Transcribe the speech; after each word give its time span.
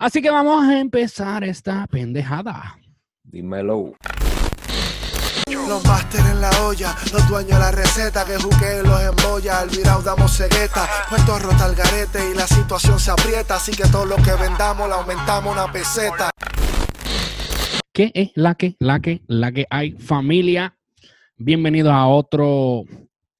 Así 0.00 0.22
que 0.22 0.30
vamos 0.30 0.66
a 0.66 0.80
empezar 0.80 1.44
esta 1.44 1.86
pendejada. 1.86 2.78
Dímelo. 3.22 3.92
Los 5.68 5.84
máster 5.84 6.20
en 6.20 6.40
la 6.40 6.48
olla, 6.62 6.96
los 7.12 7.28
dueños 7.28 7.52
de 7.52 7.58
la 7.58 7.70
receta 7.70 8.24
que 8.24 8.38
juquen 8.38 8.82
los 8.84 8.98
embolla, 9.02 9.60
al 9.60 9.68
virao 9.68 10.00
damos 10.00 10.34
cegueta, 10.34 10.88
puesto 11.10 11.38
rota 11.38 11.66
el 11.66 11.74
garete 11.74 12.18
y 12.30 12.34
la 12.34 12.46
situación 12.46 12.98
se 12.98 13.10
aprieta, 13.10 13.56
así 13.56 13.72
que 13.72 13.86
todo 13.88 14.06
lo 14.06 14.16
que 14.16 14.32
vendamos 14.40 14.88
le 14.88 14.94
aumentamos 14.94 15.52
una 15.52 15.70
peseta. 15.70 16.30
¿Qué 17.92 18.10
es 18.14 18.30
la 18.36 18.54
que, 18.54 18.76
la 18.78 19.00
que, 19.00 19.20
la 19.26 19.52
que 19.52 19.66
hay 19.68 19.92
familia? 19.92 20.78
Bienvenidos 21.36 21.92
a 21.92 22.06
otro 22.06 22.84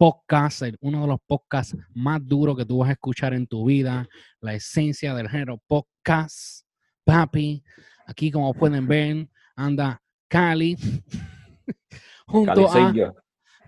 podcast, 0.00 0.62
uno 0.80 1.02
de 1.02 1.08
los 1.08 1.20
podcasts 1.26 1.76
más 1.92 2.26
duros 2.26 2.56
que 2.56 2.64
tú 2.64 2.78
vas 2.78 2.88
a 2.88 2.92
escuchar 2.92 3.34
en 3.34 3.46
tu 3.46 3.66
vida, 3.66 4.08
la 4.40 4.54
esencia 4.54 5.12
del 5.12 5.28
género 5.28 5.60
podcast. 5.66 6.64
Papi, 7.04 7.62
aquí 8.06 8.30
como 8.30 8.54
pueden 8.54 8.88
ver, 8.88 9.28
anda 9.54 10.00
Cali. 10.26 10.74
Junto 12.26 12.54
Cali 12.54 12.64
a 12.64 12.68
soy 12.70 12.98
yo. 12.98 13.14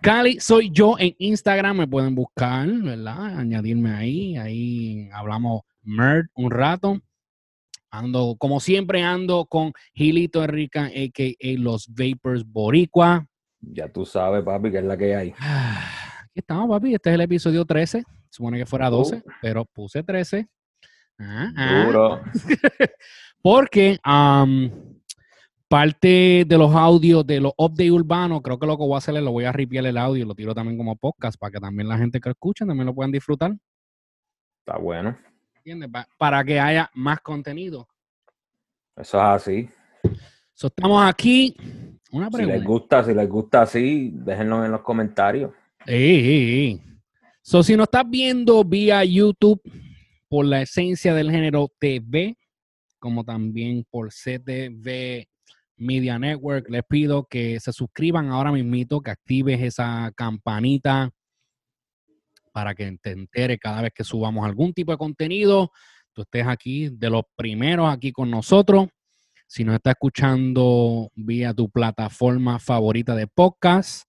Cali 0.01 0.41
soy 0.41 0.71
yo 0.71 0.97
en 0.99 1.15
Instagram, 1.19 1.77
me 1.77 1.87
pueden 1.87 2.15
buscar, 2.15 2.67
¿verdad? 2.67 3.39
Añadirme 3.39 3.91
ahí, 3.91 4.37
ahí 4.39 5.11
hablamos 5.13 5.61
Merd 5.83 6.29
un 6.35 6.51
rato. 6.51 6.99
Ando, 7.91 8.37
como 8.39 8.59
siempre, 8.59 9.03
ando 9.03 9.45
con 9.45 9.75
Gilito 9.93 10.47
Rica, 10.47 10.87
a.k.a. 10.87 11.59
Los 11.59 11.89
Vapors 11.89 12.43
Boricua. 12.51 13.27
Ya 13.61 13.93
tú 13.93 14.07
sabes, 14.07 14.43
papi, 14.43 14.71
que 14.71 14.79
es 14.79 14.85
la 14.85 14.97
que 14.97 15.15
hay. 15.15 15.35
Aquí 16.33 16.41
estamos, 16.41 16.69
papi. 16.71 16.95
Este 16.95 17.11
es 17.11 17.15
el 17.15 17.21
episodio 17.21 17.65
13. 17.65 18.05
Supone 18.31 18.57
que 18.59 18.65
fuera 18.67 18.89
12, 18.89 19.17
Uh. 19.17 19.23
pero 19.43 19.65
puse 19.67 20.03
13. 20.03 20.49
Ah, 21.19 21.53
ah. 21.57 21.85
Duro. 21.87 22.21
Porque 23.43 23.99
parte 25.69 26.45
de 26.47 26.59
los 26.59 26.75
audios 26.75 27.27
de 27.27 27.41
los 27.41 27.53
updates 27.59 27.91
urbanos, 27.91 28.41
creo 28.43 28.59
que 28.59 28.67
lo 28.67 28.77
que 28.79 28.85
voy 28.85 28.95
a 28.95 28.99
hacer 28.99 29.15
es 29.17 29.23
lo 29.23 29.33
voy 29.33 29.45
a 29.45 29.53
ripiar 29.53 29.85
el 29.87 29.99
audio 29.99 30.23
y 30.23 30.27
lo 30.27 30.35
tiro 30.35 30.55
también 30.55 30.79
como 30.79 30.97
podcast 30.97 31.39
para 31.39 31.51
que 31.51 31.61
también 31.61 31.89
la 31.89 31.99
gente 31.99 32.21
que 32.21 32.31
escucha 32.31 32.65
también 32.65 32.87
lo 32.87 32.95
puedan 32.95 33.13
disfrutar. 33.13 33.53
Está 34.65 34.79
bueno. 34.79 35.17
¿Entiendes? 35.57 35.91
Pa- 35.91 36.09
para 36.19 36.43
que 36.45 36.59
haya 36.59 36.91
más 36.95 37.21
contenido. 37.21 37.87
Eso 38.97 39.19
es 39.19 39.25
así. 39.25 39.69
So, 40.55 40.69
estamos 40.69 41.05
aquí. 41.07 41.55
Una 42.11 42.31
Si 42.31 42.45
les 42.45 42.63
gusta, 42.65 43.03
si 43.05 43.13
les 43.15 43.29
gusta 43.29 43.63
así, 43.63 44.11
déjenlo 44.15 44.65
en 44.65 44.73
los 44.73 44.83
comentarios. 44.83 45.53
Ey, 45.85 46.15
ey, 46.15 46.61
ey. 46.61 46.81
So, 47.43 47.65
si 47.65 47.77
nos 47.77 47.87
estás 47.87 48.09
viendo 48.09 48.63
vía 48.63 49.05
YouTube 49.05 49.61
por 50.29 50.47
la 50.47 50.63
esencia 50.63 51.13
del 51.13 51.29
género 51.29 51.73
TV, 51.81 52.39
como 53.01 53.25
también 53.25 53.85
por 53.91 54.11
CTV 54.11 55.27
Media 55.77 56.21
Network, 56.21 56.71
les 56.71 56.85
pido 56.85 57.25
que 57.25 57.59
se 57.59 57.73
suscriban 57.73 58.29
ahora 58.29 58.53
mismito, 58.53 59.01
que 59.01 59.11
actives 59.11 59.61
esa 59.61 60.13
campanita 60.15 61.11
para 62.53 62.77
que 62.77 62.97
te 63.03 63.11
entere 63.11 63.59
cada 63.59 63.83
vez 63.83 63.93
que 63.93 64.05
subamos 64.05 64.47
algún 64.47 64.73
tipo 64.73 64.93
de 64.93 64.99
contenido. 64.99 65.73
Tú 66.13 66.23
estés 66.23 66.47
aquí 66.47 66.91
de 66.91 67.11
los 67.11 67.25
primeros 67.35 67.93
aquí 67.93 68.13
con 68.13 68.31
nosotros. 68.31 68.87
Si 69.49 69.65
nos 69.65 69.75
está 69.75 69.91
escuchando 69.91 71.11
vía 71.17 71.53
tu 71.53 71.69
plataforma 71.69 72.61
favorita 72.61 73.17
de 73.17 73.27
podcast, 73.27 74.05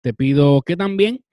te 0.00 0.14
pido 0.14 0.62
que 0.62 0.76
también 0.76 1.24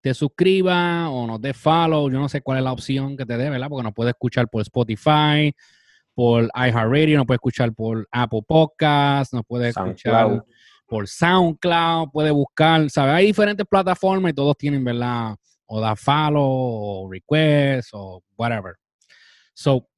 te 0.00 0.12
suscribas 0.12 1.08
o 1.10 1.26
nos 1.26 1.40
des 1.40 1.56
follow. 1.56 2.10
Yo 2.10 2.18
no 2.18 2.28
sé 2.28 2.42
cuál 2.42 2.58
es 2.58 2.64
la 2.64 2.72
opción 2.72 3.16
que 3.16 3.24
te 3.24 3.38
dé, 3.38 3.48
¿verdad? 3.48 3.68
Porque 3.70 3.84
nos 3.84 3.94
puedes 3.94 4.12
escuchar 4.12 4.48
por 4.48 4.60
Spotify, 4.60 5.54
por 6.12 6.44
iHeartRadio, 6.54 7.16
nos 7.16 7.26
puedes 7.26 7.38
escuchar 7.38 7.72
por 7.72 8.06
Apple 8.10 8.42
Podcasts, 8.46 9.32
nos 9.32 9.44
puedes 9.46 9.70
escuchar 9.70 10.26
SoundCloud. 10.26 10.42
por 10.86 11.08
SoundCloud, 11.08 12.10
puedes 12.12 12.32
buscar, 12.32 12.90
¿sabes? 12.90 13.14
Hay 13.14 13.26
diferentes 13.26 13.66
plataformas 13.66 14.32
y 14.32 14.34
todos 14.34 14.56
tienen, 14.58 14.84
¿verdad? 14.84 15.36
O 15.64 15.80
da 15.80 15.96
follow, 15.96 16.44
o 16.44 17.10
request, 17.10 17.88
o 17.94 18.22
whatever. 18.36 18.74
So, 19.54 19.88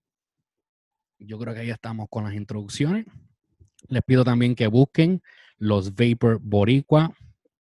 yo 1.19 1.36
creo 1.36 1.53
que 1.53 1.60
ahí 1.60 1.70
estamos 1.70 2.06
con 2.09 2.22
las 2.22 2.34
introducciones. 2.34 3.06
Les 3.88 4.03
pido 4.04 4.25
también 4.25 4.54
que 4.54 4.69
busquen 4.69 5.20
los 5.59 5.94
Vapor 5.94 6.38
Boricua 6.41 7.12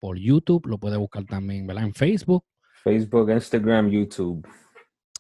por 0.05 0.19
YouTube, 0.19 0.67
lo 0.67 0.77
puede 0.77 0.99
buscar 0.99 1.25
también, 1.25 1.67
¿verdad? 1.67 1.85
En 1.85 1.95
Facebook. 1.95 2.45
Facebook, 2.83 3.31
Instagram, 3.31 3.89
YouTube. 3.89 4.47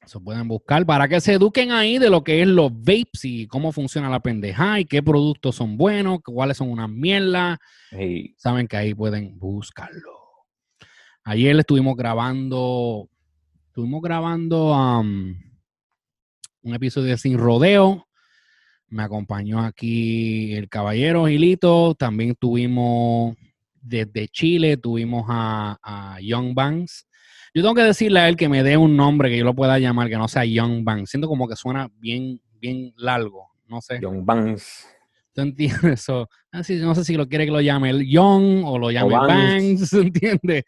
Se 0.04 0.20
pueden 0.20 0.46
buscar 0.46 0.84
para 0.84 1.08
que 1.08 1.22
se 1.22 1.32
eduquen 1.32 1.72
ahí 1.72 1.96
de 1.96 2.10
lo 2.10 2.22
que 2.22 2.42
es 2.42 2.46
los 2.46 2.70
vapes 2.70 3.24
y 3.24 3.46
cómo 3.46 3.72
funciona 3.72 4.10
la 4.10 4.20
pendeja 4.20 4.78
y 4.78 4.84
qué 4.84 5.02
productos 5.02 5.56
son 5.56 5.78
buenos, 5.78 6.18
cuáles 6.22 6.58
son 6.58 6.70
unas 6.70 6.90
mierdas. 6.90 7.56
Saben 8.36 8.68
que 8.68 8.76
ahí 8.76 8.94
pueden 8.94 9.38
buscarlo. 9.38 10.20
Ayer 11.24 11.58
estuvimos 11.58 11.96
grabando, 11.96 13.08
estuvimos 13.68 14.02
grabando 14.02 14.66
um, 14.70 15.34
un 16.60 16.74
episodio 16.74 17.08
de 17.08 17.16
Sin 17.16 17.38
Rodeo. 17.38 18.06
Me 18.88 19.02
acompañó 19.02 19.60
aquí 19.60 20.52
el 20.52 20.68
caballero 20.68 21.24
Gilito. 21.24 21.94
También 21.94 22.34
tuvimos 22.38 23.34
desde 23.84 24.28
Chile, 24.28 24.76
tuvimos 24.76 25.26
a, 25.28 25.78
a 25.82 26.20
Young 26.20 26.54
Banks. 26.54 27.06
Yo 27.54 27.62
tengo 27.62 27.74
que 27.74 27.82
decirle 27.82 28.18
a 28.20 28.28
él 28.28 28.36
que 28.36 28.48
me 28.48 28.62
dé 28.62 28.76
un 28.76 28.96
nombre 28.96 29.30
que 29.30 29.38
yo 29.38 29.44
lo 29.44 29.54
pueda 29.54 29.78
llamar, 29.78 30.08
que 30.08 30.16
no 30.16 30.26
sea 30.26 30.44
Young 30.44 30.82
Banks. 30.82 31.10
Siento 31.10 31.28
como 31.28 31.46
que 31.46 31.54
suena 31.56 31.88
bien, 31.98 32.40
bien 32.60 32.92
largo. 32.96 33.48
No 33.68 33.80
sé. 33.80 33.98
John 34.02 34.24
Banks. 34.26 34.88
¿Tú 35.32 35.42
entiendes 35.42 35.84
eso? 35.84 36.28
Así, 36.50 36.76
no 36.76 36.94
sé 36.94 37.04
si 37.04 37.14
lo 37.14 37.28
quiere 37.28 37.44
que 37.44 37.50
lo 37.52 37.60
llame 37.60 37.90
el 37.90 38.08
Young 38.08 38.64
o 38.64 38.78
lo 38.78 38.90
llame 38.90 39.12
Banks. 39.14 39.28
Banks, 39.28 39.92
¿entiendes? 39.92 40.64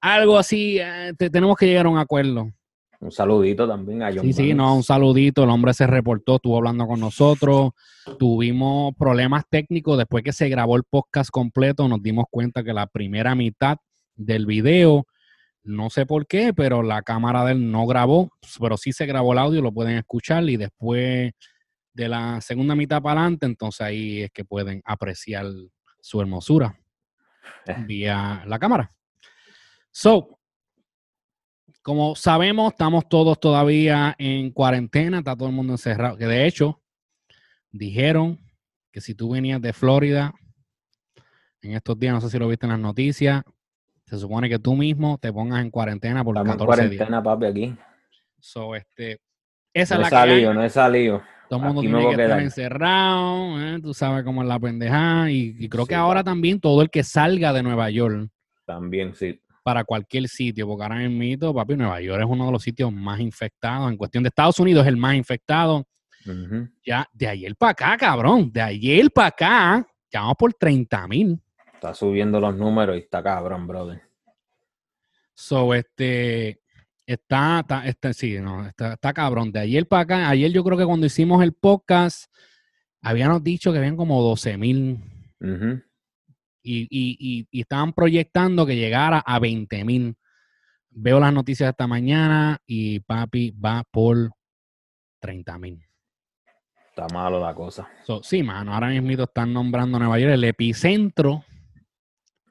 Algo 0.00 0.38
así, 0.38 0.78
eh, 0.80 1.12
te- 1.18 1.30
tenemos 1.30 1.56
que 1.56 1.66
llegar 1.66 1.86
a 1.86 1.90
un 1.90 1.98
acuerdo. 1.98 2.50
Un 3.00 3.10
saludito 3.10 3.66
también 3.66 4.02
a 4.02 4.10
John 4.12 4.20
Sí, 4.20 4.32
sí, 4.34 4.54
no, 4.54 4.76
un 4.76 4.82
saludito. 4.82 5.44
El 5.44 5.50
hombre 5.50 5.72
se 5.72 5.86
reportó, 5.86 6.36
estuvo 6.36 6.58
hablando 6.58 6.86
con 6.86 7.00
nosotros. 7.00 7.70
Tuvimos 8.18 8.94
problemas 8.94 9.44
técnicos. 9.48 9.96
Después 9.96 10.22
que 10.22 10.32
se 10.34 10.50
grabó 10.50 10.76
el 10.76 10.84
podcast 10.84 11.30
completo, 11.30 11.88
nos 11.88 12.02
dimos 12.02 12.26
cuenta 12.30 12.62
que 12.62 12.74
la 12.74 12.86
primera 12.86 13.34
mitad 13.34 13.78
del 14.14 14.44
video, 14.44 15.06
no 15.62 15.88
sé 15.88 16.04
por 16.04 16.26
qué, 16.26 16.52
pero 16.52 16.82
la 16.82 17.00
cámara 17.00 17.44
de 17.46 17.52
él 17.52 17.70
no 17.70 17.86
grabó, 17.86 18.30
pero 18.60 18.76
sí 18.76 18.92
se 18.92 19.06
grabó 19.06 19.32
el 19.32 19.38
audio, 19.38 19.62
lo 19.62 19.72
pueden 19.72 19.96
escuchar. 19.96 20.44
Y 20.50 20.58
después 20.58 21.32
de 21.94 22.08
la 22.08 22.40
segunda 22.42 22.74
mitad 22.74 23.00
para 23.00 23.22
adelante, 23.22 23.46
entonces 23.46 23.80
ahí 23.80 24.22
es 24.22 24.30
que 24.30 24.44
pueden 24.44 24.82
apreciar 24.84 25.46
su 26.02 26.20
hermosura 26.20 26.78
Eh. 27.66 27.76
vía 27.86 28.44
la 28.46 28.58
cámara. 28.58 28.92
So, 29.90 30.38
como 31.82 32.14
sabemos, 32.14 32.72
estamos 32.72 33.08
todos 33.08 33.38
todavía 33.40 34.14
en 34.18 34.50
cuarentena, 34.50 35.18
está 35.18 35.36
todo 35.36 35.48
el 35.48 35.54
mundo 35.54 35.72
encerrado. 35.74 36.16
Que 36.16 36.26
de 36.26 36.46
hecho, 36.46 36.80
dijeron 37.70 38.38
que 38.92 39.00
si 39.00 39.14
tú 39.14 39.30
venías 39.30 39.60
de 39.62 39.72
Florida 39.72 40.32
en 41.62 41.72
estos 41.72 41.98
días, 41.98 42.14
no 42.14 42.20
sé 42.20 42.30
si 42.30 42.38
lo 42.38 42.48
viste 42.48 42.66
en 42.66 42.72
las 42.72 42.80
noticias, 42.80 43.42
se 44.06 44.18
supone 44.18 44.48
que 44.48 44.58
tú 44.58 44.74
mismo 44.74 45.18
te 45.18 45.32
pongas 45.32 45.62
en 45.62 45.70
cuarentena 45.70 46.24
por 46.24 46.34
Estamos 46.36 46.52
en 46.54 46.58
14 46.58 46.82
días. 46.88 46.96
cuarentena, 47.08 47.22
papi, 47.22 47.46
aquí. 47.46 47.76
So, 48.40 48.74
este, 48.74 49.20
esa 49.72 49.96
No 49.96 50.02
es 50.02 50.08
he 50.08 50.10
la 50.10 50.10
que 50.10 50.16
hay. 50.16 50.30
salido, 50.30 50.54
no 50.54 50.64
he 50.64 50.70
salido. 50.70 51.22
Todo 51.48 51.60
el 51.60 51.66
mundo 51.66 51.80
Aquí 51.80 51.88
tiene 51.90 52.16
que 52.16 52.22
estar 52.22 52.40
encerrado, 52.40 53.60
¿eh? 53.60 53.80
tú 53.82 53.92
sabes 53.92 54.24
cómo 54.24 54.42
es 54.42 54.48
la 54.48 54.58
pendejada. 54.60 55.30
Y, 55.30 55.56
y 55.58 55.68
creo 55.68 55.84
Sí, 55.84 55.88
que 55.90 55.94
ahora 55.96 56.22
también 56.24 56.60
todo 56.60 56.80
el 56.82 56.90
que 56.90 57.02
salga 57.04 57.52
de 57.52 57.62
Nueva 57.62 57.90
York 57.90 58.28
También, 58.64 59.14
sí. 59.14 59.40
Para 59.62 59.84
cualquier 59.84 60.28
sitio, 60.28 60.66
porque 60.66 60.82
ahora 60.82 61.04
en 61.04 61.16
mito, 61.16 61.54
papi, 61.54 61.76
Nueva 61.76 62.00
York 62.00 62.22
es 62.22 62.28
uno 62.28 62.46
de 62.46 62.52
los 62.52 62.62
sitios 62.62 62.92
más 62.92 63.20
infectados. 63.20 63.90
En 63.90 63.96
cuestión 63.96 64.22
de 64.24 64.28
Estados 64.28 64.58
Unidos 64.58 64.82
es 64.82 64.88
el 64.88 64.96
más 64.96 65.14
infectado. 65.14 65.86
Ya 66.84 67.08
de 67.12 67.26
ayer 67.28 67.56
para 67.56 67.72
acá, 67.72 67.96
cabrón, 67.96 68.52
de 68.52 68.60
ayer 68.60 69.10
para 69.10 69.28
acá, 69.28 69.86
ya 70.12 70.20
vamos 70.20 70.36
por 70.38 70.52
30 70.54 71.08
mil. 71.08 71.40
Está 71.74 71.94
subiendo 71.94 72.38
los 72.40 72.54
números 72.56 72.96
y 72.96 73.00
está 73.00 73.22
cabrón, 73.22 73.66
brother. 73.66 74.02
So, 75.34 75.72
este, 75.74 76.60
está, 77.06 77.60
está, 77.60 77.86
está- 77.86 78.12
sí, 78.12 78.38
no, 78.38 78.66
está, 78.66 78.92
está 78.94 79.12
cabrón. 79.14 79.50
De 79.50 79.60
ayer 79.60 79.86
para 79.88 80.02
acá, 80.02 80.28
ayer 80.28 80.52
yo 80.52 80.62
creo 80.62 80.76
que 80.76 80.84
cuando 80.84 81.06
hicimos 81.06 81.42
el 81.42 81.54
podcast, 81.54 82.30
habíamos 83.00 83.42
dicho 83.42 83.72
que 83.72 83.78
habían 83.78 83.96
como 83.96 84.22
12 84.22 84.58
mil 84.58 84.98
y, 85.40 85.82
y- 86.62 86.88
y- 86.90 87.46
y 87.50 87.60
estaban 87.60 87.92
proyectando 87.92 88.66
que 88.66 88.76
llegara 88.76 89.18
a 89.18 89.38
20 89.38 89.84
mil. 89.84 90.16
Veo 90.90 91.20
las 91.20 91.32
noticias 91.32 91.70
esta 91.70 91.86
mañana 91.86 92.58
y 92.66 93.00
papi 93.00 93.52
va 93.52 93.84
por 93.90 94.30
30 95.20 95.58
mil. 95.58 95.82
Está 96.88 97.06
malo 97.14 97.40
la 97.40 97.54
cosa. 97.54 97.88
So, 98.04 98.22
sí, 98.22 98.42
mano, 98.42 98.74
ahora 98.74 98.88
mismo 98.88 99.22
están 99.22 99.52
nombrando 99.52 99.98
Nueva 99.98 100.18
York 100.18 100.32
el 100.34 100.44
epicentro 100.44 101.44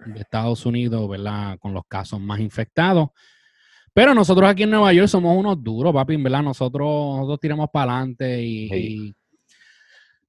de 0.06 0.22
Estados 0.22 0.66
Unidos, 0.66 1.08
¿verdad? 1.10 1.60
Con 1.60 1.74
los 1.74 1.84
casos 1.88 2.20
más 2.22 2.40
infectados. 2.40 3.10
Pero 3.94 4.14
nosotros 4.14 4.50
aquí 4.50 4.64
en 4.64 4.70
Nueva 4.72 4.94
York 4.94 5.10
somos 5.10 5.36
unos 5.38 5.62
duros, 5.62 5.94
papi, 5.94 6.16
¿verdad? 6.16 6.44
Nosotros, 6.44 6.88
nosotros 7.18 7.40
tiramos 7.42 7.68
para 7.74 7.98
adelante 7.98 8.42
y 8.42 9.16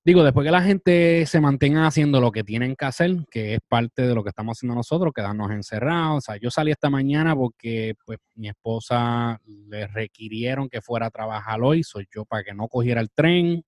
digo, 0.04 0.24
después 0.24 0.44
que 0.44 0.50
la 0.50 0.62
gente 0.62 1.26
se 1.26 1.40
mantenga 1.40 1.86
haciendo 1.86 2.20
lo 2.20 2.32
que 2.32 2.44
tienen 2.44 2.74
que 2.76 2.84
hacer, 2.86 3.16
que 3.30 3.54
es 3.54 3.60
parte 3.68 4.06
de 4.06 4.14
lo 4.14 4.22
que 4.22 4.30
estamos 4.30 4.56
haciendo 4.56 4.74
nosotros, 4.74 5.12
quedarnos 5.14 5.50
encerrados. 5.50 6.18
O 6.18 6.20
sea, 6.20 6.36
yo 6.36 6.50
salí 6.50 6.70
esta 6.70 6.90
mañana 6.90 7.34
porque 7.36 7.94
pues 8.04 8.18
mi 8.34 8.48
esposa 8.48 9.40
le 9.46 9.86
requirieron 9.86 10.68
que 10.68 10.80
fuera 10.80 11.06
a 11.06 11.10
trabajar 11.10 11.60
hoy, 11.62 11.82
soy 11.82 12.06
yo 12.14 12.24
para 12.24 12.44
que 12.44 12.54
no 12.54 12.68
cogiera 12.68 13.00
el 13.00 13.10
tren 13.10 13.62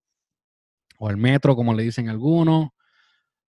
o 0.99 1.11
el 1.11 1.17
metro, 1.17 1.57
como 1.57 1.75
le 1.75 1.83
dicen 1.83 2.09
algunos. 2.09 2.71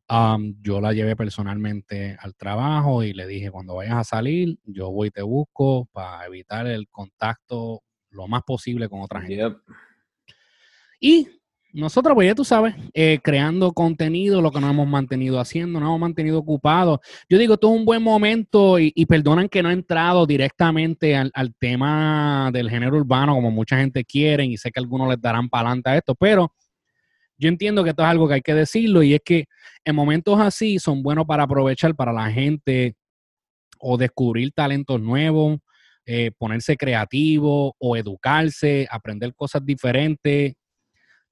Am, 0.06 0.56
yo 0.60 0.82
la 0.82 0.92
llevé 0.92 1.16
personalmente 1.16 2.16
al 2.20 2.34
trabajo 2.34 3.02
y 3.02 3.14
le 3.14 3.26
dije, 3.26 3.50
cuando 3.50 3.76
vayas 3.76 3.96
a 3.96 4.04
salir, 4.04 4.58
yo 4.64 4.90
voy 4.90 5.08
y 5.08 5.10
te 5.10 5.22
busco 5.22 5.86
para 5.92 6.26
evitar 6.26 6.66
el 6.66 6.88
contacto 6.88 7.82
lo 8.10 8.28
más 8.28 8.42
posible 8.42 8.88
con 8.88 9.00
otra 9.00 9.22
gente. 9.22 9.36
Yep. 9.36 9.56
Y 11.00 11.28
nosotros, 11.74 12.14
pues 12.14 12.28
ya 12.28 12.34
tú 12.34 12.44
sabes, 12.44 12.74
eh, 12.94 13.18
creando 13.22 13.72
contenido, 13.72 14.40
lo 14.40 14.52
que 14.52 14.60
nos 14.60 14.70
hemos 14.70 14.86
mantenido 14.86 15.40
haciendo, 15.40 15.80
nos 15.80 15.88
hemos 15.88 16.00
mantenido 16.00 16.38
ocupados. 16.38 17.00
Yo 17.28 17.36
digo, 17.36 17.54
es 17.54 17.60
un 17.64 17.84
buen 17.84 18.02
momento 18.02 18.78
y, 18.78 18.92
y 18.94 19.06
perdonan 19.06 19.48
que 19.48 19.62
no 19.62 19.70
he 19.70 19.72
entrado 19.72 20.24
directamente 20.24 21.16
al, 21.16 21.32
al 21.34 21.52
tema 21.56 22.50
del 22.52 22.70
género 22.70 22.96
urbano 22.96 23.34
como 23.34 23.50
mucha 23.50 23.76
gente 23.76 24.04
quiere 24.04 24.44
y 24.44 24.56
sé 24.56 24.70
que 24.70 24.78
algunos 24.78 25.08
les 25.08 25.20
darán 25.20 25.48
para 25.48 25.68
adelante 25.68 25.90
a 25.90 25.96
esto, 25.96 26.14
pero 26.14 26.54
yo 27.36 27.48
entiendo 27.48 27.82
que 27.82 27.90
esto 27.90 28.02
es 28.02 28.08
algo 28.08 28.28
que 28.28 28.34
hay 28.34 28.42
que 28.42 28.54
decirlo 28.54 29.02
y 29.02 29.14
es 29.14 29.20
que 29.24 29.46
en 29.84 29.96
momentos 29.96 30.38
así 30.40 30.78
son 30.78 31.02
buenos 31.02 31.26
para 31.26 31.42
aprovechar 31.42 31.94
para 31.96 32.12
la 32.12 32.30
gente 32.30 32.94
o 33.80 33.96
descubrir 33.98 34.52
talentos 34.52 35.00
nuevos, 35.00 35.58
eh, 36.06 36.30
ponerse 36.38 36.76
creativo 36.76 37.74
o 37.78 37.96
educarse, 37.96 38.86
aprender 38.90 39.34
cosas 39.34 39.64
diferentes. 39.64 40.54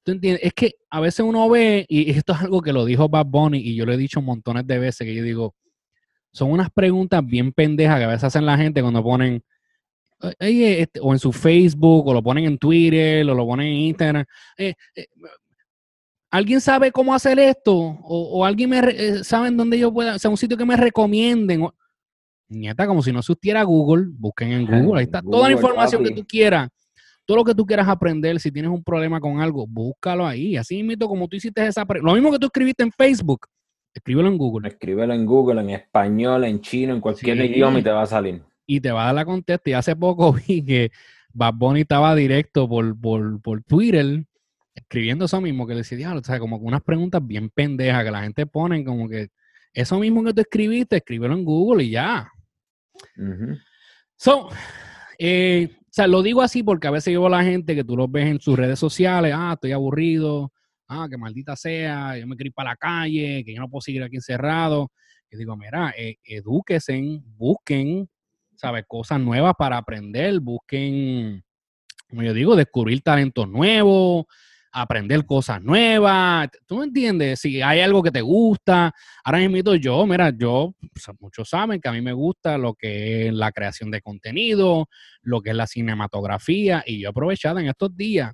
¿Tú 0.05 0.13
entiendes? 0.13 0.43
Es 0.45 0.53
que 0.53 0.73
a 0.91 1.01
veces 1.01 1.21
uno 1.21 1.49
ve, 1.49 1.87
y 1.89 2.11
esto 2.11 2.33
es 2.33 2.41
algo 2.41 2.61
que 2.61 2.73
lo 2.73 2.85
dijo 2.85 3.09
Bad 3.09 3.27
Bunny 3.27 3.59
y 3.59 3.75
yo 3.77 3.87
lo 3.87 3.93
he 3.93 3.97
dicho 3.97 4.21
montones 4.21 4.67
de 4.67 4.79
veces, 4.79 5.07
que 5.07 5.15
yo 5.15 5.23
digo, 5.23 5.55
son 6.33 6.51
unas 6.51 6.71
preguntas 6.71 7.25
bien 7.25 7.53
pendejas 7.53 7.99
que 7.99 8.05
a 8.05 8.09
veces 8.09 8.25
hacen 8.25 8.45
la 8.47 8.57
gente 8.57 8.81
cuando 8.83 9.03
ponen, 9.03 9.43
"Oye, 10.41 10.81
este", 10.83 10.99
o 11.01 11.13
en 11.13 11.19
su 11.19 11.33
Facebook, 11.33 12.07
o 12.09 12.15
lo 12.15 12.23
ponen 12.23 12.45
en 12.47 12.59
Twitter, 12.59 13.29
o 13.29 13.35
lo 13.35 13.47
ponen 13.47 13.67
en 13.69 13.75
Instagram. 13.75 14.25
eh, 14.59 14.75
eh, 14.97 15.07
¿Alguien 16.31 16.61
sabe 16.63 16.91
cómo 16.91 17.15
hacer 17.15 17.39
esto? 17.39 17.75
¿O, 17.77 18.31
o 18.41 18.45
alguien 18.45 18.71
me 18.71 18.79
eh, 18.79 19.23
sabe 19.23 19.49
en 19.49 19.57
dónde 19.57 19.79
yo 19.79 19.93
pueda, 19.93 20.17
o 20.17 20.19
sea, 20.19 20.31
un 20.31 20.37
sitio 20.39 20.57
que 20.57 20.65
me 20.65 20.77
recomienden? 20.77 21.63
O- 21.65 21.75
Nieta, 22.49 22.87
como 22.87 23.03
si 23.03 23.13
no 23.13 23.19
existiera 23.21 23.63
Google, 23.63 24.07
busquen 24.19 24.53
en 24.53 24.67
Google, 24.83 25.01
ahí 25.01 25.05
está 25.05 25.21
toda 25.31 25.49
la 25.49 25.55
información 25.61 26.03
que 26.03 26.09
tú 26.23 26.27
quieras, 26.27 26.69
todo 27.25 27.37
lo 27.39 27.45
que 27.45 27.55
tú 27.55 27.65
quieras 27.67 27.89
aprender, 27.89 28.39
si 28.41 28.51
tienes 28.51 28.71
un 28.71 28.83
problema 28.83 29.21
con 29.21 29.41
algo, 29.41 29.67
búscalo 29.67 30.27
ahí, 30.27 30.57
así 30.57 30.83
mismo 30.83 31.09
como 31.09 31.29
tú 31.29 31.37
hiciste 31.37 31.67
esa, 31.67 31.85
pre- 31.87 32.01
lo 32.01 32.15
mismo 32.15 32.31
que 32.33 32.39
tú 32.39 32.47
escribiste 32.47 32.83
en 32.83 32.91
Facebook, 32.93 33.47
escríbelo 33.95 34.29
en 34.29 34.39
Google 34.39 34.69
Escríbelo 34.69 35.13
en 35.15 35.27
Google, 35.27 35.61
en 35.61 35.71
español, 35.71 36.45
en 36.45 36.61
chino, 36.61 36.95
en 36.95 37.01
cualquier 37.01 37.37
Sí. 37.39 37.45
idioma 37.45 37.79
y 37.79 37.83
te 37.83 37.91
va 37.91 38.03
a 38.03 38.07
salir. 38.07 38.43
y 38.67 38.81
te 38.81 38.91
va 38.91 39.03
a 39.03 39.07
dar 39.07 39.15
la 39.17 39.25
contesta. 39.25 39.69
Y 39.71 39.73
hace 39.75 39.95
poco 39.97 40.33
vi 40.49 40.65
que 40.65 40.91
Bad 41.35 41.55
Bunny 41.55 41.81
estaba 41.83 42.15
directo 42.15 42.69
por, 42.69 42.99
por, 42.99 43.41
por 43.43 43.63
Twitter 43.65 44.25
escribiendo 44.75 45.27
eso 45.27 45.41
mismo, 45.41 45.67
que 45.67 45.75
le 45.75 45.81
decía, 45.81 46.15
o 46.15 46.23
sea, 46.25 46.39
como 46.39 46.59
que 46.59 46.65
unas 46.65 46.83
preguntas 46.83 47.21
bien 47.27 47.51
pendejas 47.51 48.05
que 48.05 48.11
la 48.11 48.23
gente 48.23 48.47
pone 48.47 48.83
como 48.85 49.07
que 49.09 49.29
eso 49.75 49.99
mismo 49.99 50.25
que 50.25 50.33
tú 50.33 50.41
escribiste, 50.41 50.97
escríbelo 50.97 51.35
en 51.35 51.45
Google 51.45 51.85
y 51.85 51.91
ya. 51.91 52.31
Ujú. 53.19 53.57
So, 54.17 54.49
eh, 55.19 55.69
sea, 55.95 56.07
lo 56.07 56.23
digo 56.23 56.41
así 56.43 56.63
porque 56.63 56.87
a 56.87 56.91
veces 56.91 57.13
yo 57.13 57.21
veo 57.21 57.27
a 57.27 57.39
la 57.39 57.45
gente 57.45 57.75
que 57.75 57.85
tú 57.85 57.97
los 57.97 58.11
ves 58.11 58.27
en 58.27 58.41
sus 58.41 58.57
redes 58.57 58.79
sociales, 58.79 59.35
ah, 59.37 59.53
estoy 59.55 59.73
aburrido, 59.73 60.53
ah, 60.89 61.07
que 61.11 61.19
maldita 61.19 61.55
sea, 61.55 62.17
yo 62.19 62.27
me 62.27 62.35
quiero 62.37 62.49
ir 62.49 62.55
para 62.55 62.71
la 62.71 62.77
calle, 62.77 63.45
que 63.45 63.55
yo 63.55 63.61
no 63.61 63.69
puedo 63.69 63.83
seguir 63.83 64.03
aquí 64.03 64.17
encerrado. 64.17 64.91
Y 65.31 65.37
digo, 65.37 65.57
mira, 65.57 65.95
eh, 65.97 66.17
edúquense, 66.25 67.21
busquen, 67.37 68.09
¿sabes? 68.57 68.85
Cosas 68.87 69.21
nuevas 69.21 69.55
para 69.59 69.79
aprender, 69.79 70.41
busquen, 70.41 71.43
como 72.09 72.23
yo 72.23 72.35
digo, 72.35 72.57
descubrir 72.57 73.03
talentos 73.03 73.49
nuevos, 73.49 74.27
aprender 74.73 75.25
cosas 75.27 75.63
nuevas. 75.63 76.49
¿Tú 76.67 76.79
me 76.79 76.85
entiendes? 76.85 77.41
Si 77.41 77.61
hay 77.61 77.81
algo 77.81 78.03
que 78.03 78.11
te 78.11 78.23
gusta, 78.23 78.93
Ahora 79.25 79.39
mismo 79.39 79.75
yo, 79.77 80.05
mira, 80.05 80.33
yo, 80.37 80.75
muchos 81.21 81.49
saben 81.49 81.81
que 81.81 81.89
a 81.89 81.93
mí 81.93 82.01
me 82.01 82.13
gusta 82.13 82.59
lo 82.59 82.75
que 82.75 83.29
es 83.29 83.33
la 83.33 83.53
creación 83.53 83.91
de 83.91 84.01
contenido, 84.01 84.89
lo 85.23 85.41
que 85.41 85.51
es 85.51 85.57
la 85.57 85.69
cinematografía, 85.69 86.83
y 86.85 87.03
yo 87.03 87.11
aprovechado 87.11 87.61
en 87.61 87.69
estos 87.69 87.97
días. 87.97 88.33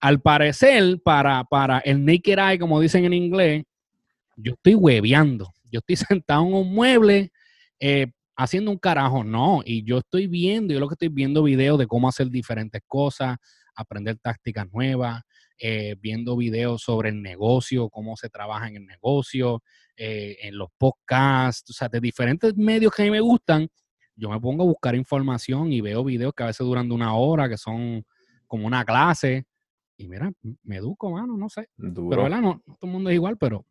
Al 0.00 0.20
parecer, 0.20 1.00
para, 1.04 1.42
para 1.44 1.78
el 1.80 2.04
naked 2.04 2.38
eye, 2.38 2.58
como 2.58 2.80
dicen 2.80 3.04
en 3.04 3.12
inglés, 3.12 3.64
yo 4.36 4.52
estoy 4.52 4.74
hueveando. 4.76 5.52
Yo 5.70 5.80
estoy 5.80 5.96
sentado 6.18 6.46
en 6.46 6.54
un 6.54 6.72
mueble 6.72 7.32
eh, 7.80 8.06
haciendo 8.36 8.70
un 8.70 8.78
carajo, 8.78 9.24
no. 9.24 9.62
Y 9.64 9.84
yo 9.84 9.98
estoy 9.98 10.28
viendo, 10.28 10.72
yo 10.72 10.78
lo 10.78 10.88
que 10.88 10.94
estoy 10.94 11.08
viendo 11.08 11.42
videos 11.42 11.78
de 11.78 11.88
cómo 11.88 12.08
hacer 12.08 12.28
diferentes 12.28 12.80
cosas, 12.86 13.38
aprender 13.74 14.18
tácticas 14.18 14.66
nuevas, 14.72 15.22
eh, 15.64 15.94
viendo 16.00 16.36
videos 16.36 16.82
sobre 16.82 17.10
el 17.10 17.22
negocio, 17.22 17.88
cómo 17.88 18.16
se 18.16 18.28
trabaja 18.28 18.66
en 18.66 18.78
el 18.78 18.84
negocio, 18.84 19.62
eh, 19.96 20.36
en 20.42 20.58
los 20.58 20.70
podcasts, 20.76 21.70
o 21.70 21.72
sea, 21.72 21.88
de 21.88 22.00
diferentes 22.00 22.56
medios 22.56 22.92
que 22.92 23.02
a 23.02 23.04
mí 23.04 23.12
me 23.12 23.20
gustan, 23.20 23.68
yo 24.16 24.28
me 24.28 24.40
pongo 24.40 24.64
a 24.64 24.66
buscar 24.66 24.96
información 24.96 25.72
y 25.72 25.80
veo 25.80 26.02
videos 26.02 26.34
que 26.34 26.42
a 26.42 26.46
veces 26.46 26.66
duran 26.66 26.88
de 26.88 26.96
una 26.96 27.14
hora, 27.14 27.48
que 27.48 27.56
son 27.56 28.04
como 28.48 28.66
una 28.66 28.84
clase. 28.84 29.44
Y 29.96 30.08
mira, 30.08 30.32
me 30.64 30.78
educo, 30.78 31.12
mano, 31.12 31.36
no 31.36 31.48
sé. 31.48 31.68
Duro. 31.76 32.10
Pero, 32.10 32.22
¿verdad? 32.24 32.40
No, 32.40 32.60
no 32.66 32.74
todo 32.74 32.88
el 32.88 32.90
mundo 32.90 33.10
es 33.10 33.14
igual, 33.14 33.36
pero 33.36 33.64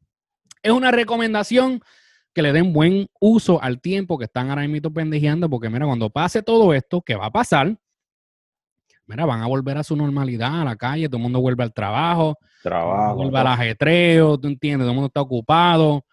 es 0.63 0.71
una 0.71 0.91
recomendación 0.91 1.81
que 2.33 2.41
le 2.41 2.53
den 2.53 2.71
buen 2.71 3.09
uso 3.19 3.61
al 3.61 3.81
tiempo 3.81 4.17
que 4.17 4.25
están 4.25 4.49
ahora 4.49 4.65
mismo 4.65 4.93
pendejeando, 4.93 5.49
porque 5.49 5.69
mira, 5.69 5.85
cuando 5.85 6.09
pase 6.09 6.41
todo 6.41 6.73
esto, 6.73 7.01
que 7.01 7.15
va 7.15 7.25
a 7.25 7.31
pasar, 7.31 7.77
mira, 9.11 9.25
van 9.25 9.41
a 9.41 9.47
volver 9.47 9.77
a 9.77 9.83
su 9.83 9.95
normalidad, 9.95 10.61
a 10.61 10.65
la 10.65 10.75
calle, 10.75 11.07
todo 11.07 11.17
el 11.17 11.23
mundo 11.23 11.41
vuelve 11.41 11.63
al 11.63 11.73
trabajo, 11.73 12.37
Trabajo. 12.63 13.15
vuelve 13.15 13.37
al 13.39 13.47
ajetreo, 13.47 14.37
tú 14.37 14.47
entiendes, 14.47 14.85
todo 14.85 14.91
el 14.91 14.95
mundo 14.95 15.07
está 15.07 15.21
ocupado. 15.21 16.05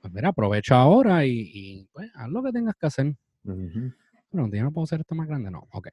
Pues 0.00 0.12
mira, 0.12 0.30
aprovecha 0.30 0.76
ahora 0.80 1.24
y, 1.26 1.50
y, 1.54 1.84
pues, 1.92 2.10
haz 2.14 2.28
lo 2.28 2.42
que 2.42 2.52
tengas 2.52 2.74
que 2.74 2.86
hacer. 2.86 3.14
Ujú. 3.44 3.92
Bueno, 4.32 4.48
yo 4.52 4.62
no 4.64 4.72
puedo 4.72 4.84
hacer 4.84 5.00
esto 5.00 5.14
más 5.14 5.28
grande, 5.28 5.50
no. 5.50 5.66
Ok. 5.72 5.88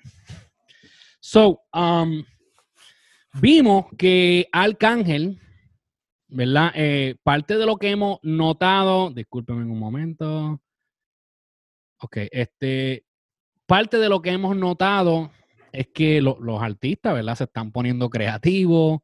So, 1.20 1.62
um, 1.74 2.24
vimos 3.42 3.86
que 3.98 4.48
Arcángel, 4.52 5.40
¿verdad? 6.28 6.72
Eh, 6.76 7.16
parte 7.24 7.58
de 7.58 7.66
lo 7.66 7.78
que 7.78 7.90
hemos 7.92 8.20
notado, 8.24 9.12
discúlpeme 9.12 9.64
un 9.64 9.78
momento. 9.80 10.62
Ok, 12.00 12.18
este, 12.32 13.06
parte 13.66 13.98
de 13.98 14.08
lo 14.10 14.22
que 14.22 14.32
hemos 14.32 14.56
notado 14.56 15.32
es 15.72 15.88
que 15.94 16.22
lo- 16.22 16.40
los 16.40 16.62
artistas, 16.62 17.14
¿verdad? 17.14 17.36
Se 17.36 17.44
están 17.46 17.72
poniendo 17.72 18.10
creativos, 18.10 19.00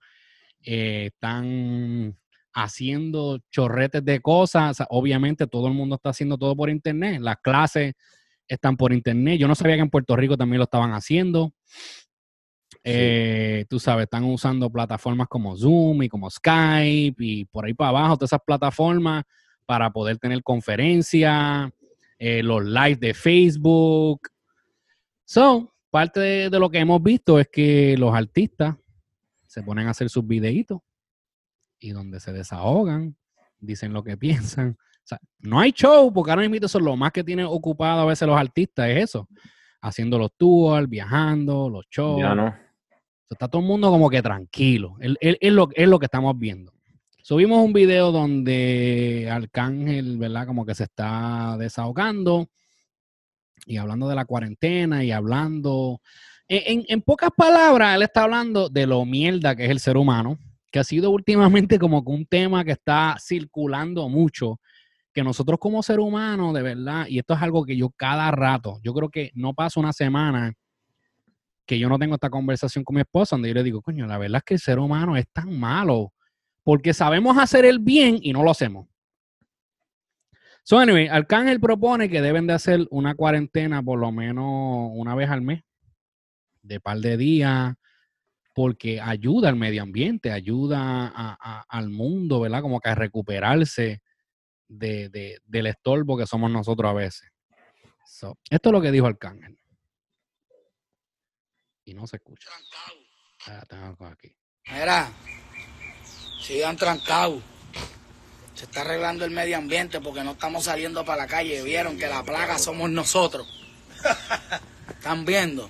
eh, 0.63 1.08
están 1.13 2.17
haciendo 2.53 3.39
chorretes 3.51 4.03
de 4.05 4.20
cosas. 4.22 4.72
O 4.72 4.74
sea, 4.75 4.88
obviamente 4.89 5.48
todo 5.48 5.67
el 5.67 5.74
mundo 5.74 5.96
está 5.96 6.10
haciendo 6.10 6.38
todo 6.38 6.55
por 6.55 6.70
internet. 6.70 7.20
Las 7.22 7.38
clases 7.38 7.93
están 8.48 8.77
por 8.77 8.93
internet. 8.93 9.39
Yo 9.39 9.48
no 9.48 9.55
sabía 9.55 9.75
que 9.75 9.82
en 9.82 9.89
Puerto 9.89 10.15
Rico 10.15 10.38
también 10.38 10.60
lo 10.60 10.65
estaban 10.65 10.91
haciendo. 10.93 11.53
Eh, 12.84 13.65
tú 13.70 13.79
sabes, 13.79 14.03
están 14.03 14.25
usando 14.25 14.70
plataformas 14.70 15.27
como 15.27 15.55
Zoom 15.55 16.03
y 16.03 16.10
como 16.10 16.29
Skype 16.29 17.15
y 17.17 17.46
por 17.46 17.65
ahí 17.65 17.74
para 17.74 17.89
abajo, 17.89 18.17
todas 18.17 18.29
esas 18.29 18.41
plataformas 18.46 19.24
para 19.65 19.89
poder 19.91 20.17
tener 20.17 20.43
conferencias, 20.43 21.70
eh, 22.20 22.43
los 22.43 22.63
live 22.65 22.98
de 22.98 23.13
Facebook. 23.13 24.27
So, 25.25 25.73
parte 25.94 26.20
de, 26.20 26.50
de 26.50 26.60
lo 26.60 26.72
que 26.72 26.80
hemos 26.80 27.02
visto 27.04 27.40
es 27.40 27.48
que 27.48 27.96
los 28.00 28.14
artistas 28.16 28.76
se 29.48 29.62
ponen 29.62 29.86
a 29.88 29.92
hacer 29.92 30.10
sus 30.10 30.26
videitos 30.26 30.80
y 31.80 31.92
donde 31.92 32.20
se 32.20 32.34
desahogan, 32.34 33.16
dicen 33.60 33.94
lo 33.94 34.04
que 34.04 34.18
piensan. 34.18 34.72
O 34.80 35.06
sea, 35.06 35.20
no 35.40 35.60
hay 35.60 35.72
show, 35.72 36.12
porque 36.12 36.32
ahora 36.32 36.50
mismo 36.50 36.66
eso 36.66 36.80
es 36.80 36.84
lo 36.84 36.96
más 36.96 37.12
que 37.12 37.24
tienen 37.24 37.46
ocupado 37.46 38.02
a 38.02 38.06
veces 38.06 38.28
los 38.28 38.38
artistas, 38.38 38.90
es 38.90 39.04
eso. 39.04 39.28
Haciendo 39.82 40.18
los 40.18 40.32
tours, 40.36 40.90
viajando, 40.90 41.70
los 41.70 41.86
shows. 41.92 42.20
Ya 42.22 42.34
no. 42.34 42.56
Está 43.30 43.48
todo 43.48 43.62
el 43.62 43.68
mundo 43.68 43.90
como 43.92 44.10
que 44.10 44.22
tranquilo. 44.22 44.96
Es, 45.00 45.14
es- 45.22 45.38
es 45.42 45.54
lo, 45.54 45.70
es 45.76 45.88
lo 45.88 46.00
que 46.00 46.06
estamos 46.06 46.38
viendo. 46.40 46.74
Subimos 47.22 47.64
un 47.64 47.72
video 47.74 48.12
donde 48.12 49.30
Arcángel, 49.32 50.18
¿verdad? 50.18 50.48
Como 50.48 50.66
que 50.66 50.74
se 50.76 50.84
está 50.86 51.56
desahogando 51.58 52.50
y 53.65 53.77
hablando 53.77 54.08
de 54.08 54.15
la 54.15 54.25
cuarentena 54.25 55.03
y 55.03 55.12
hablando. 55.12 56.01
En, 56.48 57.01
pocas 57.01 57.32
palabras, 57.36 57.96
él 57.96 58.03
está 58.03 58.24
hablando 58.24 58.70
de 58.70 58.86
lo 58.86 59.05
mierda 59.05 59.55
que 59.55 59.65
es 59.65 59.72
el 59.72 59.79
ser 59.79 59.98
humano, 59.98 60.38
que 60.72 60.79
ha 60.79 60.84
sido 60.84 61.10
últimamente 61.10 61.79
como 61.79 62.03
que 62.03 62.12
un 62.12 62.25
tema 62.25 62.63
que 62.63 62.74
está 62.74 63.15
circulando 63.20 64.08
mucho, 64.10 64.60
que 65.13 65.24
nosotros 65.24 65.60
como 65.60 65.82
ser 65.82 66.00
humano, 66.00 66.53
de 66.53 66.62
verdad, 66.62 67.08
y 67.08 67.20
esto 67.20 67.34
es 67.34 67.41
algo 67.41 67.65
que 67.65 67.77
yo 67.77 67.89
cada 67.91 68.29
rato, 68.32 68.79
yo 68.84 68.93
creo 68.93 69.10
que 69.10 69.32
no 69.34 69.53
pasa 69.53 69.79
una 69.79 69.93
semana 69.93 70.53
que 71.65 71.79
yo 71.79 71.88
no 71.89 71.98
tengo 71.98 72.15
esta 72.15 72.29
conversación 72.29 72.84
con 72.84 72.96
mi 72.96 73.01
esposa, 73.01 73.36
donde 73.36 73.50
yo 73.50 73.55
le 73.55 73.63
digo, 73.63 73.82
coño, 73.82 74.05
la 74.05 74.17
verdad 74.17 74.38
es 74.38 74.43
que 74.43 74.53
el 74.55 74.60
ser 74.60 74.79
humano 74.79 75.15
es 75.15 75.25
tan 75.32 75.58
malo, 75.58 76.13
porque 76.63 76.93
sabemos 76.93 77.38
hacer 77.38 77.65
el 77.65 77.79
bien 77.79 78.20
y 78.22 78.34
no 78.34 78.43
lo 78.43 78.51
hacemos. 78.51 78.88
So, 80.65 80.79
anyway, 80.79 81.08
Arcángel 81.08 81.60
propone 81.60 82.10
que 82.10 82.22
deben 82.22 82.48
de 82.48 82.53
hacer 82.53 82.88
una 82.89 83.15
cuarentena 83.15 83.84
por 83.84 84.00
lo 84.00 84.12
menos 84.12 84.46
una 84.93 85.13
vez 85.13 85.29
al 85.29 85.41
mes, 85.41 85.62
de 86.62 86.79
par 86.79 87.00
de 87.00 87.17
días, 87.17 87.75
porque 88.55 89.01
ayuda 89.01 89.50
al 89.50 89.55
medio 89.58 89.82
ambiente, 89.84 90.32
ayuda 90.32 91.08
a- 91.08 91.38
a- 91.39 91.65
al 91.67 91.89
mundo, 91.89 92.39
¿verdad? 92.39 92.62
Como 92.62 92.79
que 92.79 92.89
a 92.89 92.96
recuperarse 92.96 94.01
de, 94.70 95.10
de- 95.10 95.39
del 95.43 95.67
estorbo 95.67 96.17
que 96.17 96.25
somos 96.27 96.50
nosotros 96.50 96.89
a 96.89 96.93
veces. 96.93 97.29
So, 98.05 98.38
esto 98.50 98.70
es 98.70 98.74
lo 98.74 98.82
que 98.82 98.91
dijo 98.91 99.05
Arcángel. 99.08 99.58
Y 101.86 101.93
no 101.93 102.08
se 102.08 102.15
escucha. 102.17 102.50
Ah, 103.48 103.63
tengo 103.67 104.05
aquí. 104.05 104.34
Mira, 104.72 105.10
sigan 106.39 106.77
trancados. 106.77 107.43
Se 108.55 108.65
está 108.65 108.81
arreglando 108.81 109.25
el 109.25 109.31
medio 109.31 109.57
ambiente 109.57 110.00
porque 110.00 110.24
no 110.24 110.31
estamos 110.31 110.65
saliendo 110.65 111.03
para 111.03 111.24
la 111.24 111.27
calle. 111.27 111.62
Vieron 111.63 111.98
que 111.98 112.07
la 112.07 112.24
plaga 112.24 112.57
somos 112.60 112.89
nosotros. 112.89 113.48
¿Están 114.89 115.25
viendo? 115.25 115.69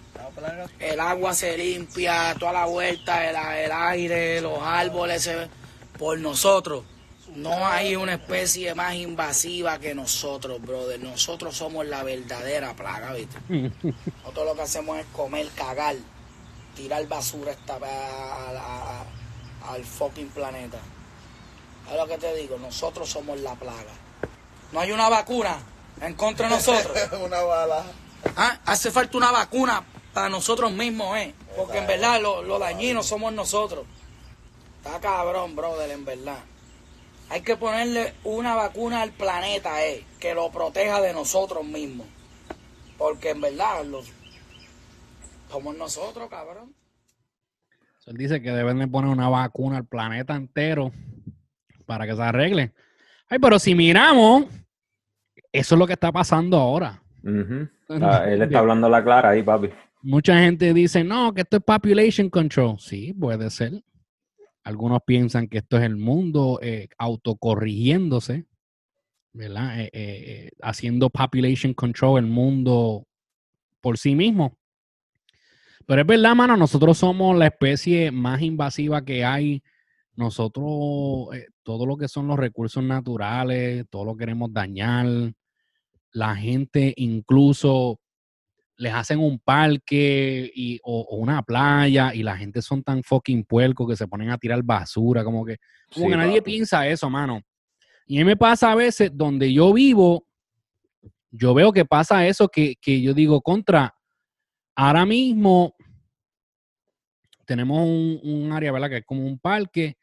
El 0.80 1.00
agua 1.00 1.34
se 1.34 1.58
limpia, 1.58 2.36
toda 2.40 2.54
la 2.54 2.66
vuelta, 2.66 3.30
el, 3.30 3.36
el 3.66 3.72
aire, 3.72 4.42
los 4.42 4.60
árboles, 4.62 5.24
se, 5.24 5.48
por 5.98 6.20
nosotros. 6.20 6.84
No 7.36 7.66
hay 7.66 7.96
una 7.96 8.14
especie 8.14 8.76
más 8.76 8.94
invasiva 8.96 9.80
que 9.80 9.96
nosotros, 9.96 10.62
brother. 10.62 11.00
Nosotros 11.00 11.56
somos 11.56 11.86
la 11.88 12.04
verdadera 12.04 12.76
plaga, 12.76 13.14
¿viste? 13.14 13.38
Nosotros 14.24 14.46
lo 14.46 14.56
que 14.56 14.62
hacemos 14.62 15.00
es 15.00 15.06
comer, 15.14 15.48
cagar, 15.56 15.96
tirar 16.76 17.08
basura 17.08 17.52
esta, 17.54 17.76
a- 17.76 17.78
a- 17.80 19.02
a- 19.02 19.74
al 19.74 19.84
fucking 19.84 20.30
planeta. 20.30 20.78
Es 21.90 21.98
lo 21.98 22.08
que 22.08 22.18
te 22.18 22.36
digo, 22.36 22.58
nosotros 22.58 23.10
somos 23.10 23.40
la 23.40 23.56
plaga. 23.56 23.94
No 24.72 24.80
hay 24.80 24.92
una 24.92 25.10
vacuna 25.10 25.58
en 26.02 26.14
contra 26.16 26.48
de 26.48 26.56
nosotros. 26.56 26.98
Una 27.24 27.42
bala. 27.42 27.84
Ah, 28.36 28.60
Hace 28.66 28.90
falta 28.90 29.18
una 29.18 29.32
vacuna 29.32 29.84
para 30.14 30.30
nosotros 30.30 30.72
mismos, 30.72 31.18
¿eh? 31.18 31.34
Porque 31.56 31.78
en 31.78 31.88
verdad 31.88 32.22
lo, 32.22 32.42
lo 32.42 32.58
dañinos 32.58 33.06
somos 33.06 33.32
nosotros. 33.34 33.86
Está 34.78 35.00
cabrón, 35.00 35.56
brother, 35.56 35.92
en 35.92 36.06
verdad. 36.06 36.40
Hay 37.30 37.42
que 37.42 37.56
ponerle 37.56 38.14
una 38.24 38.56
vacuna 38.56 39.02
al 39.02 39.12
planeta, 39.12 39.86
¿eh? 39.86 40.06
Que 40.20 40.34
lo 40.34 40.52
proteja 40.52 41.02
de 41.02 41.14
nosotros 41.14 41.64
mismos. 41.64 42.08
Porque 42.98 43.32
en 43.32 43.42
verdad 43.42 43.84
los, 43.86 44.08
somos 45.52 45.76
nosotros, 45.78 46.30
cabrón. 46.30 46.74
Él 48.06 48.18
dice 48.18 48.42
que 48.42 48.52
deben 48.52 48.80
de 48.80 48.88
poner 48.88 49.10
una 49.10 49.30
vacuna 49.30 49.78
al 49.78 49.86
planeta 49.86 50.36
entero 50.36 50.92
para 51.94 52.08
que 52.08 52.16
se 52.16 52.22
arregle. 52.24 52.74
Ay, 53.30 53.38
pero 53.40 53.60
si 53.60 53.76
miramos, 53.76 54.46
eso 55.52 55.76
es 55.76 55.80
lo 55.80 55.86
que 55.86 55.94
está 55.94 56.12
pasando 56.12 56.58
ahora. 56.58 57.04
Ah, 57.88 58.26
él 58.28 58.42
está 58.42 58.60
hablando 58.60 58.90
la 58.90 59.04
clara 59.04 59.30
ahí, 59.30 59.44
papi. 59.44 59.70
Mucha 60.02 60.40
gente 60.40 60.74
dice, 60.74 61.04
no, 61.04 61.32
que 61.34 61.42
esto 61.42 61.58
es 61.58 61.64
population 61.64 62.32
control. 62.32 62.80
Sí, 62.80 63.14
puede 63.14 63.52
ser. 63.52 63.84
Algunos 64.64 65.02
piensan 65.06 65.48
que 65.48 65.60
esto 65.60 65.78
es 65.78 65.84
el 65.84 65.96
mundo 65.96 66.60
eh, 66.64 66.88
autocorrigiéndose, 66.98 68.46
¿verdad? 69.34 69.82
Eh, 69.82 69.90
eh, 69.94 70.52
haciendo 70.64 71.12
population 71.12 71.76
control 71.76 72.24
el 72.24 72.30
mundo 72.30 73.06
por 73.82 74.00
sí 74.00 74.16
mismo. 74.16 74.58
Pero 75.86 76.02
es 76.02 76.08
verdad, 76.08 76.34
mano, 76.34 76.58
nosotros 76.58 76.98
somos 76.98 77.38
la 77.38 77.46
especie 77.46 78.10
más 78.10 78.42
invasiva 78.42 79.06
que 79.06 79.24
hay. 79.24 79.62
Nosotros, 80.16 81.36
eh, 81.36 81.48
todo 81.64 81.86
lo 81.86 81.98
que 81.98 82.08
son 82.08 82.28
los 82.28 82.38
recursos 82.38 82.84
naturales, 82.84 83.86
todo 83.90 84.06
lo 84.06 84.16
queremos 84.16 84.54
dañar. 84.54 85.08
La 86.12 86.36
gente 86.36 86.94
incluso 86.98 88.00
les 88.78 88.94
hacen 88.94 89.20
un 89.20 89.40
parque 89.40 90.52
y, 90.54 90.80
o, 90.84 91.02
o 91.02 91.16
una 91.18 91.42
playa 91.44 92.14
y 92.14 92.22
la 92.24 92.36
gente 92.38 92.62
son 92.62 92.84
tan 92.84 93.04
fucking 93.04 93.44
puercos 93.46 93.88
que 93.90 93.96
se 93.96 94.08
ponen 94.08 94.30
a 94.30 94.38
tirar 94.38 94.62
basura, 94.64 95.24
como 95.24 95.46
que, 95.46 95.58
como 95.94 96.06
Sí, 96.08 96.12
que 96.12 96.18
nadie 96.18 96.42
papi. 96.42 96.52
piensa 96.52 96.88
eso, 96.88 97.10
mano. 97.10 97.42
Y 98.06 98.18
a 98.18 98.22
mí 98.22 98.26
me 98.26 98.36
pasa 98.38 98.72
a 98.72 98.76
veces 98.76 99.12
donde 99.14 99.52
yo 99.54 99.72
vivo, 99.74 100.28
yo 101.32 101.54
veo 101.54 101.72
que 101.72 101.86
pasa 101.86 102.28
eso 102.28 102.48
que, 102.50 102.76
que 102.82 103.02
yo 103.02 103.14
digo 103.14 103.42
contra. 103.42 103.96
Ahora 104.76 105.06
mismo 105.06 105.74
tenemos 107.46 107.80
un, 107.82 108.20
un 108.24 108.52
área, 108.52 108.72
¿verdad? 108.72 108.90
Que 108.90 108.98
es 108.98 109.06
como 109.06 109.26
un 109.26 109.40
parque, 109.40 109.98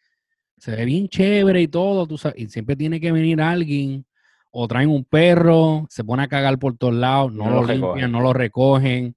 se 0.60 0.76
ve 0.76 0.84
bien 0.84 1.08
chévere 1.08 1.62
y 1.62 1.68
todo, 1.68 2.06
tú 2.06 2.18
sabes, 2.18 2.38
y 2.38 2.46
siempre 2.48 2.76
tiene 2.76 3.00
que 3.00 3.10
venir 3.10 3.40
alguien 3.40 4.04
o 4.50 4.68
traen 4.68 4.90
un 4.90 5.04
perro, 5.04 5.86
se 5.88 6.04
pone 6.04 6.22
a 6.22 6.28
cagar 6.28 6.58
por 6.58 6.76
todos 6.76 6.94
lados, 6.94 7.32
no, 7.32 7.46
No 7.46 7.50
lo, 7.50 7.60
limpian, 7.62 7.80
recogen. 7.80 8.12
no 8.12 8.20
lo 8.20 8.32
recogen, 8.34 9.16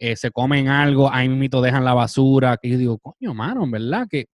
eh, 0.00 0.16
se 0.16 0.32
comen 0.32 0.66
algo, 0.66 1.08
ahí 1.12 1.28
mismo 1.28 1.60
dejan 1.60 1.84
la 1.84 1.94
basura, 1.94 2.56
que 2.56 2.70
yo 2.70 2.76
digo, 2.76 2.98
coño, 2.98 3.32
mano, 3.32 3.64
en 3.64 3.70
verdad 3.70 4.08
que... 4.10 4.26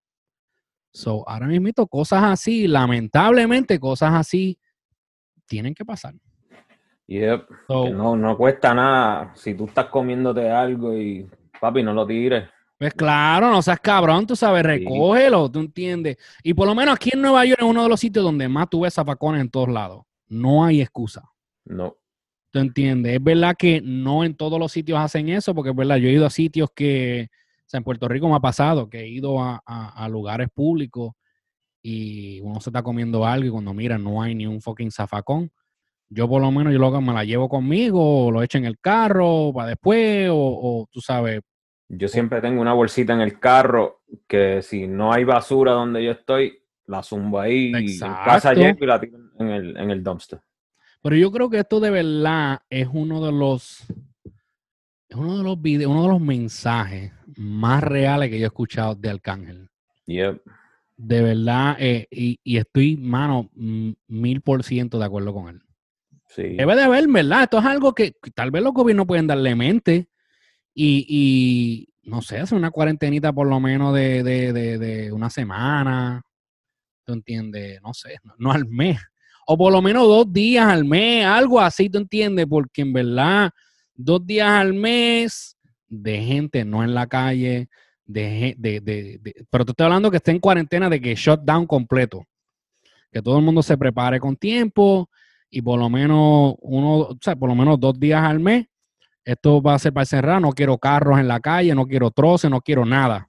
So, 0.91 1.29
ahora 1.29 1.45
mismo 1.45 1.69
cosas 1.85 2.23
así, 2.23 2.67
lamentablemente 2.67 3.79
cosas 3.79 4.13
así 4.15 4.57
tienen 5.45 5.75
que 5.75 5.85
pasar. 5.85 6.15
Yep. 7.05 7.47
So, 7.67 7.89
no, 7.89 8.15
no 8.15 8.35
cuesta 8.35 8.73
nada. 8.73 9.31
Si 9.35 9.53
tú 9.53 9.65
estás 9.65 9.85
comiéndote 9.87 10.49
algo 10.49 10.97
y, 10.97 11.29
papi, 11.61 11.83
no 11.83 11.93
lo 11.93 12.07
tires. 12.07 12.49
Pues 12.77 12.93
claro, 12.93 13.49
no 13.49 13.61
seas 13.61 13.79
cabrón, 13.79 14.27
tú 14.27 14.35
sabes, 14.35 14.61
recógelo, 14.63 15.49
tú 15.49 15.59
entiendes. 15.59 16.17
Y 16.43 16.53
por 16.53 16.67
lo 16.67 16.75
menos 16.75 16.95
aquí 16.95 17.09
en 17.13 17.21
Nueva 17.21 17.43
York 17.43 17.59
es 17.61 17.67
uno 17.67 17.81
de 17.83 17.89
los 17.89 17.99
sitios 17.99 18.23
donde 18.23 18.47
más 18.47 18.69
tú 18.69 18.81
ves 18.81 18.93
zafacones 18.93 19.41
en 19.41 19.49
todos 19.49 19.69
lados. 19.69 20.03
No 20.27 20.63
hay 20.63 20.81
excusa. 20.81 21.23
No. 21.65 21.95
¿Tú 22.51 22.59
entiendes? 22.59 23.15
Es 23.15 23.23
verdad 23.23 23.55
que 23.57 23.81
no 23.83 24.23
en 24.23 24.35
todos 24.35 24.59
los 24.59 24.71
sitios 24.71 24.99
hacen 24.99 25.29
eso, 25.29 25.55
porque 25.55 25.71
es 25.71 25.75
verdad, 25.75 25.97
yo 25.97 26.07
he 26.07 26.11
ido 26.13 26.25
a 26.25 26.29
sitios 26.29 26.69
que, 26.75 27.27
o 27.31 27.63
sea, 27.65 27.79
en 27.79 27.83
Puerto 27.83 28.07
Rico 28.07 28.29
me 28.29 28.35
ha 28.35 28.39
pasado, 28.39 28.87
que 28.89 28.99
he 29.01 29.07
ido 29.07 29.41
a, 29.41 29.61
a- 29.65 30.05
a 30.05 30.07
lugares 30.09 30.47
públicos 30.53 31.13
y 31.81 32.39
uno 32.41 32.59
se 32.61 32.69
está 32.69 32.83
comiendo 32.83 33.25
algo 33.25 33.47
y 33.47 33.51
cuando 33.51 33.73
mira 33.73 33.97
no 33.97 34.21
hay 34.21 34.35
ni 34.35 34.45
un 34.45 34.61
fucking 34.61 34.91
zafacón. 34.91 35.51
Yo 36.09 36.27
por 36.29 36.41
lo 36.41 36.51
menos 36.51 36.71
yo 36.71 36.79
lo 36.79 37.01
me 37.01 37.13
la 37.13 37.23
llevo 37.25 37.49
conmigo, 37.49 38.27
o 38.27 38.31
lo 38.31 38.41
echo 38.43 38.57
en 38.57 38.65
el 38.65 38.79
carro 38.79 39.51
para 39.53 39.69
después, 39.69 40.29
o, 40.29 40.35
o 40.37 40.87
tú 40.91 41.01
sabes, 41.01 41.41
Yo 41.89 42.07
siempre 42.07 42.41
tengo 42.41 42.61
una 42.61 42.73
bolsita 42.73 43.13
en 43.13 43.21
el 43.21 43.39
carro 43.39 44.01
que 44.27 44.61
si 44.61 44.87
no 44.87 45.13
hay 45.13 45.23
basura 45.23 45.71
donde 45.71 46.03
yo 46.03 46.11
estoy, 46.11 46.59
la 46.85 47.01
zumbo 47.01 47.39
ahí 47.39 47.71
y 47.71 47.75
en 47.75 47.75
Exacto. 47.75 48.25
casa 48.25 48.53
llego 48.53 48.77
y 48.81 48.85
la 48.85 48.99
tiro 48.99 49.17
en 49.39 49.47
el, 49.47 49.77
en 49.77 49.91
el 49.91 50.03
dumpster. 50.03 50.41
Pero 51.01 51.15
yo 51.15 51.31
creo 51.31 51.49
que 51.49 51.59
esto 51.59 51.79
de 51.79 51.91
verdad 51.91 52.59
es 52.69 52.87
uno 52.91 53.25
de 53.25 53.31
los 53.31 53.85
es 55.09 55.15
uno 55.15 55.37
de 55.37 55.43
los 55.43 55.61
videos, 55.61 55.91
uno 55.91 56.03
de 56.03 56.09
los 56.09 56.19
mensajes 56.21 57.13
más 57.37 57.81
reales 57.83 58.29
que 58.29 58.39
yo 58.39 58.45
he 58.45 58.47
escuchado 58.47 58.95
de 58.95 59.09
Arcángel. 59.09 59.69
Yep. 60.07 60.41
De 60.97 61.21
verdad, 61.21 61.77
eh, 61.79 62.07
y, 62.11 62.39
y 62.43 62.57
estoy, 62.57 62.97
mano, 62.97 63.49
mm, 63.53 63.91
mil 64.07 64.41
por 64.41 64.63
ciento 64.63 64.99
de 64.99 65.05
acuerdo 65.05 65.33
con 65.33 65.49
él. 65.49 65.61
Sí. 66.27 66.55
Debe 66.57 66.75
de 66.75 66.83
haber, 66.83 67.07
¿verdad? 67.07 67.43
Esto 67.43 67.59
es 67.59 67.65
algo 67.65 67.93
que 67.93 68.15
tal 68.33 68.51
vez 68.51 68.63
los 68.63 68.73
gobiernos 68.73 69.05
pueden 69.05 69.27
darle 69.27 69.55
mente 69.55 70.09
y, 70.79 71.89
no 72.03 72.21
sé, 72.21 72.37
hacer 72.37 72.57
una 72.57 72.69
cuarentenita 72.71 73.33
por 73.33 73.47
lo 73.47 73.59
menos 73.59 73.95
de, 73.95 75.09
una 75.11 75.29
semana. 75.29 76.21
¿Tú 77.03 77.13
entiendes? 77.13 77.81
No 77.81 77.93
sé, 77.93 78.17
no, 78.37 78.51
al 78.51 78.67
mes. 78.67 78.99
O 79.47 79.57
por 79.57 79.71
lo 79.71 79.81
menos 79.81 80.03
dos 80.03 80.31
días 80.31 80.67
al 80.67 80.85
mes, 80.85 81.25
algo 81.25 81.59
así, 81.59 81.89
¿tú 81.89 81.97
entiendes? 81.97 82.45
Porque 82.47 82.81
en 82.81 82.93
verdad, 82.93 83.49
dos 83.95 84.25
días 84.25 84.49
al 84.49 84.73
mes 84.73 85.57
de 85.87 86.21
gente 86.21 86.65
no 86.65 86.83
en 86.83 86.93
la 86.93 87.07
calle, 87.07 87.69
de, 88.05 88.55
de, 88.57 88.79
de- 88.81 89.19
pero 89.49 89.65
te 89.65 89.71
estoy 89.71 89.85
hablando 89.85 90.11
que 90.11 90.17
esté 90.17 90.31
en 90.31 90.39
cuarentena 90.39 90.89
de 90.89 91.01
que 91.01 91.15
shutdown 91.15 91.65
completo. 91.65 92.23
Que 93.11 93.21
todo 93.21 93.39
el 93.39 93.45
mundo 93.45 93.63
se 93.63 93.77
prepare 93.77 94.19
con 94.19 94.35
tiempo 94.35 95.09
y 95.49 95.61
por 95.61 95.79
lo 95.79 95.89
menos 95.89 96.55
uno, 96.59 96.97
o 96.99 97.17
sea, 97.21 97.35
por 97.35 97.49
lo 97.49 97.55
menos 97.55 97.79
dos 97.79 97.97
días 97.99 98.21
al 98.21 98.39
mes. 98.39 98.67
Esto 99.27 99.61
va 99.61 99.73
a 99.73 99.79
ser 99.79 99.91
para 99.91 100.05
cerrar. 100.05 100.41
No 100.41 100.53
quiero 100.53 100.77
carros 100.77 101.19
en 101.19 101.27
la 101.27 101.41
calle, 101.41 101.75
no 101.75 101.85
quiero 101.85 102.11
troces, 102.11 102.49
no 102.49 102.61
quiero 102.61 102.85
nada. 102.85 103.27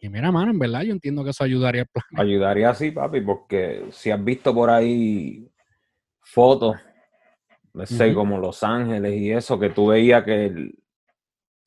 Y 0.00 0.08
mira, 0.08 0.32
mano, 0.32 0.50
en 0.50 0.58
verdad 0.58 0.82
yo 0.82 0.92
entiendo 0.92 1.22
que 1.22 1.30
eso 1.30 1.44
ayudaría 1.44 1.82
al 1.82 1.86
plan. 1.88 2.04
Ayudaría 2.16 2.70
así, 2.70 2.90
papi, 2.90 3.20
porque 3.20 3.86
si 3.92 4.10
has 4.10 4.22
visto 4.24 4.52
por 4.52 4.70
ahí 4.70 5.48
fotos, 6.20 6.76
say, 7.84 8.10
Ujú. 8.10 8.18
como 8.18 8.38
Los 8.38 8.64
Ángeles 8.64 9.14
y 9.20 9.30
eso, 9.30 9.56
que 9.56 9.70
tú 9.70 9.86
veías 9.86 10.24
que 10.24 10.46
el, 10.46 10.74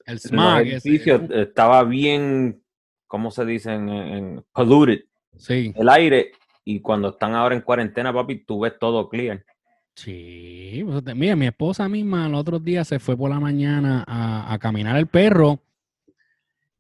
El 0.06 0.20
smog. 0.20 0.60
ese- 0.60 0.72
edificios 0.74 1.22
estaba 1.32 1.86
bien, 1.86 2.62
¿cómo 3.08 3.32
se 3.32 3.46
dice? 3.46 3.72
En, 3.74 3.88
en- 3.88 4.46
polluted, 4.52 5.06
sí, 5.38 5.72
el 5.74 5.88
aire, 5.88 6.32
y 6.66 6.82
cuando 6.82 7.10
están 7.12 7.34
ahora 7.34 7.56
en 7.56 7.62
cuarentena, 7.62 8.12
papi, 8.14 8.44
tú 8.44 8.60
ves 8.60 8.74
todo 8.78 9.08
clear. 9.08 9.42
Sí. 9.96 10.84
pues, 10.86 11.16
Mira, 11.16 11.36
mi 11.36 11.48
esposa 11.48 11.88
misma 11.90 12.28
el 12.28 12.36
otro 12.36 12.60
día 12.60 12.84
se 12.86 13.00
fue 13.00 13.18
por 13.18 13.30
la 13.30 13.40
mañana 13.40 14.04
a, 14.08 14.54
a 14.54 14.60
caminar 14.60 14.98
el 14.98 15.08
perro 15.08 15.60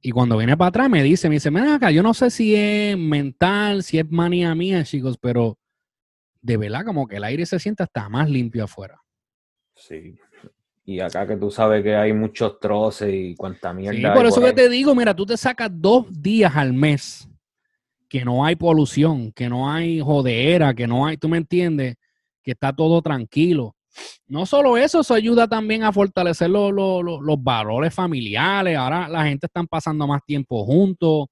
Y 0.04 0.12
cuando 0.12 0.38
viene 0.38 0.58
para 0.58 0.70
atrás 0.70 0.90
me 0.90 1.04
dice, 1.04 1.30
me 1.30 1.36
dice, 1.36 1.52
mira 1.52 1.76
acá, 1.76 1.92
yo 1.92 2.02
no 2.04 2.14
sé 2.14 2.32
si 2.32 2.56
es 2.56 2.98
mental, 2.98 3.84
si 3.84 4.00
es 4.00 4.10
manía 4.10 4.56
mía, 4.56 4.84
chicos, 4.84 5.18
pero 5.20 5.58
de 6.42 6.58
verdad 6.58 6.84
como 6.86 7.08
que 7.08 7.18
el 7.18 7.24
aire 7.24 7.46
se 7.46 7.60
siente 7.60 7.84
hasta 7.84 8.10
más 8.10 8.30
limpio 8.30 8.64
afuera. 8.64 9.00
Sí. 9.76 10.16
Y 10.86 11.00
acá 11.00 11.28
que 11.28 11.38
tú 11.38 11.52
sabes 11.52 11.84
que 11.84 11.96
hay 11.96 12.14
muchos 12.14 12.60
troces 12.60 13.14
y 13.14 13.36
cuánta 13.36 13.74
mierda. 13.74 13.98
Sí, 13.98 14.06
hay 14.06 14.14
por 14.16 14.26
eso 14.26 14.42
que 14.42 14.54
te 14.54 14.70
digo, 14.70 14.96
mira, 14.96 15.16
tú 15.16 15.26
te 15.26 15.38
sacas 15.38 15.70
dos 15.72 16.08
días 16.12 16.56
al 16.56 16.74
mes 16.74 17.28
que 18.10 18.26
no 18.26 18.44
hay 18.44 18.56
polución, 18.56 19.32
que 19.32 19.48
no 19.50 19.72
hay 19.72 20.02
jodera, 20.02 20.74
que 20.74 20.88
no 20.88 21.06
hay, 21.06 21.18
tú 21.18 21.30
me 21.30 21.38
entiendes, 21.38 21.96
que 22.44 22.52
está 22.52 22.74
todo 22.74 23.02
tranquilo. 23.02 23.76
No 24.28 24.46
solo 24.46 24.78
eso, 24.78 25.02
eso 25.02 25.14
ayuda 25.14 25.48
también 25.48 25.84
a 25.84 25.92
fortalecer 25.92 26.50
los, 26.50 26.72
los- 26.72 27.04
los- 27.04 27.22
los 27.22 27.44
valores 27.44 27.94
familiares. 27.94 28.78
Ahora 28.78 29.08
la 29.10 29.26
gente 29.26 29.48
está 29.48 29.64
pasando 29.64 30.08
más 30.08 30.22
tiempo 30.26 30.66
juntos. 30.66 31.28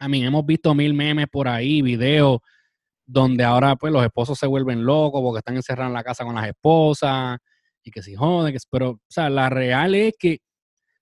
A 0.00 0.08
mí 0.08 0.24
hemos 0.24 0.44
visto 0.46 0.74
mil 0.74 0.94
memes 0.94 1.26
por 1.30 1.48
ahí, 1.48 1.82
videos 1.82 2.38
donde 3.06 3.42
ahora 3.44 3.74
pues 3.76 3.92
los 3.92 4.04
esposos 4.04 4.38
se 4.38 4.46
vuelven 4.46 4.84
locos 4.84 5.20
porque 5.22 5.38
están 5.38 5.56
encerrados 5.56 5.90
en 5.90 5.94
la 5.94 6.04
casa 6.04 6.24
con 6.24 6.34
las 6.34 6.46
esposas 6.48 7.38
y 7.82 7.90
que 7.90 8.02
si 8.02 8.14
joden, 8.14 8.52
que, 8.52 8.58
pero 8.70 8.90
o 8.90 9.00
sea, 9.08 9.30
la 9.30 9.48
real 9.48 9.94
es 9.94 10.14
que 10.18 10.38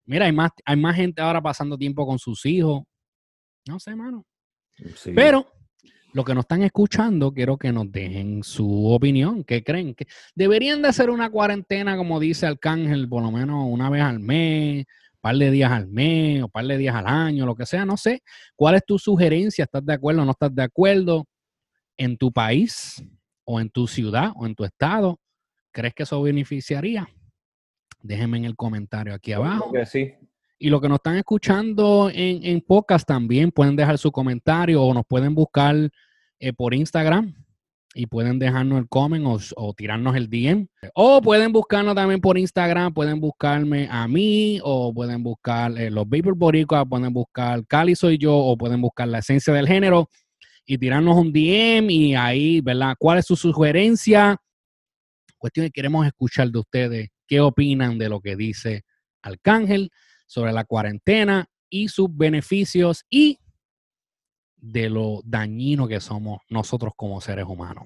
Mira, 0.08 0.26
hay 0.26 0.32
más, 0.32 0.52
hay 0.64 0.76
más 0.76 0.94
gente 0.94 1.20
ahora 1.20 1.42
pasando 1.42 1.76
tiempo 1.76 2.06
con 2.06 2.20
sus 2.20 2.46
hijos. 2.46 2.84
No 3.66 3.80
sé, 3.80 3.96
mano. 3.96 4.24
Sí. 4.94 5.10
Pero 5.16 5.44
los 6.16 6.24
que 6.24 6.34
nos 6.34 6.44
están 6.44 6.62
escuchando, 6.62 7.30
quiero 7.30 7.58
que 7.58 7.70
nos 7.70 7.92
dejen 7.92 8.42
su 8.42 8.86
opinión. 8.86 9.44
¿Qué 9.44 9.62
creen? 9.62 9.94
que 9.94 10.06
¿Deberían 10.34 10.80
de 10.80 10.88
hacer 10.88 11.10
una 11.10 11.28
cuarentena, 11.28 11.94
como 11.98 12.18
dice 12.18 12.46
Arcángel, 12.46 13.06
por 13.06 13.22
lo 13.22 13.30
menos 13.30 13.66
una 13.68 13.90
vez 13.90 14.00
al 14.00 14.18
mes, 14.18 14.86
par 15.20 15.36
de 15.36 15.50
días 15.50 15.70
al 15.70 15.88
mes, 15.88 16.42
o 16.42 16.48
par 16.48 16.64
de 16.64 16.78
días 16.78 16.94
al 16.94 17.06
año, 17.06 17.44
lo 17.44 17.54
que 17.54 17.66
sea? 17.66 17.84
No 17.84 17.98
sé. 17.98 18.22
¿Cuál 18.54 18.76
es 18.76 18.86
tu 18.86 18.98
sugerencia? 18.98 19.64
¿Estás 19.64 19.84
de 19.84 19.92
acuerdo 19.92 20.22
o 20.22 20.24
no 20.24 20.30
estás 20.30 20.54
de 20.54 20.62
acuerdo? 20.62 21.26
¿En 21.98 22.16
tu 22.16 22.32
país, 22.32 23.04
o 23.44 23.60
en 23.60 23.68
tu 23.68 23.86
ciudad, 23.86 24.30
o 24.36 24.46
en 24.46 24.54
tu 24.54 24.64
estado? 24.64 25.20
¿Crees 25.70 25.92
que 25.92 26.04
eso 26.04 26.22
beneficiaría? 26.22 27.06
Déjenme 28.00 28.38
en 28.38 28.46
el 28.46 28.56
comentario 28.56 29.12
aquí 29.12 29.32
creo 29.32 29.44
abajo. 29.44 29.70
que 29.70 29.84
sí. 29.84 30.14
Y 30.58 30.70
los 30.70 30.80
que 30.80 30.88
nos 30.88 30.96
están 30.96 31.16
escuchando 31.16 32.08
en, 32.10 32.42
en 32.42 32.62
podcast 32.62 33.06
también 33.06 33.50
pueden 33.50 33.76
dejar 33.76 33.98
su 33.98 34.10
comentario 34.10 34.82
o 34.82 34.94
nos 34.94 35.04
pueden 35.04 35.34
buscar 35.34 35.90
eh, 36.38 36.52
por 36.52 36.74
Instagram 36.74 37.34
y 37.94 38.06
pueden 38.06 38.38
dejarnos 38.38 38.78
el 38.78 38.88
comment 38.88 39.26
o, 39.56 39.74
tirarnos 39.74 40.14
el 40.16 40.28
DM. 40.28 40.68
O 40.94 41.22
pueden 41.22 41.52
buscarnos 41.52 41.94
también 41.94 42.20
por 42.20 42.36
Instagram, 42.36 42.92
pueden 42.92 43.20
buscarme 43.20 43.88
a 43.90 44.06
mí 44.06 44.60
o 44.62 44.92
pueden 44.92 45.22
buscar 45.22 45.72
eh, 45.78 45.90
los 45.90 46.06
Vapor 46.06 46.36
Boricua, 46.36 46.84
pueden 46.84 47.12
buscar 47.12 47.66
Cali 47.66 47.94
soy 47.94 48.18
yo 48.18 48.36
o 48.36 48.56
pueden 48.56 48.80
buscar 48.82 49.08
la 49.08 49.18
esencia 49.18 49.52
del 49.54 49.66
género 49.66 50.10
y 50.66 50.76
tirarnos 50.76 51.16
un 51.16 51.32
DM 51.32 51.90
y 51.90 52.14
ahí, 52.14 52.60
¿verdad? 52.60 52.96
¿Cuál 52.98 53.18
es 53.18 53.26
su 53.26 53.36
sugerencia? 53.36 54.36
Cuestión 55.38 55.66
que 55.66 55.72
queremos 55.72 56.06
escuchar 56.06 56.50
de 56.50 56.58
ustedes. 56.58 57.08
¿Qué 57.26 57.40
opinan 57.40 57.98
de 57.98 58.08
lo 58.08 58.20
que 58.20 58.36
dice 58.36 58.82
Arcángel? 59.22 59.90
sobre 60.26 60.52
la 60.52 60.64
cuarentena 60.64 61.48
y 61.70 61.88
sus 61.88 62.14
beneficios 62.14 63.04
y 63.08 63.38
de 64.66 64.90
lo 64.90 65.20
dañino 65.24 65.86
que 65.86 66.00
somos 66.00 66.40
nosotros 66.48 66.92
como 66.96 67.20
seres 67.20 67.44
humanos. 67.46 67.84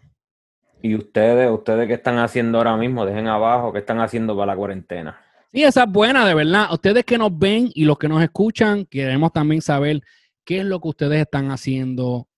Y 0.83 0.95
ustedes, 0.95 1.51
ustedes 1.51 1.87
qué 1.87 1.95
están 1.95 2.19
haciendo 2.19 2.59
ahora 2.59 2.77
mismo, 2.77 3.05
dejen 3.05 3.27
abajo 3.27 3.73
qué 3.73 3.81
están 3.81 4.01
haciendo 4.01 4.35
para 4.35 4.53
la 4.53 4.57
cuarentena. 4.57 5.21
Sí, 5.53 5.63
esa 5.63 5.85
es 5.85 5.91
buena, 5.91 6.27
de 6.27 6.35
verdad. 6.35 6.73
Ustedes 6.73 7.05
que 7.05 7.19
nos 7.19 7.37
ven 7.37 7.71
y 7.75 7.85
los 7.85 7.99
que 7.99 8.09
nos 8.09 8.23
escuchan, 8.23 8.87
queremos 8.87 9.33
también 9.33 9.61
saber 9.61 10.01
qué 10.45 10.61
es 10.61 10.65
lo 10.65 10.81
que 10.81 10.89
ustedes 10.89 11.21
están 11.21 11.51
haciendo 11.51 12.29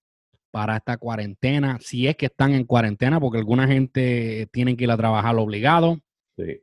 para 0.51 0.77
esta 0.77 0.97
cuarentena, 0.97 1.79
si 1.81 2.09
es 2.09 2.17
que 2.17 2.27
están 2.27 2.53
en 2.53 2.65
cuarentena, 2.65 3.21
porque 3.21 3.39
alguna 3.39 3.67
gente 3.67 4.49
tiene 4.53 4.77
que 4.77 4.85
ir 4.85 4.91
a 4.91 4.97
trabajar 4.97 5.37
obligado. 5.37 5.99
Sí. 6.37 6.61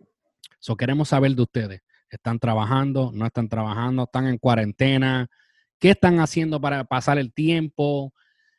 So, 0.60 0.76
queremos 0.76 1.10
saber 1.10 1.34
de 1.34 1.42
ustedes. 1.42 1.82
¿Están 2.10 2.40
trabajando? 2.40 3.12
¿No 3.14 3.26
están 3.26 3.48
trabajando? 3.48 4.04
¿Están 4.04 4.28
en 4.28 4.38
cuarentena? 4.38 5.30
¿Qué 5.80 5.92
están 5.92 6.20
haciendo 6.20 6.60
para 6.60 6.84
pasar 6.84 7.18
el 7.18 7.34
tiempo? 7.34 8.14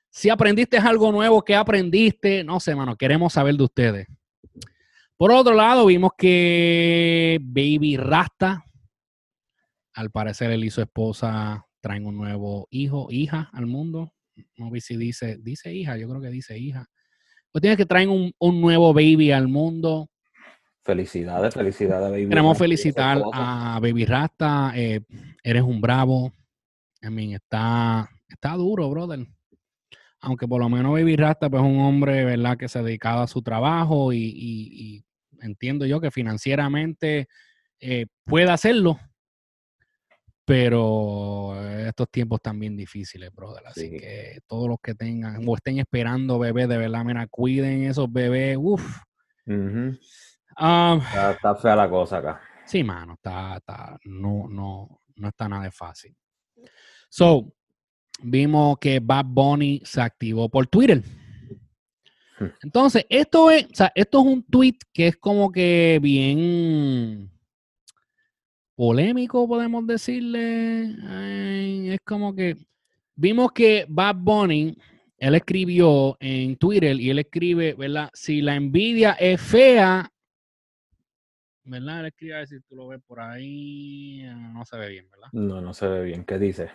Si 0.08 0.30
aprendiste 0.30 0.78
algo 0.78 1.12
nuevo, 1.12 1.42
¿qué 1.42 1.54
aprendiste? 1.54 2.42
No 2.42 2.58
sé, 2.60 2.74
mano, 2.74 2.96
queremos 2.96 3.34
saber 3.34 3.54
de 3.54 3.64
ustedes. 3.64 4.06
Por 5.16 5.30
otro 5.32 5.54
lado, 5.54 5.86
vimos 5.86 6.12
que 6.16 7.38
Baby 7.42 7.98
Rasta, 7.98 8.64
al 9.94 10.10
parecer 10.10 10.50
él 10.50 10.64
y 10.64 10.70
su 10.70 10.80
esposa 10.80 11.66
traen 11.80 12.06
un 12.06 12.16
nuevo 12.16 12.66
hijo, 12.70 13.08
hija 13.10 13.50
al 13.52 13.66
mundo. 13.66 14.14
No 14.56 14.70
vi 14.70 14.80
si 14.80 14.96
dice, 14.96 15.36
dice 15.38 15.74
hija, 15.74 15.98
yo 15.98 16.08
creo 16.08 16.22
que 16.22 16.30
dice 16.30 16.58
hija. 16.58 16.86
Pues 17.52 17.60
tiene 17.60 17.76
que 17.76 17.84
traen 17.84 18.08
un, 18.08 18.32
un 18.38 18.60
nuevo 18.60 18.94
baby 18.94 19.32
al 19.32 19.48
mundo. 19.48 20.08
Felicidades, 20.82 21.52
felicidades, 21.52 22.10
baby. 22.10 22.28
Queremos 22.28 22.56
felicitar 22.56 23.22
a 23.34 23.78
Baby 23.82 24.06
Rasta. 24.06 24.72
eh, 24.74 25.02
eres 25.42 25.62
un 25.62 25.80
bravo. 25.80 26.32
I 27.02 27.08
mean, 27.10 27.32
está, 27.32 28.08
está 28.28 28.52
duro, 28.54 28.88
brother. 28.90 29.26
Aunque 30.20 30.46
por 30.46 30.60
lo 30.60 30.68
menos 30.68 30.92
Baby 30.92 31.16
Rasta 31.16 31.48
pues, 31.48 31.62
es 31.62 31.68
un 31.68 31.80
hombre, 31.80 32.24
¿verdad?, 32.24 32.56
que 32.58 32.68
se 32.68 32.78
ha 32.78 32.82
dedicado 32.82 33.22
a 33.22 33.26
su 33.26 33.40
trabajo 33.42 34.12
y, 34.12 34.18
y- 34.18 34.96
y 34.98 35.04
entiendo 35.40 35.86
yo 35.86 36.00
que 36.00 36.10
financieramente 36.10 37.26
eh, 37.80 38.06
puede 38.24 38.50
hacerlo. 38.50 38.98
Pero 40.44 41.54
estos 41.86 42.10
tiempos 42.10 42.38
están 42.38 42.58
bien 42.58 42.76
difíciles, 42.76 43.30
brother. 43.32 43.62
Así 43.66 43.88
Sí. 43.88 43.98
que 43.98 44.38
todos 44.46 44.68
los 44.68 44.78
que 44.82 44.94
tengan 44.94 45.46
o 45.46 45.54
estén 45.54 45.78
esperando 45.78 46.38
bebés, 46.38 46.68
de 46.68 46.76
verdad, 46.76 47.04
mira, 47.04 47.26
cuiden 47.28 47.84
esos 47.84 48.12
bebés. 48.12 48.56
Uf. 48.60 48.82
Ujú. 49.46 49.96
Ah, 50.56 50.98
Está, 51.02 51.30
está 51.32 51.54
fea 51.56 51.76
la 51.76 51.88
cosa 51.88 52.18
acá. 52.18 52.40
Sí, 52.66 52.82
mano, 52.84 53.14
está, 53.14 53.56
está, 53.56 53.98
no, 54.04 54.48
no, 54.48 55.00
no 55.16 55.28
está 55.28 55.48
nada 55.48 55.64
de 55.64 55.70
fácil. 55.70 56.14
So, 57.10 57.52
vimos 58.22 58.78
que 58.78 59.00
Bad 59.00 59.26
Bunny 59.26 59.82
se 59.84 60.00
activó 60.00 60.48
por 60.48 60.68
Twitter. 60.68 61.02
Hmm. 62.38 62.46
Entonces, 62.62 63.04
esto 63.08 63.50
es, 63.50 63.64
o 63.64 63.74
sea, 63.74 63.92
esto 63.96 64.20
es 64.20 64.26
un 64.26 64.44
tweet 64.44 64.76
que 64.92 65.08
es 65.08 65.16
como 65.16 65.50
que 65.50 65.98
bien 66.00 67.28
polémico, 68.76 69.48
podemos 69.48 69.84
decirle. 69.88 70.96
Ay, 71.02 71.90
es 71.90 72.00
como 72.04 72.32
que 72.32 72.56
vimos 73.16 73.50
que 73.50 73.86
Bad 73.88 74.14
Bunny, 74.16 74.78
él 75.18 75.34
escribió 75.34 76.16
en 76.20 76.56
Twitter 76.56 76.98
y 76.98 77.10
él 77.10 77.18
escribe, 77.18 77.74
¿verdad? 77.74 78.08
Si 78.14 78.40
la 78.40 78.54
envidia 78.54 79.14
es 79.14 79.40
fea, 79.40 80.08
¿verdad? 81.64 82.00
Él 82.00 82.06
escribe, 82.06 82.34
a 82.34 82.38
ver 82.38 82.46
si 82.46 82.60
tú 82.60 82.76
lo 82.76 82.86
ves 82.86 83.00
por 83.04 83.18
ahí, 83.20 84.22
ah, 84.26 84.52
no 84.54 84.64
se 84.64 84.78
ve 84.78 84.90
bien, 84.90 85.10
¿verdad? 85.10 85.28
No, 85.32 85.60
no 85.60 85.74
se 85.74 85.88
ve 85.88 86.04
bien. 86.04 86.24
¿Qué 86.24 86.38
dice? 86.38 86.70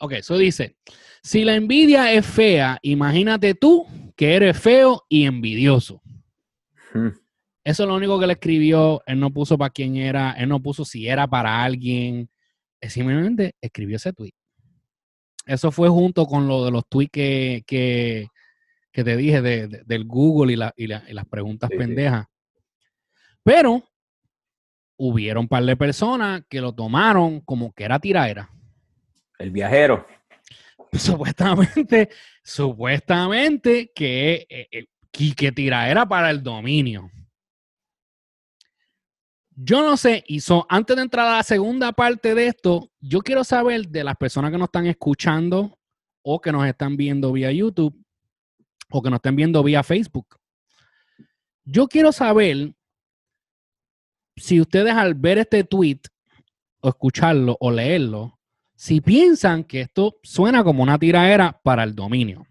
Ok, 0.00 0.12
eso 0.12 0.36
dice, 0.38 0.76
si 1.22 1.44
la 1.44 1.54
envidia 1.56 2.12
es 2.12 2.24
fea, 2.26 2.78
imagínate 2.82 3.54
tú 3.54 3.86
que 4.16 4.34
eres 4.34 4.58
feo 4.58 5.04
y 5.08 5.24
envidioso. 5.24 6.00
Hmm. 6.94 7.08
Eso 7.64 7.82
es 7.82 7.88
lo 7.88 7.96
único 7.96 8.18
que 8.18 8.24
él 8.24 8.30
escribió. 8.30 9.02
Él 9.06 9.20
no 9.20 9.30
puso 9.32 9.58
para 9.58 9.70
quién 9.70 9.96
era, 9.96 10.32
él 10.32 10.48
no 10.48 10.60
puso 10.62 10.84
si 10.84 11.06
era 11.08 11.26
para 11.26 11.62
alguien. 11.62 12.30
Simplemente 12.80 13.54
escribió 13.60 13.96
ese 13.96 14.12
tweet. 14.12 14.32
Eso 15.44 15.70
fue 15.72 15.88
junto 15.88 16.26
con 16.26 16.46
lo 16.46 16.64
de 16.64 16.70
los 16.70 16.86
tweets 16.88 17.10
que, 17.10 17.64
que, 17.66 18.28
que 18.92 19.04
te 19.04 19.16
dije 19.16 19.42
de, 19.42 19.66
de- 19.68 19.82
del 19.84 20.04
Google 20.04 20.52
y, 20.52 20.56
la- 20.56 20.72
y 20.76 20.86
la- 20.86 21.04
y 21.08 21.12
las 21.12 21.26
preguntas 21.26 21.68
Sí, 21.70 21.74
sí. 21.74 21.78
pendejas. 21.78 22.26
Pero 23.42 23.82
hubieron 24.96 25.42
un 25.42 25.48
par 25.48 25.64
de 25.64 25.76
personas 25.76 26.42
que 26.48 26.60
lo 26.60 26.72
tomaron 26.74 27.40
como 27.40 27.72
que 27.72 27.84
era 27.84 27.98
tiraera. 27.98 28.50
El 29.38 29.50
viajero. 29.50 30.06
Supuestamente, 30.92 32.10
supuestamente 32.42 33.92
que, 33.94 34.46
eh, 34.48 34.68
eh, 34.70 34.86
que 35.34 35.52
tiraera 35.52 36.06
para 36.06 36.30
el 36.30 36.42
dominio. 36.42 37.10
Yo 39.60 39.82
no 39.82 39.96
sé, 39.96 40.22
y 40.28 40.40
antes 40.68 40.96
de 40.96 41.02
entrar 41.02 41.26
a 41.26 41.36
la 41.38 41.42
segunda 41.42 41.92
parte 41.92 42.34
de 42.34 42.46
esto, 42.46 42.92
yo 43.00 43.20
quiero 43.20 43.42
saber 43.42 43.88
de 43.88 44.04
las 44.04 44.16
personas 44.16 44.52
que 44.52 44.58
nos 44.58 44.68
están 44.68 44.86
escuchando 44.86 45.76
o 46.22 46.40
que 46.40 46.52
nos 46.52 46.64
están 46.64 46.96
viendo 46.96 47.32
vía 47.32 47.50
YouTube 47.50 48.00
o 48.90 49.02
que 49.02 49.10
nos 49.10 49.18
están 49.18 49.34
viendo 49.34 49.62
vía 49.64 49.82
Facebook. 49.82 50.38
Yo 51.64 51.88
quiero 51.88 52.12
saber 52.12 52.72
si 54.36 54.60
ustedes 54.60 54.94
al 54.94 55.14
ver 55.14 55.38
este 55.38 55.64
tweet 55.64 56.00
o 56.80 56.90
escucharlo 56.90 57.56
o 57.58 57.70
leerlo, 57.72 58.37
si 58.80 59.00
piensan 59.00 59.64
que 59.64 59.80
esto 59.80 60.18
suena 60.22 60.62
como 60.62 60.84
una 60.84 60.96
tiraera 61.00 61.58
para 61.64 61.82
el 61.82 61.96
dominio, 61.96 62.46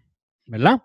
¿verdad? 0.46 0.82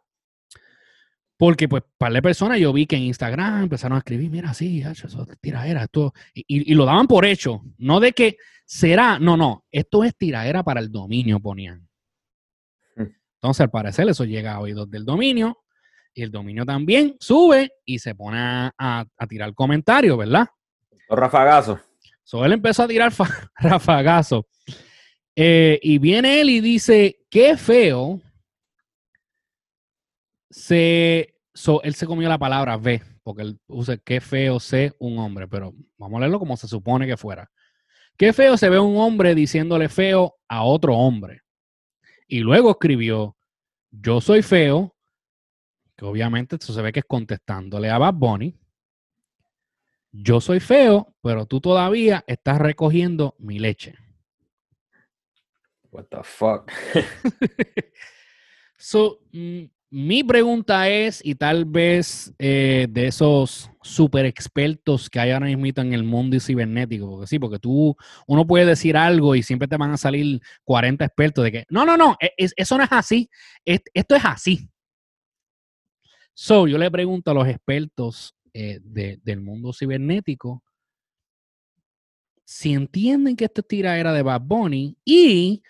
Porque, 1.35 1.67
pues, 1.67 1.83
para 1.97 2.13
de 2.13 2.21
personas 2.21 2.59
yo 2.59 2.71
vi 2.71 2.85
que 2.85 2.95
en 2.95 3.01
Instagram 3.03 3.63
empezaron 3.63 3.95
a 3.97 3.99
escribir, 3.99 4.29
mira, 4.29 4.53
sí, 4.53 4.81
eso 4.81 5.05
es 5.07 5.39
tiraera, 5.41 5.83
esto. 5.83 6.13
Y, 6.33 6.41
y- 6.47 6.71
y 6.71 6.75
lo 6.75 6.85
daban 6.85 7.07
por 7.07 7.25
hecho. 7.25 7.61
No 7.77 7.99
de 7.99 8.13
que 8.13 8.37
será, 8.65 9.19
no, 9.19 9.35
no, 9.35 9.65
esto 9.69 10.05
es 10.05 10.15
tiraera 10.15 10.63
para 10.63 10.79
el 10.79 10.89
dominio, 10.89 11.41
ponían. 11.41 11.89
Hmm. 12.95 13.07
Entonces, 13.41 13.61
al 13.61 13.71
parecer, 13.71 14.07
eso 14.07 14.23
llega 14.23 14.53
a 14.53 14.59
oídos 14.61 14.89
del 14.89 15.03
dominio. 15.03 15.57
Y 16.13 16.21
el 16.21 16.31
dominio 16.31 16.63
también 16.63 17.17
sube 17.19 17.73
y 17.83 17.99
se 17.99 18.15
pone 18.15 18.37
a, 18.39 18.71
a- 18.77 19.05
a 19.17 19.27
tirar 19.27 19.53
comentarios, 19.53 20.17
¿verdad? 20.17 20.47
Los 21.09 21.19
rafagazos. 21.19 21.79
So, 22.23 22.45
él 22.45 22.53
empezó 22.53 22.83
a 22.83 22.87
tirar 22.87 23.11
fa- 23.11 23.51
rafagazo. 23.59 24.47
Eh, 25.35 25.79
y 25.81 25.97
viene 25.97 26.41
él 26.41 26.49
y 26.49 26.61
dice, 26.61 27.19
qué 27.29 27.57
feo. 27.57 28.21
Se, 30.49 31.35
él 31.83 31.95
se 31.95 32.05
comió 32.05 32.29
la 32.29 32.37
palabra 32.37 32.77
ve, 32.77 33.01
porque 33.23 33.41
él 33.41 33.59
usa 33.67 33.97
qué 33.97 34.21
feo 34.21 34.59
sé 34.59 34.93
un 34.99 35.17
hombre, 35.17 35.47
pero 35.47 35.73
vamos 35.97 36.17
a 36.17 36.19
leerlo 36.21 36.39
como 36.39 36.57
se 36.57 36.67
supone 36.67 37.07
que 37.07 37.17
fuera. 37.17 37.49
Qué 38.17 38.33
feo 38.33 38.57
se 38.57 38.69
ve 38.69 38.79
un 38.79 38.97
hombre 38.97 39.33
diciéndole 39.33 39.89
feo 39.89 40.35
a 40.47 40.63
otro 40.63 40.95
hombre. 40.95 41.41
Y 42.27 42.39
luego 42.39 42.71
escribió, 42.71 43.35
yo 43.89 44.21
soy 44.21 44.43
feo, 44.43 44.95
que 45.95 46.05
obviamente 46.05 46.57
eso 46.57 46.73
se 46.73 46.81
ve 46.81 46.91
que 46.91 46.99
es 46.99 47.05
contestándole 47.05 47.89
a 47.89 47.97
Bad 47.97 48.13
Bunny 48.13 48.55
yo 50.13 50.39
soy 50.39 50.59
feo, 50.59 51.15
pero 51.21 51.47
tú 51.47 51.59
todavía 51.59 52.23
estás 52.27 52.59
recogiendo 52.59 53.35
mi 53.39 53.57
leche. 53.57 53.95
What 55.93 56.05
the 56.09 56.23
fuck. 56.23 56.71
So, 58.85 59.21
mi 59.89 60.23
pregunta 60.25 60.89
es, 60.89 61.21
y 61.23 61.35
tal 61.35 61.63
vez 61.63 62.33
eh, 62.37 62.85
de 62.89 63.07
esos 63.07 63.69
super 63.81 64.25
expertos 64.25 65.09
que 65.09 65.21
hay 65.21 65.31
ahora 65.31 65.45
mismo 65.45 65.65
en 65.81 65.93
el 65.93 66.03
mundo 66.03 66.37
cibernético, 66.37 67.09
porque 67.09 67.27
sí, 67.27 67.39
porque 67.39 67.59
tú, 67.59 67.95
uno 68.27 68.45
puede 68.45 68.65
decir 68.65 68.97
algo 68.97 69.35
y 69.35 69.43
siempre 69.43 69.69
te 69.69 69.77
van 69.77 69.91
a 69.91 69.97
salir 69.97 70.41
40 70.65 71.05
expertos 71.05 71.45
de 71.45 71.51
que, 71.53 71.65
no, 71.69 71.85
no, 71.85 71.95
no, 71.95 72.17
e- 72.19 72.33
es- 72.35 72.53
eso 72.57 72.77
no 72.77 72.83
es 72.83 72.91
así, 72.91 73.29
es- 73.63 73.83
esto 73.93 74.15
es 74.17 74.25
así. 74.25 74.69
So, 76.33 76.67
yo 76.67 76.77
le 76.77 76.91
pregunto 76.91 77.31
a 77.31 77.35
los 77.35 77.47
expertos 77.47 78.35
eh, 78.53 78.79
de- 78.83 79.17
del 79.23 79.39
mundo 79.39 79.71
cibernético 79.71 80.61
si 82.43 82.73
entienden 82.73 83.35
que 83.37 83.45
esta 83.45 83.61
tiraera 83.61 84.11
de 84.11 84.21
Bad 84.23 84.41
Bunny 84.41 84.97
y 85.05 85.63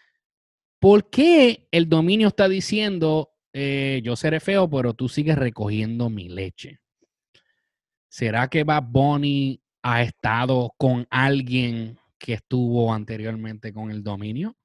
por 0.84 1.10
qué 1.10 1.70
el 1.72 1.88
dominio 1.88 2.28
está 2.28 2.50
diciendo 2.50 3.32
eh, 3.54 4.02
yo 4.04 4.18
seré 4.18 4.42
feo, 4.42 4.70
pero 4.70 4.94
tú 4.94 5.08
sigues 5.08 5.38
recogiendo 5.38 6.10
mi 6.10 6.28
leche. 6.28 6.82
¿Será 8.10 8.50
que 8.50 8.66
Bad 8.66 8.84
Bunny 8.88 9.64
ha 9.82 10.02
estado 10.02 10.74
con 10.78 11.08
alguien 11.10 11.98
que 12.20 12.34
estuvo 12.34 12.94
anteriormente 12.94 13.72
con 13.72 13.92
el 13.92 14.04
dominio? 14.04 14.58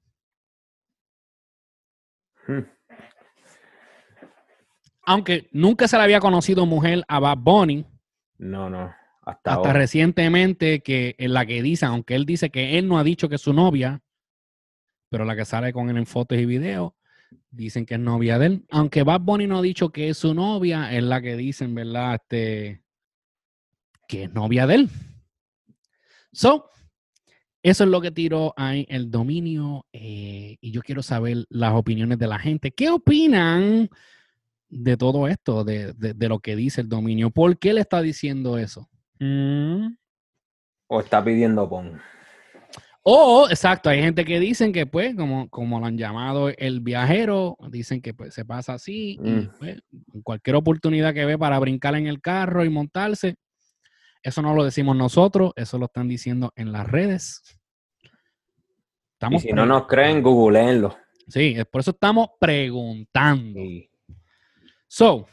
Hmm. 2.45 2.67
Aunque 5.03 5.47
nunca 5.53 5.87
se 5.87 5.95
le 5.95 6.03
había 6.03 6.19
conocido 6.19 6.65
mujer 6.65 7.05
a 7.07 7.21
Bad 7.21 7.37
Bunny, 7.37 7.85
No, 8.37 8.69
no. 8.69 8.93
Hasta, 9.21 9.71
recientemente 9.71 10.81
que 10.81 11.15
en 11.17 11.31
la 11.31 11.45
que 11.45 11.61
dice, 11.61 11.85
aunque 11.85 12.15
él 12.15 12.25
dice 12.25 12.49
que 12.49 12.77
él 12.77 12.89
no 12.89 12.99
ha 12.99 13.05
dicho 13.05 13.29
que 13.29 13.35
es 13.35 13.41
su 13.41 13.53
novia, 13.53 14.01
pero 15.09 15.25
la 15.25 15.35
que 15.35 15.45
sale 15.45 15.73
con 15.73 15.89
él 15.89 15.97
en 15.97 16.05
fotos 16.05 16.37
y 16.37 16.45
videos, 16.45 16.93
dicen 17.51 17.85
que 17.85 17.95
es 17.95 17.99
novia 17.99 18.39
de 18.39 18.45
él. 18.47 18.65
Aunque 18.71 19.03
Bad 19.03 19.21
Bunny 19.21 19.47
no 19.47 19.57
ha 19.59 19.61
dicho 19.61 19.89
que 19.89 20.09
es 20.09 20.17
su 20.17 20.33
novia, 20.33 20.93
es 20.95 21.03
la 21.03 21.21
que 21.21 21.35
dicen, 21.35 21.73
¿verdad? 21.75 22.15
Este, 22.15 22.81
que 24.07 24.23
es 24.23 24.33
novia 24.33 24.65
de 24.67 24.75
él. 24.75 24.89
So, 26.31 26.69
eso 27.61 27.83
es 27.83 27.89
lo 27.89 28.01
que 28.01 28.11
tiró 28.11 28.53
ahí 28.55 28.85
el 28.89 29.11
dominio 29.11 29.85
eh, 29.91 30.57
y 30.61 30.71
yo 30.71 30.81
quiero 30.81 31.03
saber 31.03 31.45
las 31.49 31.73
opiniones 31.73 32.17
de 32.17 32.27
la 32.27 32.39
gente. 32.39 32.71
¿Qué 32.71 32.89
opinan 32.89 33.89
de 34.69 34.97
todo 34.97 35.27
esto, 35.27 35.63
de, 35.63 35.93
de- 35.93 36.29
lo 36.29 36.39
que 36.39 36.55
dice 36.55 36.81
el 36.81 36.89
dominio? 36.89 37.31
¿Por 37.31 37.57
qué 37.57 37.73
le 37.73 37.81
está 37.81 38.01
diciendo 38.01 38.57
eso? 38.57 38.87
Mm. 39.19 39.95
O 40.87 40.99
está 41.01 41.23
pidiendo 41.23 41.67
pon. 41.67 41.99
O, 43.11 43.49
exacto, 43.49 43.89
hay 43.89 44.01
gente 44.01 44.23
que 44.23 44.39
dicen 44.39 44.71
que, 44.71 44.85
pues, 44.85 45.15
como, 45.15 45.49
como 45.49 45.79
lo 45.79 45.87
han 45.87 45.97
llamado 45.97 46.49
el 46.49 46.79
viajero, 46.81 47.57
dicen 47.71 48.01
que 48.01 48.13
pues, 48.13 48.35
se 48.35 48.45
pasa 48.45 48.73
así 48.75 49.17
y 49.23 49.29
Mm. 49.31 49.51
pues, 49.57 49.81
cualquier 50.23 50.55
oportunidad 50.57 51.13
que 51.15 51.25
ve 51.25 51.35
para 51.37 51.57
brincar 51.57 51.95
en 51.95 52.05
el 52.05 52.21
carro 52.21 52.63
y 52.63 52.69
montarse, 52.69 53.35
eso 54.21 54.41
no 54.43 54.53
lo 54.53 54.63
decimos 54.63 54.95
nosotros, 54.95 55.53
eso 55.55 55.79
lo 55.79 55.85
están 55.85 56.07
diciendo 56.07 56.51
en 56.55 56.71
las 56.71 56.85
redes. 56.87 57.41
Y 58.03 58.07
Estamos 59.13 59.41
si 59.41 59.53
no 59.53 59.65
nos 59.65 59.87
creen, 59.87 60.21
googleenlo. 60.21 60.95
Sí, 61.27 61.55
es 61.57 61.65
por 61.65 61.81
eso 61.81 61.91
estamos 61.91 62.27
preguntando. 62.39 63.59
Y 63.59 63.89
So, 64.87 65.27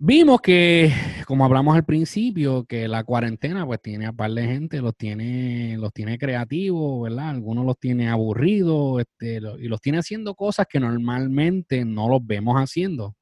vimos 0.00 0.40
que, 0.40 0.92
como 1.26 1.44
hablamos 1.44 1.76
al 1.76 1.84
principio, 1.84 2.64
que 2.64 2.88
la 2.88 3.04
cuarentena 3.04 3.66
pues 3.66 3.80
tiene 3.82 4.06
a 4.06 4.12
par 4.12 4.30
de 4.32 4.44
gente, 4.44 4.80
los 4.80 4.96
tiene, 4.96 5.76
los 5.78 5.92
tiene 5.92 6.18
creativos, 6.18 7.02
¿verdad? 7.02 7.28
Algunos 7.30 7.66
los 7.66 7.78
tiene 7.78 8.08
aburridos, 8.08 9.00
este, 9.00 9.36
y 9.58 9.68
los 9.68 9.80
tiene 9.80 9.98
haciendo 9.98 10.34
cosas 10.34 10.66
que 10.68 10.80
normalmente 10.80 11.84
no 11.84 12.08
los 12.08 12.26
vemos 12.26 12.56
haciendo. 12.56 13.14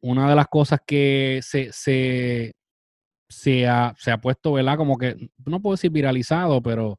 Una 0.00 0.28
de 0.28 0.36
las 0.36 0.46
cosas 0.48 0.80
que 0.86 1.40
se, 1.42 1.72
se, 1.72 2.54
se 3.28 3.66
ha, 3.68 3.94
se 3.98 4.10
ha 4.10 4.18
puesto, 4.18 4.52
¿verdad? 4.54 4.76
Como 4.78 4.96
que, 4.96 5.30
no 5.44 5.60
puedo 5.60 5.74
decir 5.74 5.90
viralizado, 5.90 6.62
pero 6.62 6.98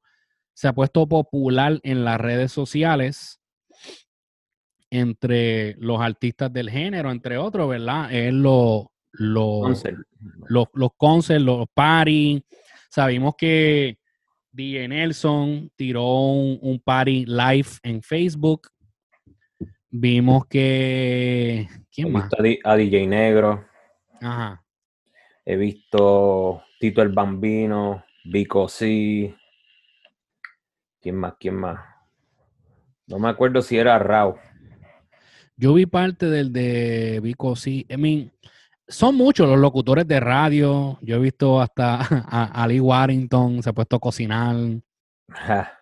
se 0.54 0.68
ha 0.68 0.74
puesto 0.74 1.08
popular 1.08 1.80
en 1.84 2.06
las 2.06 2.20
redes 2.22 2.52
sociales 2.52 3.38
entre 4.91 5.75
los 5.80 6.02
artistas 6.02 6.52
del 6.52 6.69
género, 6.69 7.12
entre 7.12 7.38
otros, 7.38 7.69
¿verdad? 7.69 8.12
Es 8.13 8.34
lo, 8.34 8.91
lo- 9.13 9.60
Concert. 9.62 9.97
los, 10.47 10.67
los 10.73 10.89
concerts, 10.97 11.43
los 11.43 11.67
party. 11.73 12.43
Sabemos 12.89 13.36
que 13.38 13.97
DJ 14.52 14.88
Nelson 14.88 15.71
tiró 15.75 16.04
un, 16.32 16.58
un 16.62 16.80
party 16.80 17.25
live 17.25 17.67
en 17.84 18.02
Facebook. 18.02 18.69
Vimos 19.91 20.45
que. 20.47 21.62
He 21.69 21.86
¿Quién 21.91 22.12
más? 22.12 22.30
visto 22.30 22.43
a 22.63 22.75
DJ 22.75 23.08
Negro, 23.08 23.65
Ajá. 24.21 24.63
he 25.45 25.56
visto 25.56 26.63
Tito 26.80 27.02
el 27.02 27.10
Bambino, 27.10 28.04
Vico 28.25 28.67
C. 28.69 29.36
¿Quién 31.02 31.15
más? 31.15 31.34
¿Quién 31.39 31.56
más? 31.56 31.80
No 33.08 33.17
me 33.19 33.30
acuerdo 33.30 33.62
si 33.62 33.78
era 33.78 33.97
Rao. 33.97 34.38
Yo 35.60 35.74
vi 35.74 35.86
parte 35.86 36.28
del 36.28 36.54
de 36.54 37.19
Vico 37.22 37.54
sí. 37.58 37.86
I 37.89 37.98
mean, 37.98 38.32
son 38.88 39.15
muchos 39.15 39.45
los 39.45 39.60
locutores 39.60 40.08
de 40.08 40.22
radio. 40.22 40.98
Yo 41.02 41.17
he 41.17 41.19
visto 41.19 41.60
hasta 41.60 42.00
a 42.30 42.63
Ali 42.63 42.80
Warrington 42.80 43.62
se 43.62 43.69
ha 43.69 43.74
puesto 43.74 43.98
a 43.98 44.00
cocinar. 44.00 44.56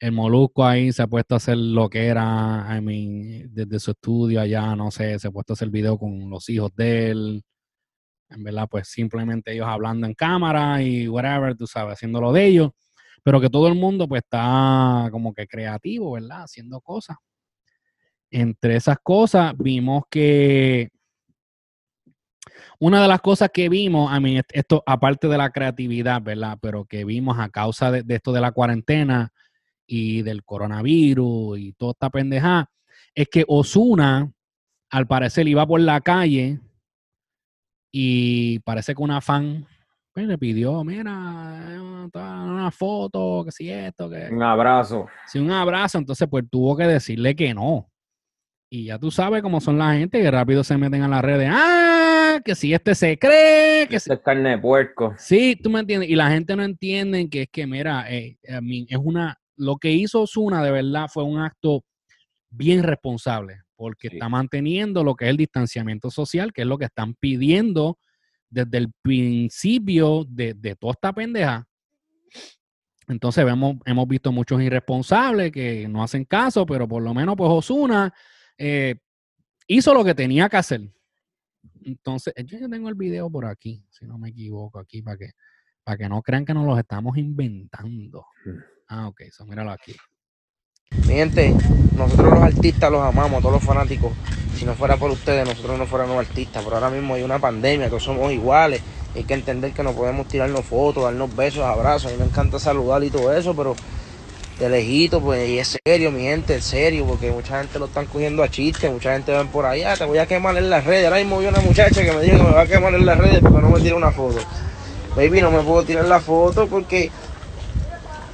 El 0.00 0.12
Molusco 0.12 0.64
ahí 0.64 0.90
se 0.92 1.02
ha 1.02 1.06
puesto 1.06 1.34
a 1.34 1.36
hacer 1.36 1.58
lo 1.58 1.90
que 1.90 2.06
era, 2.06 2.66
I 2.74 2.80
mean, 2.80 3.52
desde 3.54 3.78
su 3.78 3.90
estudio 3.90 4.40
allá, 4.40 4.74
no 4.74 4.90
sé, 4.90 5.18
se 5.18 5.28
ha 5.28 5.30
puesto 5.30 5.52
a 5.52 5.54
hacer 5.54 5.68
video 5.68 5.98
con 5.98 6.30
los 6.30 6.48
hijos 6.48 6.74
de 6.74 7.10
él. 7.10 7.42
En 8.30 8.42
verdad, 8.42 8.68
pues 8.70 8.88
simplemente 8.88 9.52
ellos 9.52 9.66
hablando 9.68 10.06
en 10.06 10.14
cámara 10.14 10.82
y 10.82 11.06
whatever, 11.08 11.54
tú 11.54 11.66
sabes, 11.66 11.92
haciendo 11.94 12.22
lo 12.22 12.32
de 12.32 12.46
ellos. 12.46 12.70
Pero 13.22 13.38
que 13.38 13.50
todo 13.50 13.68
el 13.68 13.74
mundo 13.74 14.08
pues 14.08 14.22
está 14.22 15.08
como 15.12 15.34
que 15.34 15.46
creativo, 15.46 16.12
¿verdad? 16.12 16.44
Haciendo 16.44 16.80
cosas. 16.80 17.18
Entre 18.30 18.76
esas 18.76 18.98
cosas 19.02 19.54
vimos 19.58 20.04
que 20.10 20.90
una 22.78 23.02
de 23.02 23.08
las 23.08 23.20
cosas 23.20 23.50
que 23.52 23.68
vimos, 23.68 24.10
a 24.12 24.20
mí, 24.20 24.40
esto 24.52 24.82
aparte 24.86 25.28
de 25.28 25.36
la 25.36 25.50
creatividad, 25.50 26.22
¿verdad? 26.22 26.58
Pero 26.60 26.84
que 26.84 27.04
vimos 27.04 27.38
a 27.38 27.48
causa 27.48 27.90
de, 27.90 28.02
de 28.02 28.14
esto 28.14 28.32
de 28.32 28.40
la 28.40 28.52
cuarentena 28.52 29.32
y 29.86 30.22
del 30.22 30.44
coronavirus 30.44 31.58
y 31.58 31.72
toda 31.72 31.92
esta 31.92 32.10
pendejada, 32.10 32.70
es 33.14 33.28
que 33.28 33.44
Osuna, 33.48 34.30
al 34.90 35.06
parecer, 35.06 35.48
iba 35.48 35.66
por 35.66 35.80
la 35.80 36.00
calle 36.00 36.60
y 37.92 38.60
parece 38.60 38.94
que 38.94 39.02
una 39.02 39.20
fan 39.20 39.66
pues, 40.12 40.26
le 40.26 40.38
pidió, 40.38 40.82
mira, 40.84 41.74
eh, 41.74 41.80
una 41.80 42.70
foto, 42.70 43.42
que 43.44 43.52
si 43.52 43.70
esto, 43.70 44.08
que 44.08 44.28
un 44.30 44.42
abrazo. 44.42 45.06
si 45.26 45.38
un 45.38 45.50
abrazo, 45.50 45.98
entonces 45.98 46.28
pues 46.30 46.44
tuvo 46.50 46.76
que 46.76 46.86
decirle 46.86 47.34
que 47.34 47.52
no. 47.54 47.90
Y 48.72 48.84
ya 48.84 48.98
tú 49.00 49.10
sabes 49.10 49.42
cómo 49.42 49.60
son 49.60 49.78
la 49.78 49.94
gente 49.94 50.20
que 50.22 50.30
rápido 50.30 50.62
se 50.62 50.78
meten 50.78 51.02
a 51.02 51.08
las 51.08 51.22
redes. 51.22 51.50
Ah, 51.52 52.38
que 52.44 52.54
si 52.54 52.72
este 52.72 52.94
se 52.94 53.18
cree, 53.18 53.88
que 53.88 53.98
si... 53.98 54.04
Esto 54.04 54.14
es 54.14 54.20
carne 54.20 54.50
de 54.50 54.58
puerco. 54.58 55.12
Sí, 55.18 55.58
tú 55.60 55.70
me 55.70 55.80
entiendes. 55.80 56.08
Y 56.08 56.14
la 56.14 56.30
gente 56.30 56.54
no 56.54 56.62
entiende 56.62 57.28
que 57.28 57.42
es 57.42 57.48
que, 57.50 57.66
mira, 57.66 58.06
eh, 58.08 58.38
I 58.48 58.60
mean, 58.62 58.86
es 58.88 58.98
una... 59.02 59.36
Lo 59.56 59.76
que 59.76 59.90
hizo 59.90 60.22
Osuna 60.22 60.62
de 60.62 60.70
verdad 60.70 61.08
fue 61.12 61.24
un 61.24 61.40
acto 61.40 61.82
bien 62.48 62.82
responsable. 62.84 63.62
porque 63.74 64.08
Sí. 64.08 64.16
está 64.16 64.28
manteniendo 64.28 65.02
lo 65.02 65.14
que 65.14 65.24
es 65.24 65.30
el 65.30 65.36
distanciamiento 65.38 66.10
social, 66.10 66.52
que 66.52 66.60
es 66.62 66.66
lo 66.68 66.76
que 66.78 66.84
están 66.84 67.14
pidiendo 67.14 67.98
desde 68.50 68.76
el 68.78 68.92
principio 69.02 70.24
de, 70.28 70.52
de 70.54 70.76
toda 70.76 70.92
esta 70.92 71.12
pendeja. 71.14 71.66
Entonces 73.08 73.42
vemos, 73.44 73.76
hemos 73.86 74.06
visto 74.06 74.30
muchos 74.32 74.60
irresponsables 74.62 75.50
que 75.50 75.88
no 75.88 76.02
hacen 76.02 76.24
caso, 76.26 76.66
pero 76.66 76.86
por 76.86 77.02
lo 77.02 77.12
menos 77.14 77.34
pues 77.36 77.50
Osuna 77.50 78.12
hizo 79.66 79.94
lo 79.94 80.04
que 80.04 80.14
tenía 80.14 80.48
que 80.48 80.56
hacer. 80.56 80.82
Entonces, 81.82 82.34
yo 82.44 82.58
ya 82.58 82.68
tengo 82.68 82.88
el 82.88 82.94
video 82.94 83.30
por 83.30 83.46
aquí, 83.46 83.84
si 83.90 84.06
no 84.06 84.18
me 84.18 84.30
equivoco, 84.30 84.78
aquí 84.78 85.02
para 85.02 85.16
que, 85.16 85.30
para 85.82 85.96
que 85.96 86.08
no 86.08 86.22
crean 86.22 86.44
que 86.44 86.54
nos 86.54 86.66
los 86.66 86.78
estamos 86.78 87.16
inventando. 87.16 88.26
Hmm. 88.44 88.58
Ah, 88.88 89.08
ok, 89.08 89.20
eso 89.22 89.46
míralo 89.46 89.70
aquí. 89.70 89.94
Mi 91.06 91.14
gente, 91.14 91.54
nosotros 91.96 92.32
los 92.32 92.42
artistas 92.42 92.90
los 92.90 93.02
amamos, 93.02 93.40
todos 93.40 93.54
los 93.54 93.64
fanáticos. 93.64 94.12
Si 94.56 94.64
no 94.64 94.74
fuera 94.74 94.96
por 94.96 95.10
ustedes, 95.10 95.46
nosotros 95.46 95.78
no 95.78 95.86
fuéramos 95.86 96.18
artistas. 96.18 96.64
Pero 96.64 96.76
ahora 96.76 96.90
mismo 96.90 97.14
hay 97.14 97.22
una 97.22 97.38
pandemia, 97.38 97.88
todos 97.88 98.02
somos 98.02 98.32
iguales. 98.32 98.82
Hay 99.14 99.24
que 99.24 99.34
entender 99.34 99.72
que 99.72 99.82
no 99.82 99.92
podemos 99.92 100.26
tirarnos 100.26 100.64
fotos, 100.64 101.04
darnos 101.04 101.34
besos, 101.34 101.64
abrazos. 101.64 102.10
A 102.10 102.14
mí 102.14 102.18
me 102.20 102.26
encanta 102.26 102.58
saludar 102.58 103.02
y 103.04 103.10
todo 103.10 103.32
eso, 103.32 103.54
pero 103.54 103.76
de 104.60 104.68
lejito, 104.68 105.22
pues, 105.22 105.48
y 105.48 105.58
es 105.58 105.78
serio, 105.84 106.12
mi 106.12 106.20
gente, 106.20 106.54
en 106.54 106.62
serio, 106.62 107.06
porque 107.06 107.30
mucha 107.32 107.58
gente 107.58 107.78
lo 107.78 107.86
están 107.86 108.04
cogiendo 108.04 108.42
a 108.42 108.50
chiste, 108.50 108.90
mucha 108.90 109.14
gente 109.14 109.32
ven 109.32 109.48
por 109.48 109.64
allá, 109.64 109.96
te 109.96 110.04
voy 110.04 110.18
a 110.18 110.26
quemar 110.26 110.54
en 110.58 110.68
las 110.68 110.84
redes. 110.84 111.06
Ahora 111.06 111.16
mismo 111.16 111.38
vi 111.38 111.46
una 111.46 111.60
muchacha 111.60 112.02
que 112.04 112.12
me 112.12 112.20
dijo 112.20 112.36
que 112.36 112.42
me 112.42 112.50
va 112.50 112.60
a 112.60 112.66
quemar 112.66 112.94
en 112.94 113.06
las 113.06 113.16
redes 113.16 113.40
porque 113.40 113.58
no 113.58 113.70
me 113.70 113.80
tira 113.80 113.96
una 113.96 114.12
foto. 114.12 114.38
Baby, 115.16 115.40
no 115.40 115.50
me 115.50 115.62
puedo 115.62 115.82
tirar 115.82 116.04
la 116.04 116.20
foto 116.20 116.66
porque 116.66 117.10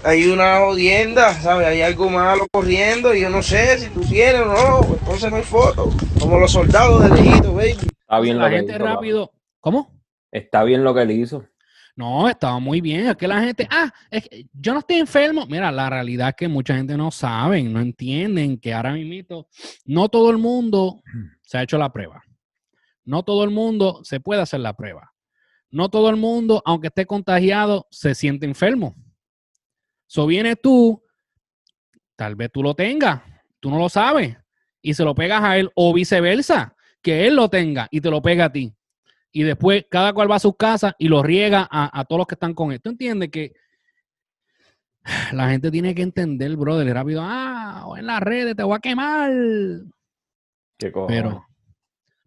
hay 0.03 0.27
una 0.27 0.59
jodienda, 0.59 1.33
¿sabes? 1.41 1.69
Hay 1.69 1.83
algo 1.83 2.11
malo 2.11 2.47
corriendo 2.51 3.15
y 3.15 3.21
yo 3.21 3.31
no 3.31 3.41
sé 3.41 3.79
si 3.79 3.89
tú 3.91 4.01
quieres 4.01 4.41
o 4.41 4.47
no, 4.47 4.81
pues, 4.81 5.01
entonces 5.01 5.31
no 5.31 5.37
hay 5.37 5.43
foto. 5.45 5.91
Como 6.19 6.41
los 6.41 6.51
soldados 6.51 7.05
de 7.05 7.23
lejito, 7.23 7.55
baby. 7.55 7.77
Está 8.01 8.19
bien 8.19 8.39
la 8.39 8.45
lo 8.45 8.51
que 8.51 8.57
gente 8.57 8.73
hizo, 8.75 8.85
rápido. 8.85 9.31
¿Cómo? 9.61 9.91
Está 10.33 10.65
bien 10.65 10.83
lo 10.83 10.93
que 10.93 11.03
él 11.03 11.13
hizo. 11.13 11.45
No, 11.97 12.29
estaba 12.29 12.59
muy 12.59 12.83
bien. 12.83 13.07
Es 13.07 13.17
que 13.17 13.27
la 13.27 13.41
gente, 13.41 13.67
ah, 13.71 13.91
es 14.11 14.29
que 14.29 14.47
yo 14.53 14.75
no 14.75 14.81
estoy 14.81 14.97
enfermo. 14.97 15.47
Mira, 15.47 15.73
la 15.73 15.89
realidad 15.89 16.29
es 16.29 16.35
que 16.35 16.47
mucha 16.47 16.77
gente 16.77 16.95
no 16.95 17.11
sabe, 17.11 17.63
no 17.63 17.81
entienden 17.81 18.59
que 18.59 18.75
ahora 18.75 18.93
mismo 18.93 19.49
no 19.87 20.09
todo 20.11 20.31
el 20.31 20.37
mundo 20.37 21.03
se 21.43 21.57
ha 21.57 21.63
hecho 21.63 21.79
la 21.79 21.91
prueba. 21.91 22.23
No 23.03 23.23
todo 23.23 23.45
el 23.45 23.51
mundo 23.51 24.01
se 24.05 24.21
puede 24.21 24.43
hacer 24.43 24.61
la 24.61 24.75
prueba. 24.75 25.15
No 25.71 25.89
todo 25.89 26.11
el 26.11 26.17
mundo, 26.17 26.63
aunque 26.67 26.89
esté 26.89 27.07
contagiado, 27.07 27.87
se 27.91 28.15
siente 28.15 28.45
enfermo. 28.45 28.95
So 30.07 30.27
vienes 30.27 30.61
tú, 30.63 31.03
tal 32.15 32.35
vez 32.35 32.51
tú 32.53 32.63
lo 32.63 32.75
tengas, 32.75 33.23
tú 33.59 33.71
no 33.71 33.79
lo 33.79 33.89
sabes, 33.89 34.37
y 34.83 34.93
se 34.95 35.03
lo 35.03 35.15
pegas 35.15 35.43
a 35.43 35.57
él, 35.57 35.71
o 35.75 35.93
viceversa, 35.95 36.77
que 37.01 37.27
él 37.27 37.37
lo 37.37 37.49
tenga 37.49 37.89
y 37.91 38.01
te 38.01 38.11
lo 38.11 38.21
pega 38.21 38.45
a 38.45 38.53
ti 38.53 38.76
y 39.37 39.43
después 39.43 39.85
cada 39.91 40.15
cual 40.15 40.31
va 40.31 40.37
a 40.37 40.39
su 40.39 40.55
casa 40.55 40.97
y 40.99 41.09
lo 41.09 41.23
riega 41.23 41.69
a, 41.71 42.01
a 42.01 42.07
todos 42.07 42.21
los 42.21 42.27
que 42.27 42.37
están 42.37 42.55
con 42.55 42.73
él. 42.73 42.81
¿Tú 42.81 42.89
entiendes 42.89 43.29
que 43.29 43.53
la 45.33 45.51
gente 45.51 45.71
tiene 45.71 45.95
que 45.95 46.01
entender, 46.01 46.57
brother, 46.57 46.95
rápido, 46.95 47.21
ah, 47.23 47.85
o 47.87 47.99
en 47.99 48.07
las 48.07 48.21
redes 48.21 48.57
te 48.57 48.63
voy 48.63 48.75
a 48.75 48.79
quemar? 48.79 49.31
Qué. 50.79 50.91
Pero, 51.07 51.47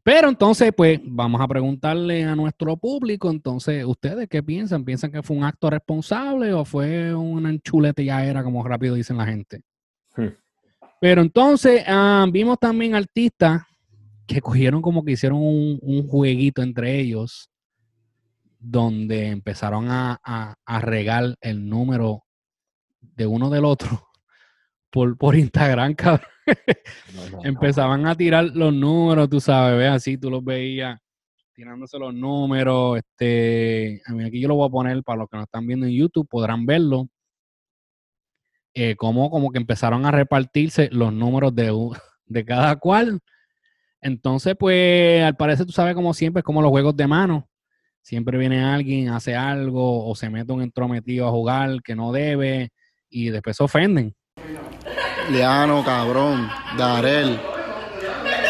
pero 0.04 0.30
entonces, 0.30 0.72
pues, 0.78 1.00
vamos 1.04 1.42
a 1.42 1.48
preguntarle 1.48 2.26
a 2.26 2.36
nuestro 2.36 2.78
público, 2.78 3.32
entonces, 3.32 3.84
¿ustedes 3.86 4.30
qué 4.30 4.44
piensan? 4.44 4.86
¿Piensan 4.86 5.12
que 5.12 5.24
fue 5.24 5.36
un 5.36 5.46
acto 5.46 5.68
responsable 5.72 6.54
o 6.54 6.64
fue 6.64 7.16
una 7.16 7.50
enchulete 7.50 8.06
ya 8.06 8.24
era, 8.24 8.44
como 8.44 8.64
rápido 8.64 8.94
dicen 8.94 9.18
la 9.18 9.26
gente? 9.26 9.64
Hmm. 10.16 10.28
Pero 11.02 11.24
entonces, 11.24 11.84
ah, 11.88 12.28
vimos 12.32 12.60
también 12.60 12.94
artistas 12.94 13.64
que 14.30 14.42
cogieron 14.42 14.82
como 14.82 15.04
que 15.04 15.14
hicieron 15.14 15.40
un, 15.40 15.80
un 15.82 16.08
jueguito 16.08 16.62
entre 16.62 17.00
ellos, 17.00 17.50
donde 18.60 19.28
empezaron 19.28 19.90
a, 19.90 20.20
a, 20.24 20.56
a 20.66 20.82
regar 20.82 21.36
el 21.42 21.68
número 21.68 22.24
de 23.02 23.26
uno 23.26 23.50
del 23.50 23.66
otro 23.66 23.90
por, 24.92 25.18
por 25.18 25.36
Instagram, 25.36 25.96
cabrón. 25.96 26.28
No, 27.14 27.26
no, 27.26 27.38
no. 27.38 27.46
Empezaban 27.46 28.06
a 28.06 28.16
tirar 28.16 28.46
los 28.54 28.74
números, 28.74 29.30
tú 29.30 29.40
sabes, 29.40 29.78
ve 29.78 29.88
así, 29.88 30.18
tú 30.18 30.30
los 30.30 30.44
veías 30.44 31.00
tirándose 31.54 31.98
los 31.98 32.14
números. 32.14 33.00
Este, 33.00 34.02
a 34.06 34.14
mí 34.14 34.24
aquí 34.24 34.40
yo 34.40 34.48
lo 34.48 34.56
voy 34.56 34.68
a 34.68 34.72
poner 34.72 35.04
para 35.04 35.20
los 35.20 35.30
que 35.30 35.38
nos 35.38 35.46
están 35.46 35.66
viendo 35.66 35.88
en 35.88 35.94
YouTube, 35.94 36.28
podrán 36.30 36.66
verlo. 36.68 37.08
Eh, 38.76 38.96
como, 38.96 39.32
como 39.32 39.50
que 39.50 39.58
empezaron 39.58 40.06
a 40.06 40.12
repartirse 40.12 40.90
los 40.92 41.12
números 41.12 41.56
de, 41.56 41.74
de 42.28 42.46
cada 42.46 42.76
cual. 42.76 43.20
Entonces, 44.02 44.56
pues, 44.58 45.24
al 45.24 45.36
parecer, 45.36 45.66
tú 45.66 45.72
sabes, 45.72 45.96
como 45.96 46.14
siempre, 46.14 46.40
es 46.40 46.46
como 46.46 46.62
los 46.62 46.72
juegos 46.72 46.96
de 46.96 47.08
mano. 47.08 47.50
Siempre 48.02 48.38
viene 48.38 48.64
alguien, 48.64 49.10
hace 49.10 49.36
algo, 49.36 50.08
o 50.08 50.16
se 50.16 50.30
mete 50.30 50.52
un 50.54 50.62
entrometido 50.62 51.28
a 51.28 51.32
jugar 51.32 51.82
que 51.84 51.96
no 51.96 52.12
debe, 52.12 52.72
y 53.10 53.30
después 53.30 53.58
se 53.58 53.64
ofenden. 53.64 54.16
Liano, 55.30 55.84
cabrón, 55.84 56.50
Darel. 56.78 57.40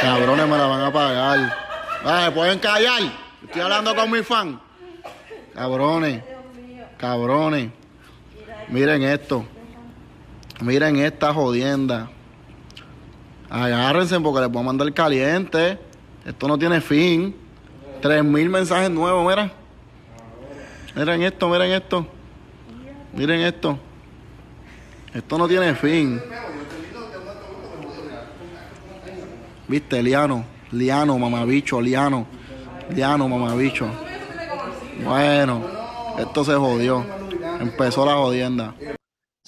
Cabrones 0.01 0.47
me 0.47 0.57
la 0.57 0.65
van 0.65 0.81
a 0.81 0.93
pagar. 0.93 1.53
Ah, 2.05 2.25
¿me 2.27 2.31
pueden 2.31 2.59
callar? 2.59 3.01
Estoy 3.43 3.61
hablando 3.61 3.95
con 3.95 4.11
mi 4.11 4.23
fan. 4.23 4.61
Cabrones, 5.53 6.23
cabrones. 6.97 7.71
Miren 8.69 9.03
esto. 9.03 9.45
Miren 10.61 10.97
esta 10.97 11.33
jodienda. 11.33 12.09
Agárrense 13.49 14.19
porque 14.19 14.41
les 14.41 14.49
voy 14.49 14.61
a 14.61 14.65
mandar 14.65 14.93
caliente. 14.93 15.79
Esto 16.25 16.47
no 16.47 16.57
tiene 16.57 16.81
fin. 16.81 17.35
Tres 18.01 18.23
mil 18.23 18.49
mensajes 18.49 18.89
nuevos, 18.89 19.27
mira. 19.27 19.51
Miren 20.95 21.23
esto, 21.23 21.49
miren 21.49 21.71
esto. 21.71 22.05
Miren 23.13 23.41
esto. 23.41 23.79
Esto 25.13 25.37
no 25.37 25.47
tiene 25.47 25.73
fin. 25.73 26.21
Viste, 29.67 30.01
Liano, 30.01 30.45
Liano, 30.71 31.17
mamabicho, 31.17 31.79
Liano, 31.81 32.25
Liano, 32.89 33.27
mamabicho. 33.27 33.87
Bueno, 35.03 35.63
esto 36.17 36.43
se 36.43 36.53
jodió. 36.53 37.05
Empezó 37.59 38.05
la 38.05 38.13
jodienda. 38.13 38.73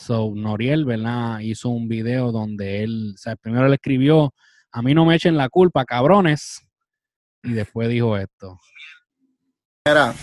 So, 0.02 0.32
Noriel, 0.36 0.84
¿verdad? 0.84 1.42
Hizo 1.42 1.70
un 1.70 1.88
video 1.88 2.32
donde 2.32 2.84
él, 2.84 3.12
o 3.14 3.18
sea, 3.20 3.36
primero 3.36 3.68
le 3.68 3.76
escribió, 3.76 4.34
a 4.72 4.82
mí 4.82 4.96
no 4.96 5.06
me 5.06 5.16
echen 5.16 5.38
la 5.38 5.48
culpa, 5.48 5.86
cabrones. 5.86 6.68
Y 7.44 7.52
después 7.52 7.88
dijo 7.88 8.18
esto. 8.18 8.60
Mira, 9.86 10.16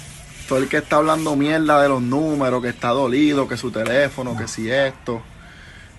todo 0.49 0.59
el 0.59 0.69
que 0.69 0.79
está 0.79 0.97
hablando 0.97 1.37
mierda 1.37 1.81
de 1.81 1.89
los 1.89 2.03
números, 2.03 2.61
que 2.61 2.71
está 2.71 2.89
dolido, 2.89 3.47
que 3.47 3.57
su 3.57 3.71
teléfono, 3.71 4.37
que 4.37 4.49
si 4.49 4.69
esto. 4.69 5.23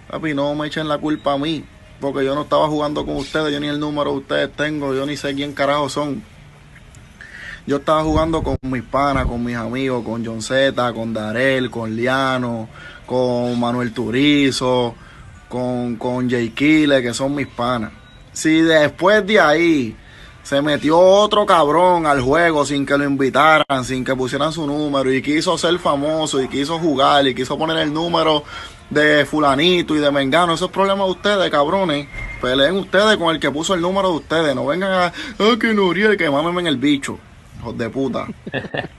Papi, 0.09 0.33
no 0.33 0.53
me 0.55 0.67
echen 0.67 0.89
la 0.89 0.97
culpa 0.97 1.33
a 1.33 1.37
mí, 1.37 1.63
porque 2.01 2.25
yo 2.25 2.35
no 2.35 2.41
estaba 2.41 2.67
jugando 2.67 3.05
con 3.05 3.15
ustedes, 3.15 3.53
yo 3.53 3.61
ni 3.61 3.67
el 3.67 3.79
número 3.79 4.11
de 4.11 4.17
ustedes 4.17 4.51
tengo, 4.57 4.93
yo 4.93 5.05
ni 5.05 5.15
sé 5.15 5.33
quién 5.33 5.53
carajo 5.53 5.87
son. 5.87 6.21
Yo 7.69 7.75
estaba 7.75 8.01
jugando 8.01 8.41
con 8.41 8.57
mis 8.63 8.81
panas, 8.81 9.27
con 9.27 9.43
mis 9.43 9.55
amigos, 9.55 10.03
con 10.03 10.25
John 10.25 10.41
Z, 10.41 10.91
con 10.91 11.13
Darel, 11.13 11.69
con 11.69 11.95
Liano, 11.95 12.67
con 13.05 13.59
Manuel 13.59 13.93
Turizo, 13.93 14.95
con, 15.47 15.95
con 15.97 16.27
Jay 16.27 16.49
Kile, 16.49 17.03
que 17.03 17.13
son 17.13 17.35
mis 17.35 17.45
panas. 17.45 17.91
Si 18.33 18.61
después 18.61 19.23
de 19.27 19.39
ahí 19.39 19.95
se 20.41 20.63
metió 20.63 20.97
otro 20.97 21.45
cabrón 21.45 22.07
al 22.07 22.21
juego 22.21 22.65
sin 22.65 22.87
que 22.87 22.97
lo 22.97 23.03
invitaran, 23.03 23.85
sin 23.85 24.03
que 24.03 24.15
pusieran 24.15 24.51
su 24.51 24.65
número 24.65 25.13
y 25.13 25.21
quiso 25.21 25.55
ser 25.55 25.77
famoso 25.77 26.41
y 26.41 26.47
quiso 26.47 26.79
jugar 26.79 27.27
y 27.27 27.35
quiso 27.35 27.55
poner 27.55 27.77
el 27.77 27.93
número 27.93 28.43
de 28.89 29.27
fulanito 29.27 29.95
y 29.95 29.99
de 29.99 30.09
mengano, 30.09 30.55
eso 30.55 30.65
es 30.65 30.71
problema 30.71 31.03
de 31.03 31.11
ustedes, 31.11 31.51
cabrones. 31.51 32.07
Peleen 32.41 32.77
ustedes 32.77 33.15
con 33.17 33.35
el 33.35 33.39
que 33.39 33.51
puso 33.51 33.75
el 33.75 33.81
número 33.81 34.09
de 34.09 34.15
ustedes, 34.15 34.55
no 34.55 34.65
vengan 34.65 34.91
a, 34.91 35.05
ah, 35.05 35.55
que 35.61 35.71
Noriel, 35.71 36.17
que 36.17 36.31
mámenme 36.31 36.61
en 36.61 36.67
el 36.67 36.77
bicho. 36.77 37.19
Hijos 37.59 37.77
de 37.77 37.89
puta. 37.89 38.25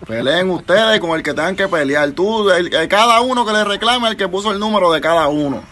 Peleen 0.07 0.51
ustedes 0.51 1.01
con 1.01 1.11
el 1.17 1.23
que 1.23 1.33
tengan 1.33 1.57
que 1.57 1.67
pelear. 1.67 2.11
Tú, 2.13 2.51
el- 2.51 2.71
cada 2.89 3.21
uno 3.23 3.47
que 3.47 3.53
le 3.53 3.65
reclame 3.65 4.09
el 4.09 4.17
que 4.17 4.29
puso 4.29 4.53
el 4.53 4.59
número 4.59 4.93
de 4.93 5.01
cada 5.01 5.29
uno. 5.29 5.63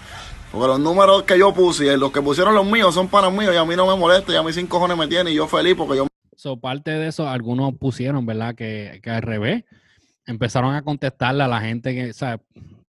Porque 0.51 0.67
los 0.69 0.81
números 0.81 1.25
que 1.25 1.39
yo 1.39 1.53
puse 1.53 1.93
y 1.93 1.97
los 1.99 2.11
que 2.11 2.23
pusieron 2.23 2.55
los 2.55 2.65
míos 2.65 2.95
son 2.95 3.09
para 3.09 3.29
míos 3.29 3.53
y 3.53 3.59
a 3.59 3.65
mí 3.67 3.77
no 3.77 3.87
me 3.87 3.95
molesta 3.95 4.33
y 4.33 4.37
a 4.37 4.43
mí 4.43 4.53
sin 4.53 4.67
cojones 4.67 4.97
me 4.97 5.07
tiene 5.07 5.31
y 5.31 5.35
yo 5.35 5.47
feliz 5.47 5.75
porque 5.77 5.97
yo 5.97 6.07
So, 6.35 6.57
parte 6.59 6.93
de 6.93 7.09
eso, 7.09 7.29
algunos 7.29 7.75
pusieron, 7.77 8.25
¿verdad? 8.25 8.55
Que, 8.55 9.01
que 9.03 9.11
al 9.11 9.23
revés. 9.23 9.65
Empezaron 10.25 10.75
a 10.75 10.83
contestarle 10.83 11.43
a 11.43 11.49
la 11.49 11.61
gente 11.61 11.95
que, 11.95 12.13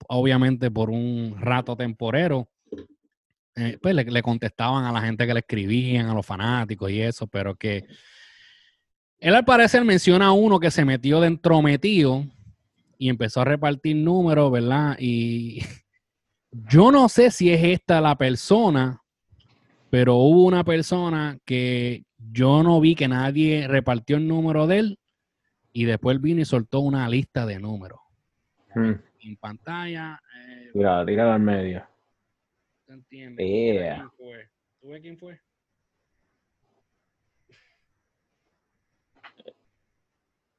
obviamente 0.08 0.70
por 0.70 0.90
un 0.90 1.36
rato 1.40 1.76
temporero, 1.76 2.48
eh, 3.56 3.78
pues 3.82 3.94
le 3.94 4.22
contestaban 4.22 4.84
a 4.84 4.92
la 4.92 5.00
gente 5.02 5.26
que 5.26 5.34
le 5.34 5.40
escribían, 5.40 6.08
a 6.08 6.14
los 6.14 6.24
fanáticos 6.24 6.90
y 6.90 7.00
eso, 7.02 7.26
pero 7.26 7.54
que 7.54 7.84
él 9.22 9.34
al 9.34 9.44
parecer 9.44 9.84
menciona 9.84 10.26
a 10.26 10.32
uno 10.32 10.58
que 10.60 10.70
se 10.70 10.84
metió 10.84 11.20
de 11.20 11.28
entrometido 11.28 12.24
y 12.98 13.08
empezó 13.08 13.40
a 13.40 13.44
repartir 13.44 13.96
números, 13.96 14.50
¿verdad? 14.52 14.96
Y 14.98 15.60
yo 16.50 16.92
no 16.92 17.08
sé 17.08 17.30
si 17.30 17.50
es 17.52 17.62
esta 17.62 18.00
la 18.00 18.16
persona 18.16 18.98
pero 19.90 20.14
hubo 20.16 20.46
una 20.46 20.64
persona 20.64 21.36
que 21.44 22.04
yo 22.16 22.62
no 22.62 22.80
vi 22.80 22.94
que 22.94 23.08
nadie 23.08 23.68
repartió 23.68 24.16
el 24.16 24.26
número 24.26 24.66
de 24.66 24.78
él 24.78 24.98
y 25.70 25.84
después 25.84 26.18
vino 26.18 26.40
y 26.40 26.46
soltó 26.46 26.80
una 26.80 27.06
lista 27.10 27.44
de 27.44 27.58
números 27.58 27.98
Hmm. 28.74 28.92
en 29.20 29.36
pantalla. 29.36 30.18
eh, 30.48 30.70
Tira, 30.72 31.04
tira 31.04 31.34
al 31.34 31.42
medio. 31.42 31.86
¿te 32.86 32.94
entiendes? 32.94 33.46
Yeah. 33.46 33.96
¿Quién 33.96 34.10
fue? 34.16 34.48
¿Tú 34.80 34.88
ves 34.88 35.00
quién 35.02 35.18
fue? 35.18 35.38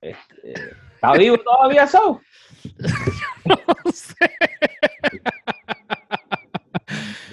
Este, 0.04 0.54
¿Está 0.96 1.13
vivo 1.13 1.38
todavía, 1.38 1.88
So? 1.88 2.22
No 3.46 3.58
sé. 3.92 4.16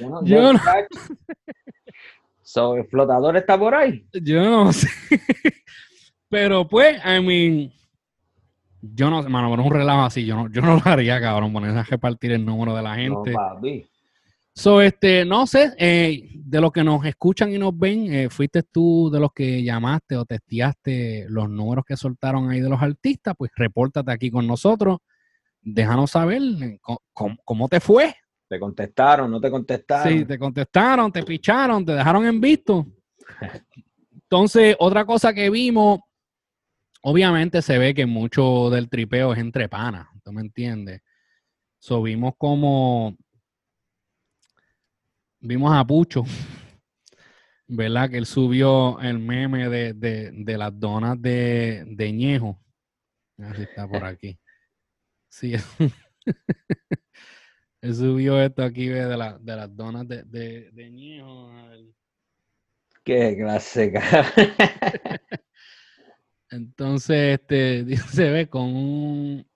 Yo 0.00 0.08
no, 0.08 0.24
Yo 0.24 0.36
yo- 0.36 0.52
no- 0.52 0.60
So, 2.42 2.76
¿el 2.76 2.84
flotador 2.86 3.36
está 3.36 3.56
por 3.58 3.74
ahí? 3.74 4.04
Yo 4.12 4.42
no 4.42 4.72
sé. 4.72 4.88
Pero 6.28 6.66
pues, 6.66 7.00
I 7.04 7.20
mean, 7.22 7.72
yo 8.80 9.08
no 9.10 9.22
sé, 9.22 9.28
mano, 9.28 9.50
pero 9.50 9.62
un 9.62 9.72
relajo 9.72 10.02
así, 10.02 10.24
yo 10.26 10.34
no, 10.36 10.50
yo 10.50 10.60
no 10.60 10.74
lo 10.76 10.82
haría, 10.84 11.20
cabrón, 11.20 11.52
ponerse 11.52 11.78
a 11.78 11.82
repartir 11.84 12.32
el 12.32 12.44
número 12.44 12.74
de 12.74 12.82
la 12.82 12.94
gente. 12.96 13.30
No, 13.32 13.36
papi. 13.36 13.88
So, 14.54 14.82
este, 14.82 15.24
no 15.24 15.46
sé, 15.46 15.72
eh, 15.78 16.28
de 16.34 16.60
los 16.60 16.72
que 16.72 16.82
nos 16.82 17.04
escuchan 17.06 17.52
y 17.52 17.58
nos 17.58 17.76
ven, 17.78 18.12
eh, 18.12 18.28
¿fuiste 18.28 18.62
tú 18.62 19.10
de 19.10 19.20
los 19.20 19.32
que 19.32 19.62
llamaste 19.62 20.16
o 20.16 20.24
testeaste 20.24 21.26
los 21.28 21.48
números 21.48 21.84
que 21.86 21.96
soltaron 21.96 22.50
ahí 22.50 22.60
de 22.60 22.68
los 22.68 22.82
artistas? 22.82 23.34
Pues 23.38 23.50
repórtate 23.54 24.10
aquí 24.12 24.30
con 24.30 24.46
nosotros, 24.46 24.98
déjanos 25.60 26.10
saber 26.10 26.42
eh, 26.60 26.78
cómo, 27.12 27.36
cómo 27.44 27.68
te 27.68 27.80
fue. 27.80 28.14
¿Te 28.48 28.58
contestaron? 28.58 29.30
¿No 29.30 29.40
te 29.40 29.50
contestaron? 29.50 30.12
Sí, 30.12 30.24
te 30.24 30.38
contestaron, 30.38 31.12
te 31.12 31.22
picharon, 31.22 31.84
te 31.86 31.92
dejaron 31.92 32.26
en 32.26 32.40
visto. 32.40 32.84
Entonces, 34.12 34.74
otra 34.80 35.04
cosa 35.04 35.32
que 35.32 35.50
vimos, 35.50 36.00
obviamente 37.02 37.62
se 37.62 37.78
ve 37.78 37.94
que 37.94 38.06
mucho 38.06 38.68
del 38.70 38.88
tripeo 38.88 39.32
es 39.32 39.38
entre 39.38 39.68
panas, 39.68 40.08
¿tú 40.24 40.32
me 40.32 40.40
entiendes? 40.40 41.02
So, 41.78 42.02
vimos 42.02 42.34
como, 42.36 43.16
vimos 45.40 45.72
a 45.74 45.84
Pucho, 45.86 46.24
¿verdad? 47.66 48.10
Que 48.10 48.18
él 48.18 48.26
subió 48.26 48.98
el 49.00 49.18
meme 49.18 49.68
de, 49.68 49.92
de- 49.94 50.30
de 50.32 50.58
las 50.58 50.78
donas 50.78 51.20
de, 51.20 51.84
de 51.86 52.12
Ñejo. 52.12 52.60
Así 53.38 53.62
está 53.62 53.88
por 53.88 54.04
aquí. 54.04 54.38
Sí. 55.28 55.54
él 57.80 57.94
subió 57.94 58.40
esto 58.40 58.62
aquí 58.62 58.88
de, 58.88 59.16
la- 59.16 59.38
de 59.38 59.56
las 59.56 59.74
donas 59.74 60.06
de, 60.06 60.22
de, 60.24 60.70
de 60.72 60.90
Ñejo. 60.90 61.50
Qué 63.04 63.36
clase, 63.38 63.92
cara. 63.92 64.26
Entonces, 66.50 67.38
este, 67.40 67.96
se 68.12 68.30
ve 68.30 68.48
con 68.48 68.74
un, 68.74 69.46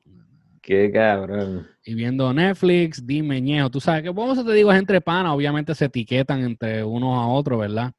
Qué 0.63 0.91
cabrón. 0.91 1.69
Y 1.85 1.95
viendo 1.95 2.33
Netflix, 2.33 3.07
dime 3.07 3.41
ñejo. 3.41 3.71
Tú 3.71 3.81
sabes 3.81 4.03
que, 4.03 4.09
bueno, 4.09 4.33
eso 4.33 4.45
te 4.45 4.53
digo, 4.53 4.73
es 4.73 4.79
entre 4.79 5.01
panas, 5.01 5.33
obviamente 5.35 5.75
se 5.75 5.85
etiquetan 5.87 6.43
entre 6.43 6.83
unos 6.83 7.19
a 7.19 7.27
otros, 7.27 7.61
¿verdad? 7.61 7.93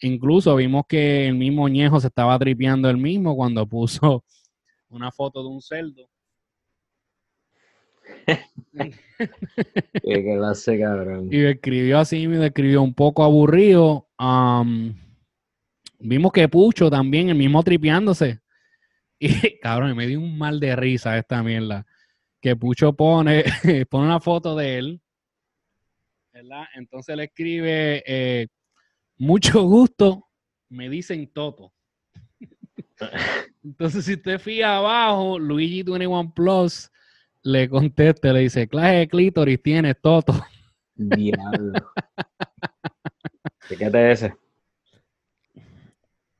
Incluso 0.00 0.54
vimos 0.56 0.84
que 0.86 1.26
el 1.26 1.34
mismo 1.34 1.68
ñejo 1.68 1.98
se 2.00 2.06
estaba 2.08 2.38
tripeando 2.38 2.88
el 2.88 2.98
mismo 2.98 3.34
cuando 3.34 3.66
puso 3.66 4.24
una 4.88 5.10
foto 5.10 5.42
de 5.42 5.48
un 5.48 5.60
cerdo. 5.60 6.08
Qué 10.02 10.36
clase, 10.36 10.78
cabrón. 10.78 11.28
Y 11.30 11.44
escribió 11.44 11.98
así, 11.98 12.28
me 12.28 12.44
escribió 12.46 12.82
un 12.82 12.94
poco 12.94 13.24
aburrido. 13.24 14.08
Am, 14.18 14.94
vimos 15.98 16.30
que 16.32 16.48
Pucho 16.48 16.90
también, 16.90 17.28
el 17.30 17.36
mismo 17.36 17.62
tripeándose. 17.62 18.40
Y 19.18 19.58
cabrón, 19.60 19.96
me 19.96 20.06
dio 20.06 20.20
un 20.20 20.36
mal 20.36 20.60
de 20.60 20.76
risa 20.76 21.16
esta 21.16 21.42
mierda. 21.42 21.86
Que 22.46 22.54
Pucho 22.54 22.92
pone, 22.92 23.42
pone 23.90 24.06
una 24.06 24.20
foto 24.20 24.54
de 24.54 24.78
él. 24.78 25.02
¿Verdad? 26.32 26.62
Entonces 26.76 27.16
le 27.16 27.24
escribe, 27.24 28.04
eh, 28.06 28.46
mucho 29.18 29.64
gusto, 29.64 30.28
me 30.68 30.88
dicen 30.88 31.28
Toto. 31.32 31.72
Entonces, 33.64 34.04
si 34.04 34.12
usted 34.12 34.38
fija 34.38 34.76
abajo, 34.76 35.40
Luigi 35.40 35.82
21 35.82 36.32
Plus 36.34 36.88
le 37.42 37.68
contesta, 37.68 38.32
le 38.32 38.42
dice, 38.42 38.68
clase 38.68 38.94
de 38.94 39.08
clítoris 39.08 39.60
tienes 39.60 40.00
Toto. 40.00 40.32
Diablo. 40.94 41.72
Fíjate 43.62 44.12
ese. 44.12 44.36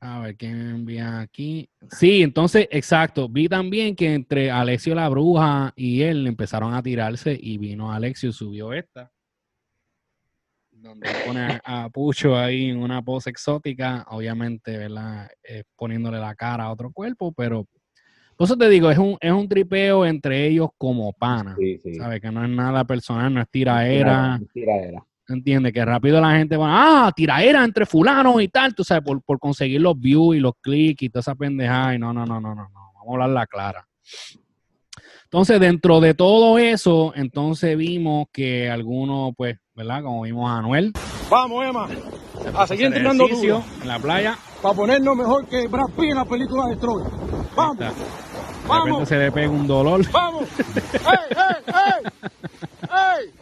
A 0.09 0.19
ver, 0.19 0.37
¿qué 0.37 0.47
me 0.47 0.69
envía 0.69 1.19
aquí? 1.19 1.69
Sí, 1.91 2.21
entonces, 2.21 2.67
exacto. 2.71 3.27
Vi 3.27 3.49
también 3.49 3.93
que 3.93 4.13
entre 4.13 4.49
Alexio 4.49 4.95
la 4.95 5.09
Bruja 5.09 5.73
y 5.75 6.01
él 6.01 6.25
empezaron 6.27 6.73
a 6.73 6.81
tirarse 6.81 7.37
y 7.39 7.57
vino 7.57 7.91
Alexio 7.91 8.29
y 8.29 8.33
subió 8.33 8.71
esta. 8.71 9.11
Donde 10.71 11.09
pone 11.25 11.59
a, 11.63 11.89
Pucho 11.89 12.37
ahí 12.37 12.69
en 12.69 12.77
una 12.77 13.01
pose 13.01 13.31
exótica, 13.31 14.05
obviamente, 14.09 14.77
¿verdad? 14.77 15.29
Eh, 15.43 15.63
poniéndole 15.75 16.19
la 16.19 16.35
cara 16.35 16.65
a 16.65 16.71
otro 16.71 16.91
cuerpo, 16.91 17.33
pero 17.33 17.65
por 18.37 18.45
eso 18.45 18.55
te 18.55 18.69
digo, 18.69 18.89
es 18.89 18.99
un, 18.99 19.17
es 19.19 19.31
un 19.31 19.49
tripeo 19.49 20.05
entre 20.05 20.47
ellos 20.47 20.69
como 20.77 21.11
pana. 21.11 21.55
Sí, 21.59 21.79
sí. 21.79 21.95
¿Sabes? 21.95 22.21
Que 22.21 22.31
no 22.31 22.45
es 22.45 22.49
nada 22.49 22.85
personal, 22.85 23.33
no 23.33 23.41
es 23.41 23.49
tiraera. 23.49 24.39
Tiraera. 24.53 25.06
¿Entiendes? 25.27 25.73
Que 25.73 25.83
rápido 25.83 26.21
la 26.21 26.37
gente 26.37 26.55
va, 26.55 27.07
ah, 27.07 27.11
tiraera 27.13 27.63
entre 27.63 27.85
fulanos 27.85 28.41
y 28.41 28.47
tal, 28.47 28.73
tú 28.73 28.83
sabes, 28.83 29.03
por, 29.03 29.21
por 29.21 29.39
conseguir 29.39 29.81
los 29.81 29.99
views 29.99 30.37
y 30.37 30.39
los 30.39 30.53
clics 30.61 31.03
y 31.03 31.09
toda 31.09 31.21
esa 31.21 31.35
pendejada. 31.35 31.95
Y 31.95 31.99
no, 31.99 32.13
no, 32.13 32.25
no, 32.25 32.39
no, 32.39 32.55
no, 32.55 32.69
no. 32.69 32.91
Vamos 32.93 33.07
a 33.07 33.11
hablar 33.11 33.29
la 33.29 33.47
clara. 33.47 33.87
Entonces, 35.25 35.59
dentro 35.59 35.99
de 35.99 36.13
todo 36.13 36.57
eso, 36.57 37.11
entonces 37.15 37.77
vimos 37.77 38.27
que 38.31 38.69
algunos, 38.69 39.33
pues, 39.35 39.57
¿verdad? 39.75 40.01
Como 40.01 40.21
vimos 40.21 40.49
a 40.49 40.59
Anuel, 40.59 40.93
Vamos, 41.29 41.65
Emma, 41.65 41.89
a 42.55 42.67
seguir 42.67 42.85
entrenando 42.85 43.27
duro 43.27 43.61
en 43.81 43.87
la 43.87 43.99
playa. 43.99 44.37
para 44.61 44.73
ponernos 44.73 45.17
mejor 45.17 45.45
que 45.47 45.67
Brad 45.67 45.87
Pitt 45.87 46.11
en 46.11 46.15
la 46.15 46.23
película 46.25 46.67
de 46.67 46.77
Troy. 46.77 47.03
Vamos, 47.53 47.77
repente 47.77 47.95
vamos, 48.67 49.09
se 49.09 49.17
le 49.17 49.31
pega 49.31 49.49
un 49.49 49.67
dolor. 49.67 50.09
vamos. 50.11 50.43
¡Ey, 50.93 51.37
ey, 51.37 51.73
ey! 51.75 52.11
¡Ey! 52.89 53.33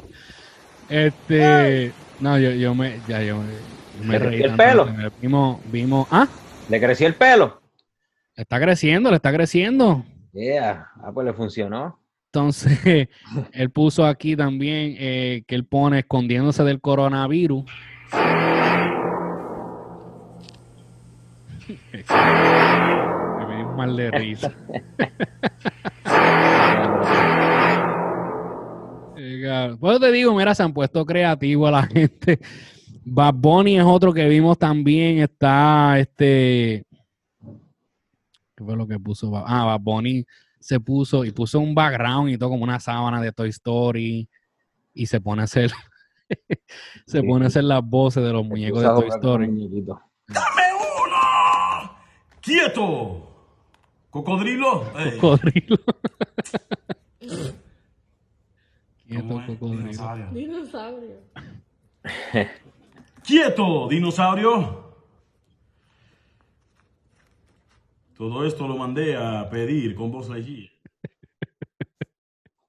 Este, 0.90 1.92
no, 2.20 2.38
yo, 2.38 2.52
yo 2.52 2.76
me, 2.76 3.00
ya, 3.08 3.22
yo 3.24 3.38
me, 3.38 4.08
me 4.08 4.14
¿Le 4.14 4.20
reí 4.20 4.40
creció 4.40 4.52
el 4.52 4.56
pelo? 4.56 4.90
Vimos, 5.22 5.60
vimos, 5.72 6.08
ah, 6.12 6.28
¿Le 6.70 6.80
creció 6.80 7.08
el 7.08 7.16
pelo? 7.16 7.62
está 8.36 8.60
creciendo, 8.60 9.10
le 9.10 9.16
está 9.16 9.32
creciendo. 9.32 10.04
Yeah. 10.34 10.90
Ah, 11.02 11.12
pues 11.14 11.26
le 11.26 11.34
funcionó. 11.34 12.00
Entonces, 12.26 13.08
él 13.54 13.70
puso 13.70 14.06
aquí 14.06 14.36
también 14.36 14.96
eh, 15.00 15.44
que 15.48 15.56
él 15.56 15.66
pone 15.66 16.00
escondiéndose 16.00 16.64
del 16.64 16.82
coronavirus. 16.82 17.64
Me 23.48 23.56
dio 23.56 23.70
un 23.70 23.76
mal 23.78 23.96
de 23.96 24.12
risa. 24.12 24.52
Cabrón. 29.44 29.78
Pues 29.80 30.00
te 30.00 30.12
digo, 30.12 30.34
mira, 30.36 30.54
se 30.56 30.64
han 30.64 30.74
puesto 30.74 31.06
creativos 31.06 31.68
a 31.70 31.72
la 31.72 31.84
gente. 31.88 32.40
Bad 33.04 33.34
Bunny 33.36 33.78
es 33.78 33.84
otro 33.86 34.14
que 34.14 34.28
vimos 34.28 34.58
también. 34.58 35.20
Está 35.20 36.00
este. 36.00 36.84
¿Qué 38.56 38.64
fue 38.64 38.76
lo 38.76 38.88
que 38.88 39.00
puso? 39.00 39.30
Bad- 39.30 39.44
Ah, 39.48 39.66
Bad 39.66 39.80
Bunny 39.82 40.26
se 40.60 40.80
puso 40.80 41.24
y 41.26 41.32
puso 41.32 41.60
un 41.60 41.76
background 41.76 42.30
y 42.32 42.38
todo 42.38 42.50
como 42.50 42.64
una 42.64 42.80
sábana 42.80 43.22
de 43.22 43.32
Toy 43.32 43.50
Story 43.50 44.28
y 44.94 45.06
se 45.06 45.22
pone 45.22 45.42
a 45.42 45.46
hacer 45.46 45.72
se 47.06 47.20
Sí. 47.22 47.28
pone 47.28 47.46
a 47.46 47.48
hacer 47.50 47.64
las 47.66 47.84
voces 47.84 48.24
de 48.24 48.32
los 48.34 48.44
muñecos 48.46 48.82
de 48.82 48.88
Toy 48.88 49.08
Story. 49.10 49.48
muñequitos. 49.48 50.00
¡Quieto! 52.42 53.32
¿Cocodrilo? 54.10 54.84
Ey, 54.98 55.18
Cocodrilo. 55.20 55.78
Quieto. 59.08 59.40
Dinosaurio. 59.60 60.28
Dinosaurio. 60.32 61.16
¡Quieto, 63.24 63.88
dinosaurio! 63.88 64.86
Todo 68.18 68.46
esto 68.46 68.68
lo 68.68 68.78
mandé 68.78 69.16
a 69.16 69.50
pedir 69.50 69.96
con 69.96 70.12
voz 70.12 70.30
Lightyear. 70.30 70.70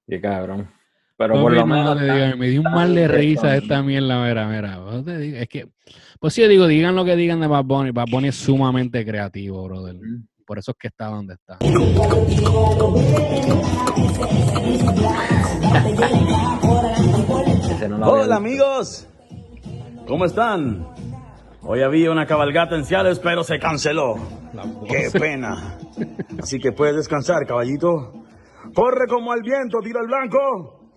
Qué 0.09 0.20
cabrón. 0.20 0.68
Pero 1.16 1.41
por 1.41 1.53
lo 1.53 1.61
no, 1.61 1.66
menos. 1.66 2.01
digo, 2.01 2.37
me 2.37 2.49
dio 2.49 2.61
un 2.61 2.70
mal 2.70 2.95
de 2.95 3.09
risa 3.09 3.57
esta 3.57 3.82
mierda, 3.82 4.22
mira, 4.22 4.47
mira. 4.49 5.03
te 5.03 5.18
digo, 5.18 5.39
Es 5.39 5.49
que, 5.49 5.68
pues 6.20 6.34
sí, 6.34 6.43
yo 6.43 6.49
digo, 6.49 6.66
digan 6.66 6.95
lo 6.95 7.05
que 7.05 7.16
digan 7.16 7.41
de 7.41 7.47
Bad 7.47 7.64
Bunny. 7.64 7.91
Bad 7.91 8.09
Bunny 8.11 8.28
es 8.28 8.37
sumamente 8.37 9.05
creativo, 9.05 9.64
brother. 9.64 9.95
Mm. 9.95 10.26
Por 10.47 10.59
eso 10.61 10.71
es 10.71 10.77
que 10.79 10.89
está 10.89 11.07
donde 11.07 11.35
está. 11.35 11.59
Hola 18.05 18.37
amigos, 18.37 19.09
¿cómo 20.07 20.25
están? 20.25 20.87
Hoy 21.63 21.83
había 21.83 22.13
una 22.13 22.27
cabalgata 22.27 22.77
en 22.77 22.85
Ciales, 22.85 23.19
pero 23.19 23.43
se 23.43 23.59
canceló. 23.59 24.15
Qué 24.89 25.11
pena. 25.13 25.79
Así 26.41 26.61
que 26.61 26.71
puedes 26.71 26.95
descansar, 26.95 27.45
caballito. 27.45 28.25
Corre 28.73 29.09
como 29.09 29.35
el 29.35 29.43
viento, 29.43 29.81
tira 29.83 30.01
el 30.01 30.07
blanco. 30.07 30.91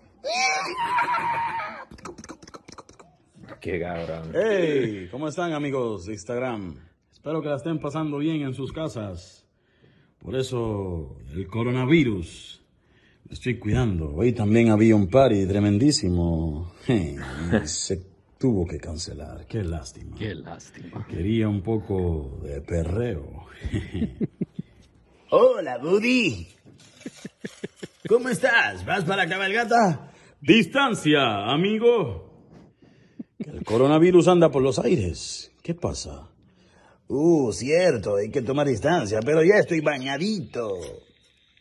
Qué 3.60 3.80
cabrón. 3.80 4.32
Hey, 4.32 5.08
¿cómo 5.10 5.26
están 5.26 5.52
amigos 5.52 6.06
de 6.06 6.12
Instagram? 6.12 6.89
Espero 7.20 7.42
que 7.42 7.50
la 7.50 7.56
estén 7.56 7.78
pasando 7.78 8.16
bien 8.16 8.40
en 8.40 8.54
sus 8.54 8.72
casas. 8.72 9.44
Por 10.20 10.34
eso, 10.36 11.18
el 11.34 11.46
coronavirus. 11.48 12.62
Lo 13.26 13.34
estoy 13.34 13.58
cuidando. 13.58 14.14
Hoy 14.14 14.32
también 14.32 14.70
había 14.70 14.96
un 14.96 15.06
party 15.06 15.44
tremendísimo. 15.44 16.72
Se 17.64 18.00
tuvo 18.38 18.66
que 18.66 18.78
cancelar. 18.78 19.46
Qué 19.46 19.62
lástima. 19.62 20.16
Qué 20.16 20.34
lástima. 20.34 21.06
Quería 21.08 21.46
un 21.46 21.60
poco 21.60 22.40
de 22.42 22.62
perreo. 22.62 23.44
Hola, 25.28 25.76
Buddy. 25.76 26.48
¿Cómo 28.08 28.30
estás? 28.30 28.82
¿Vas 28.86 29.04
para 29.04 29.24
la 29.24 29.28
cabalgata? 29.28 30.10
Distancia, 30.40 31.52
amigo. 31.52 32.30
El 33.40 33.62
coronavirus 33.62 34.28
anda 34.28 34.50
por 34.50 34.62
los 34.62 34.78
aires. 34.78 35.52
¿Qué 35.62 35.74
pasa? 35.74 36.29
Uh, 37.12 37.52
cierto, 37.52 38.14
hay 38.14 38.30
que 38.30 38.40
tomar 38.40 38.68
distancia, 38.68 39.18
pero 39.18 39.42
ya 39.42 39.56
estoy 39.56 39.80
bañadito. 39.80 40.78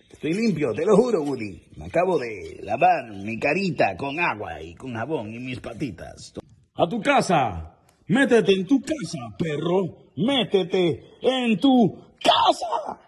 Estoy 0.08 0.34
limpio, 0.34 0.74
te 0.74 0.86
lo 0.86 0.96
juro, 0.96 1.24
Woody. 1.24 1.60
Me 1.76 1.86
acabo 1.86 2.20
de 2.20 2.60
lavar 2.62 3.12
mi 3.12 3.40
carita 3.40 3.98
con 3.98 4.20
agua 4.20 4.62
y 4.62 4.76
con 4.76 4.94
jabón 4.94 5.34
y 5.34 5.40
mis 5.40 5.60
patitas. 5.60 6.34
A 6.76 6.88
tu 6.88 7.02
casa. 7.02 7.76
Métete 8.06 8.54
en 8.54 8.68
tu 8.68 8.80
casa, 8.80 9.36
perro. 9.40 10.12
Métete 10.18 11.18
en 11.24 11.60
tu 11.60 12.00
casa. 12.22 13.00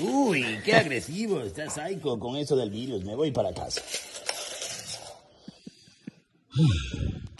Uy, 0.00 0.44
qué 0.64 0.76
agresivo 0.76 1.40
estás, 1.40 1.74
Psycho, 1.74 2.20
con 2.20 2.36
eso 2.36 2.54
del 2.54 2.70
virus. 2.70 3.04
Me 3.04 3.16
voy 3.16 3.32
para 3.32 3.52
casa. 3.52 3.82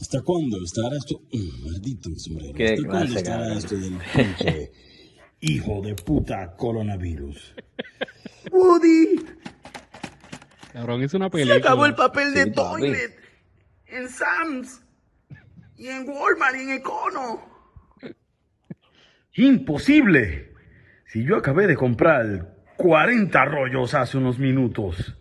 ¿Hasta 0.00 0.22
cuándo 0.22 0.56
estará 0.64 0.96
esto? 0.96 1.20
Mm, 1.32 1.64
Maldito 1.66 2.10
sombrero. 2.16 2.54
Qué 2.54 2.74
¿Hasta 2.74 2.88
cuándo 2.88 3.18
estará 3.18 3.52
esto 3.54 3.76
del 3.76 3.98
pinche 4.14 4.72
hijo 5.40 5.82
de 5.82 5.94
puta 5.94 6.56
coronavirus? 6.56 7.54
Woody, 8.50 9.20
Cabrón, 10.72 11.02
es 11.02 11.12
una 11.14 11.26
se 11.26 11.30
película. 11.32 11.56
acabó 11.56 11.86
el 11.86 11.94
papel 11.94 12.32
de 12.34 12.44
Sí, 12.44 12.50
papi. 12.50 12.80
toilet. 12.80 13.16
En 13.86 14.08
Sam's. 14.08 14.80
Y 15.76 15.88
en 15.88 16.08
Walmart 16.08 16.56
y 16.56 16.60
en 16.60 16.70
Econo. 16.70 17.40
Imposible. 19.34 20.52
Si 21.06 21.24
yo 21.24 21.36
acabé 21.36 21.66
de 21.66 21.74
comprar 21.76 22.54
40 22.76 23.44
rollos 23.46 23.94
hace 23.94 24.16
unos 24.18 24.38
minutos. 24.38 25.16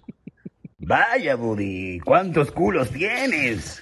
Vaya, 0.78 1.36
Woody, 1.36 2.00
¿cuántos 2.00 2.52
culos 2.52 2.90
tienes? 2.92 3.82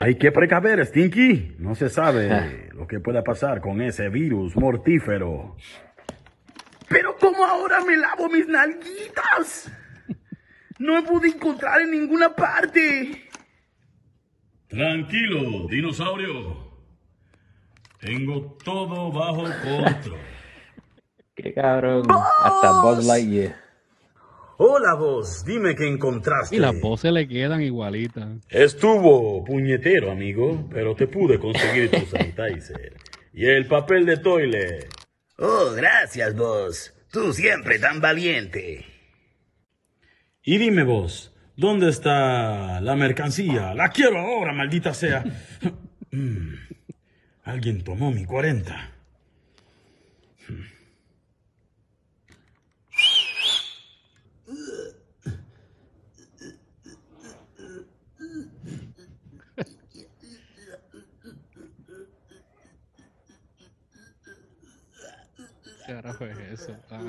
Hay 0.00 0.16
que 0.16 0.32
precaver, 0.32 0.84
Stinky. 0.84 1.56
No 1.58 1.74
se 1.74 1.88
sabe 1.88 2.68
lo 2.72 2.86
que 2.86 3.00
pueda 3.00 3.22
pasar 3.22 3.60
con 3.60 3.80
ese 3.80 4.08
virus 4.08 4.56
mortífero. 4.56 5.56
Pero 6.88 7.16
¿cómo 7.16 7.44
ahora 7.44 7.82
me 7.84 7.96
lavo 7.96 8.28
mis 8.28 8.46
nalguitas? 8.46 9.70
No 10.78 10.94
me 10.94 11.02
pude 11.02 11.28
encontrar 11.28 11.80
en 11.80 11.90
ninguna 11.92 12.34
parte. 12.34 13.28
Tranquilo, 14.68 15.66
dinosaurio. 15.68 16.64
Tengo 18.00 18.58
todo 18.62 19.10
bajo 19.10 19.44
control. 19.44 20.18
Qué 21.34 21.54
cabrón. 21.54 22.06
Hasta 22.10 22.82
Buzz 22.82 23.06
Lightyear. 23.06 23.63
Hola 24.56 24.94
vos, 24.94 25.44
dime 25.44 25.74
qué 25.74 25.88
encontraste. 25.88 26.54
Y 26.56 26.58
las 26.60 26.78
voces 26.80 27.12
le 27.12 27.26
quedan 27.26 27.60
igualitas. 27.62 28.28
Estuvo 28.48 29.44
puñetero, 29.44 30.12
amigo, 30.12 30.68
pero 30.72 30.94
te 30.94 31.08
pude 31.08 31.38
conseguir 31.40 31.90
tu 31.90 32.06
sanitizer. 32.06 32.96
Y 33.32 33.46
el 33.46 33.66
papel 33.66 34.06
de 34.06 34.16
toilet. 34.18 34.88
Oh, 35.38 35.72
gracias, 35.74 36.36
vos. 36.36 36.94
Tú 37.10 37.32
siempre 37.32 37.78
tan 37.80 38.00
valiente. 38.00 38.84
Y 40.42 40.58
dime 40.58 40.84
vos, 40.84 41.34
¿dónde 41.56 41.88
está 41.88 42.80
la 42.80 42.94
mercancía? 42.94 43.74
La 43.74 43.88
quiero 43.88 44.18
ahora, 44.18 44.52
maldita 44.52 44.94
sea. 44.94 45.24
Mm, 46.16 46.54
Alguien 47.42 47.82
tomó 47.82 48.12
mi 48.12 48.24
40. 48.24 48.92
Carajo 65.86 66.24
es 66.26 66.38
eso? 66.60 66.76
Ah. 66.90 67.00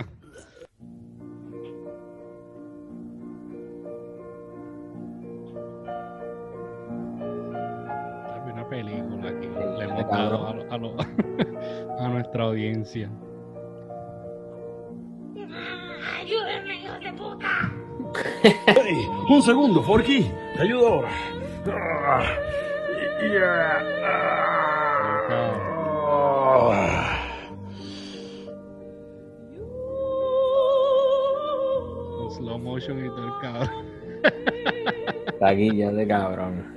Hay 8.34 8.51
una 8.51 8.67
película 8.67 9.30
que 9.39 9.47
le 9.47 9.84
hemos 9.86 10.09
dado 10.09 10.47
a, 10.47 10.53
lo- 10.53 10.71
a 10.71 10.78
lo- 10.78 10.95
a 11.99 12.07
nuestra 12.09 12.43
audiencia. 12.45 13.09
¡Ayúdenme, 16.19 16.76
hijos 16.84 16.99
de 17.01 17.13
puta! 17.13 17.71
Hey, 18.67 19.07
un 19.30 19.41
segundo, 19.41 19.82
Forky. 19.84 20.30
Te 20.55 20.61
ayudo 20.61 20.88
ahora. 20.88 21.09
Ah, 21.67 22.23
yeah, 23.21 23.82
motion 32.76 33.05
y 33.05 33.09
todo 33.09 33.26
el 33.26 33.34
cabrón. 33.41 33.86
Taquilla 35.39 35.91
de 35.91 36.07
cabrón. 36.07 36.76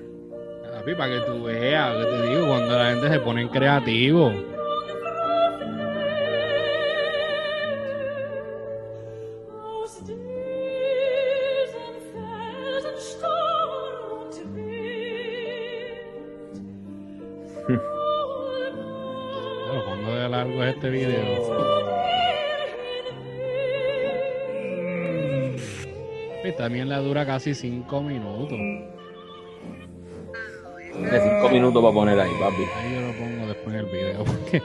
Papi, 0.72 0.94
para 0.94 1.14
que 1.14 1.20
tú 1.26 1.42
veas, 1.42 1.96
que 1.96 2.04
te 2.04 2.22
digo, 2.28 2.46
cuando 2.46 2.78
la 2.78 2.90
gente 2.90 3.08
se 3.08 3.20
pone 3.20 3.48
creativo. 3.50 4.32
También 26.68 26.90
la 26.90 26.98
dura 26.98 27.24
casi 27.24 27.54
cinco 27.54 28.02
minutos. 28.02 28.58
De 31.00 31.20
cinco 31.22 31.48
minutos 31.50 31.82
para 31.82 31.94
poner 31.94 32.20
ahí, 32.20 32.30
papi. 32.38 32.62
Ahí 32.76 32.94
yo 32.94 33.00
lo 33.06 33.12
pongo 33.14 33.46
después 33.46 33.68
en 33.68 33.74
el 33.76 33.86
video. 33.86 34.24
porque- 34.26 34.62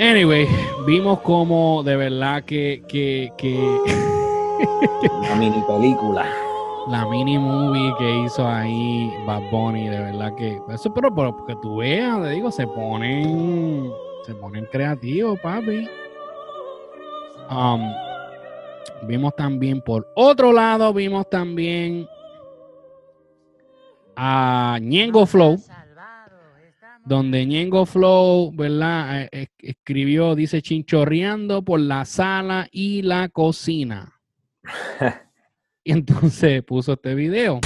Anyway, 0.00 0.48
vimos 0.86 1.20
como 1.20 1.82
de 1.82 1.94
verdad 1.94 2.42
que, 2.42 2.82
que, 2.88 3.30
que 3.36 3.54
Una 5.20 5.34
mini 5.34 5.62
película. 5.68 6.24
la 6.88 7.04
mini 7.04 7.36
movie 7.36 7.92
que 7.98 8.20
hizo 8.24 8.48
ahí 8.48 9.12
Bad 9.26 9.42
Bunny, 9.50 9.88
de 9.90 9.98
verdad 9.98 10.34
que 10.36 10.58
eso, 10.72 10.94
pero, 10.94 11.14
pero 11.14 11.44
que 11.44 11.54
tú 11.56 11.76
veas, 11.76 12.18
te 12.22 12.30
digo, 12.30 12.50
se 12.50 12.66
ponen, 12.66 13.92
se 14.24 14.34
ponen 14.36 14.64
creativos, 14.72 15.38
papi. 15.40 15.86
Um, 17.50 17.82
vimos 19.06 19.34
también 19.36 19.80
por 19.80 20.06
otro 20.14 20.52
lado, 20.52 20.92
vimos 20.92 21.28
también 21.28 22.06
a 24.16 24.78
Ñengo 24.80 25.26
Flow, 25.26 25.62
donde 27.04 27.46
Ñengo 27.46 27.86
Flow, 27.86 28.52
¿verdad? 28.52 29.22
Eh, 29.22 29.28
eh, 29.32 29.46
escribió, 29.58 30.34
dice, 30.34 30.60
chinchorreando 30.60 31.62
por 31.62 31.80
la 31.80 32.04
sala 32.04 32.68
y 32.70 33.02
la 33.02 33.28
cocina. 33.28 34.20
y 35.84 35.92
entonces 35.92 36.62
puso 36.64 36.94
este 36.94 37.14
video. 37.14 37.60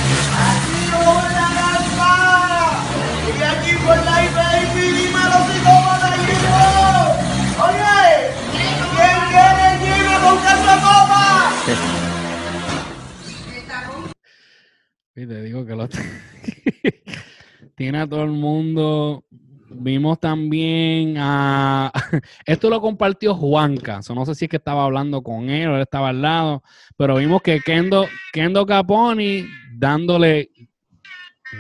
Y 15.15 15.27
te 15.27 15.43
digo 15.43 15.67
que 15.67 15.77
lo 15.77 15.89
tiene 17.75 17.99
a 17.99 18.09
todo 18.09 18.25
el 18.25 18.31
mundo 18.31 19.27
vimos 19.75 20.21
también 20.21 21.17
a. 21.19 21.91
Esto 22.47 22.71
lo 22.71 22.81
compartió 22.81 23.35
Juanca. 23.35 24.03
So, 24.03 24.15
no 24.15 24.25
sé 24.27 24.35
si 24.35 24.47
es 24.47 24.51
que 24.51 24.57
estaba 24.57 24.85
hablando 24.85 25.23
con 25.23 25.51
él 25.51 25.69
o 25.69 25.77
él 25.77 25.83
estaba 25.83 26.11
al 26.11 26.23
lado. 26.23 26.63
Pero 26.97 27.17
vimos 27.17 27.43
que 27.43 27.61
Kendo, 27.61 28.07
Kendo 28.33 28.67
Caponi 28.67 29.47
dándole. 29.75 30.51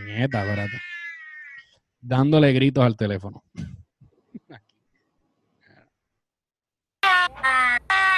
Nieta, 0.07 0.43
espérate. 0.43 0.81
Dándole 2.01 2.53
gritos 2.53 2.85
al 2.85 2.97
teléfono. 2.97 3.43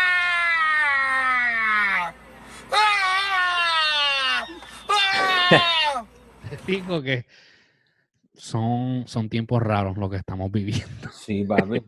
Digo 6.67 7.03
que 7.03 7.27
son, 8.35 9.05
son 9.07 9.29
tiempos 9.29 9.63
raros 9.63 9.97
lo 9.97 10.11
que 10.11 10.17
estamos 10.17 10.51
viviendo. 10.51 11.11
Sí, 11.13 11.45
papi. 11.45 11.83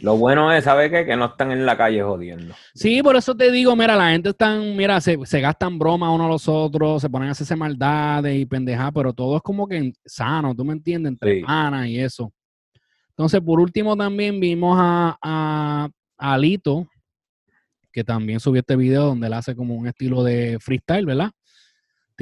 Lo 0.00 0.16
bueno 0.16 0.52
es, 0.52 0.64
¿sabes 0.64 0.90
qué? 0.90 1.04
Que 1.06 1.14
no 1.16 1.26
están 1.26 1.52
en 1.52 1.64
la 1.64 1.76
calle 1.76 2.02
jodiendo. 2.02 2.54
Sí, 2.74 3.02
por 3.02 3.14
eso 3.14 3.36
te 3.36 3.52
digo, 3.52 3.76
mira, 3.76 3.94
la 3.94 4.10
gente 4.10 4.30
están, 4.30 4.76
mira, 4.76 5.00
se, 5.00 5.16
se 5.26 5.40
gastan 5.40 5.78
bromas 5.78 6.10
unos 6.10 6.26
a 6.26 6.28
los 6.30 6.48
otros, 6.48 7.02
se 7.02 7.08
ponen 7.08 7.28
a 7.28 7.32
hacerse 7.32 7.54
maldades 7.54 8.36
y 8.36 8.44
pendejadas, 8.46 8.92
pero 8.92 9.12
todo 9.12 9.36
es 9.36 9.42
como 9.42 9.68
que 9.68 9.92
sano, 10.04 10.54
¿tú 10.56 10.64
me 10.64 10.72
entiendes? 10.72 11.12
Entre 11.12 11.36
Sí. 11.36 11.42
panas 11.44 11.86
y 11.86 12.00
eso. 12.00 12.32
Entonces, 13.10 13.40
por 13.42 13.60
último, 13.60 13.96
también 13.96 14.40
vimos 14.40 14.76
a, 14.80 15.16
a, 15.22 15.88
a 16.18 16.32
Alito, 16.32 16.88
que 17.92 18.02
también 18.02 18.40
subió 18.40 18.60
este 18.60 18.74
video 18.74 19.04
donde 19.04 19.28
él 19.28 19.34
hace 19.34 19.54
como 19.54 19.74
un 19.74 19.86
estilo 19.86 20.24
de 20.24 20.58
freestyle, 20.60 21.06
¿verdad? 21.06 21.30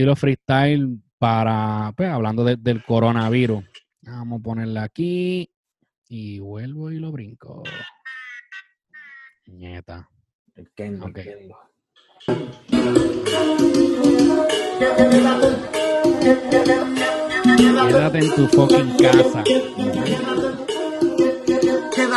Estilo 0.01 0.16
freestyle 0.16 0.98
para, 1.18 1.92
pues, 1.94 2.09
hablando 2.09 2.42
de- 2.42 2.57
del 2.57 2.82
coronavirus. 2.82 3.62
Vamos 4.01 4.40
a 4.40 4.42
ponerle 4.42 4.80
aquí 4.80 5.51
y 6.09 6.38
vuelvo 6.38 6.90
y 6.90 6.98
lo 6.98 7.12
brinco. 7.12 7.62
Nieta. 9.48 10.09
El 10.55 10.70
Kendo, 10.74 11.05
el 11.05 11.11
Ok. 11.11 11.18
Kendo. 11.22 11.59
Quédate 17.88 18.18
en 18.20 18.34
tu 18.34 18.46
fucking 18.48 18.96
casa. 18.96 19.44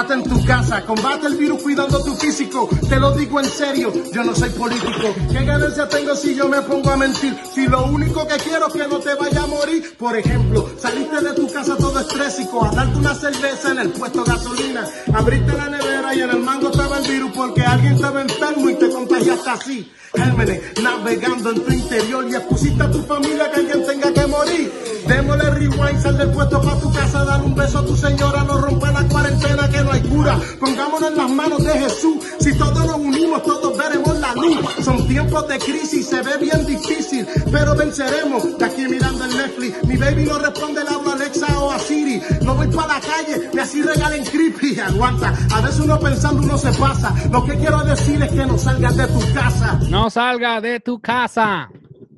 Quédate 0.03 0.13
en 0.15 0.23
tu 0.23 0.45
casa, 0.45 0.81
combate 0.81 1.27
el 1.27 1.37
virus 1.37 1.61
cuidando 1.61 2.03
tu 2.03 2.13
físico. 2.15 2.67
Te 2.89 2.97
lo 2.97 3.11
digo 3.13 3.39
en 3.39 3.45
serio, 3.45 3.93
yo 4.11 4.23
no 4.23 4.35
soy 4.35 4.49
político. 4.49 5.15
¿Qué 5.31 5.45
ganancia 5.45 5.87
tengo 5.87 6.13
si 6.13 6.35
yo 6.35 6.49
me 6.49 6.61
pongo 6.61 6.89
a 6.89 6.97
mentir? 6.97 7.33
Si 7.53 7.65
lo 7.67 7.85
único 7.85 8.27
que 8.27 8.35
quiero 8.37 8.67
es 8.67 8.73
que 8.73 8.87
no 8.87 8.99
te 8.99 9.13
vaya 9.15 9.43
a 9.43 9.47
morir. 9.47 9.95
Por 9.97 10.17
ejemplo, 10.17 10.69
saliste 10.77 11.21
de 11.21 11.33
tu 11.33 11.49
casa 11.49 11.77
todo 11.77 11.97
estrésico 12.01 12.65
a 12.65 12.71
darte 12.71 12.97
una 12.97 13.15
cerveza 13.15 13.71
en 13.71 13.79
el 13.79 13.89
puesto 13.91 14.25
de 14.25 14.31
gasolina. 14.31 14.85
Abriste 15.13 15.53
la 15.53 15.69
nevera 15.69 16.15
y 16.15 16.21
en 16.21 16.29
el 16.31 16.39
mango 16.39 16.69
estaba 16.69 16.92
porque 17.35 17.61
alguien 17.61 17.95
estaba 17.95 18.21
enfermo 18.21 18.69
y 18.69 18.75
te 18.75 18.89
contagiaste 18.89 19.49
así. 19.49 19.91
Gérmenes, 20.15 20.61
navegando 20.81 21.49
en 21.49 21.63
tu 21.63 21.71
interior 21.73 22.25
y 22.29 22.35
expusiste 22.35 22.83
a 22.83 22.91
tu 22.91 23.01
familia 23.03 23.51
que 23.51 23.61
alguien 23.61 23.85
tenga 23.85 24.13
que 24.13 24.27
morir. 24.27 24.71
Démosle 25.07 25.49
rewind, 25.49 26.01
sal 26.01 26.17
del 26.17 26.29
puesto 26.29 26.61
para 26.61 26.79
tu 26.79 26.93
casa, 26.93 27.25
dar 27.25 27.41
un 27.41 27.55
beso 27.55 27.79
a 27.79 27.85
tu 27.85 27.97
señora, 27.97 28.43
no 28.43 28.57
rompa 28.59 28.91
la 28.91 29.07
cuarentena 29.07 29.67
que 29.69 29.83
no 29.83 29.91
hay 29.91 30.01
cura. 30.01 30.39
Pongámonos 30.59 31.09
en 31.09 31.17
las 31.17 31.31
manos 31.31 31.63
de 31.63 31.73
Jesús, 31.73 32.17
si 32.39 32.53
todos 32.53 32.85
nos 32.85 32.97
unimos, 32.97 33.41
todos 33.43 33.75
veremos 33.75 34.19
la 34.19 34.33
luz. 34.35 34.59
Son 34.85 35.07
tiempos 35.07 35.47
de 35.47 35.57
crisis, 35.57 36.07
se 36.07 36.21
ve 36.21 36.37
bien 36.37 36.65
difícil, 36.65 37.25
pero 37.51 37.75
venceremos. 37.75 38.57
De 38.57 38.65
aquí 38.65 38.87
mirando 38.87 39.25
el 39.25 39.35
Netflix, 39.35 39.83
mi 39.87 39.97
baby 39.97 40.25
no 40.25 40.37
responde, 40.37 40.83
le 40.83 40.89
hablo 40.89 41.11
Alexa 41.11 41.59
o 41.59 41.71
a 41.71 41.79
Siri. 41.79 42.21
No 42.43 42.53
voy 42.53 42.67
para 42.67 42.99
la 42.99 43.01
calle, 43.01 43.49
me 43.51 43.61
así 43.61 43.81
regalen 43.81 44.23
creepy. 44.25 44.79
Aguanta, 44.79 45.33
a 45.51 45.61
veces 45.61 45.79
uno 45.79 45.99
pensando 45.99 46.43
uno 46.43 46.57
se 46.57 46.71
pasa. 46.93 47.29
Lo 47.29 47.43
que 47.45 47.53
quiero 47.57 47.83
decir 47.83 48.21
es 48.21 48.31
que 48.31 48.45
no 48.45 48.57
salgas 48.57 48.95
de 48.97 49.07
tu 49.07 49.19
casa. 49.33 49.79
No 49.89 50.09
salga 50.09 50.61
de 50.61 50.79
tu 50.79 50.99
casa. 50.99 51.69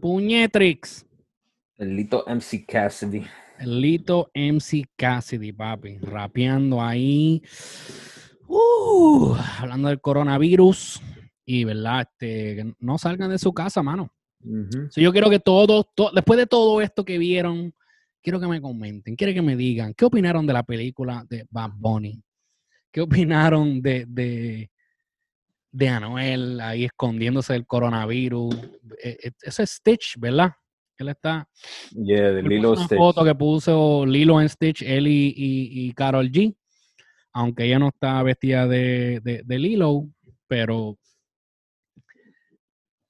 Puñetrix. 0.02 1.06
El 1.78 1.96
Lito 1.96 2.24
MC 2.28 2.66
Cassidy. 2.68 3.26
El 3.60 3.82
Lito 3.82 4.30
MC 4.34 4.86
Cassidy, 4.96 5.52
papi. 5.52 5.98
Rapeando 6.00 6.82
ahí. 6.82 7.42
Uh, 8.48 9.36
hablando 9.60 9.88
del 9.90 10.02
coronavirus. 10.02 11.02
Y, 11.46 11.64
¿verdad? 11.64 12.02
Este, 12.02 12.74
no 12.80 12.98
salgan 12.98 13.30
de 13.30 13.38
su 13.38 13.54
casa, 13.54 13.82
mano. 13.84 14.12
So, 14.92 15.02
yo 15.02 15.12
quiero 15.12 15.30
que 15.30 15.40
todos, 15.40 15.88
to- 15.96 16.12
después 16.14 16.38
de 16.38 16.46
todo 16.46 16.80
esto 16.82 17.04
que 17.04 17.18
vieron, 17.18 17.74
quiero 18.22 18.40
que 18.40 18.48
me 18.48 18.62
comenten, 18.62 19.16
quiero 19.16 19.34
que 19.34 19.42
me 19.42 19.56
digan, 19.56 19.96
¿qué 19.96 20.06
opinaron 20.06 20.46
de 20.46 20.54
la 20.54 20.62
película 20.62 21.26
de 21.28 21.48
Bad 21.50 21.72
Bunny? 21.76 22.22
¿Qué 22.96 23.02
opinaron 23.02 23.82
de, 23.82 24.06
de, 24.08 24.72
de 25.70 25.90
Anuel 25.90 26.62
ahí 26.62 26.86
escondiéndose 26.86 27.52
del 27.52 27.68
coronavirus? 27.68 28.56
Eh, 29.04 29.18
eh, 29.22 29.32
Eso 29.42 29.64
es 29.64 29.72
Stitch, 29.72 30.16
¿verdad? 30.18 30.54
Él 30.98 31.10
está. 31.10 31.46
Yeah, 31.92 32.32
de 32.32 32.42
Lilo 32.42 32.72
una 32.72 32.86
Stitch. 32.86 32.98
foto 32.98 33.26
que 33.26 33.36
puso 33.36 34.06
Lilo 34.06 34.40
en 34.40 34.48
Stitch, 34.48 34.82
él 34.84 35.08
y, 35.10 35.28
y, 35.36 35.88
y 35.90 35.92
Carol 35.92 36.32
G. 36.32 36.56
Aunque 37.34 37.66
ella 37.66 37.80
no 37.80 37.90
está 37.90 38.24
vestida 38.24 38.66
de, 38.66 39.20
de, 39.22 39.42
de 39.44 39.60
Lilo, 39.60 40.08
pero 40.48 40.98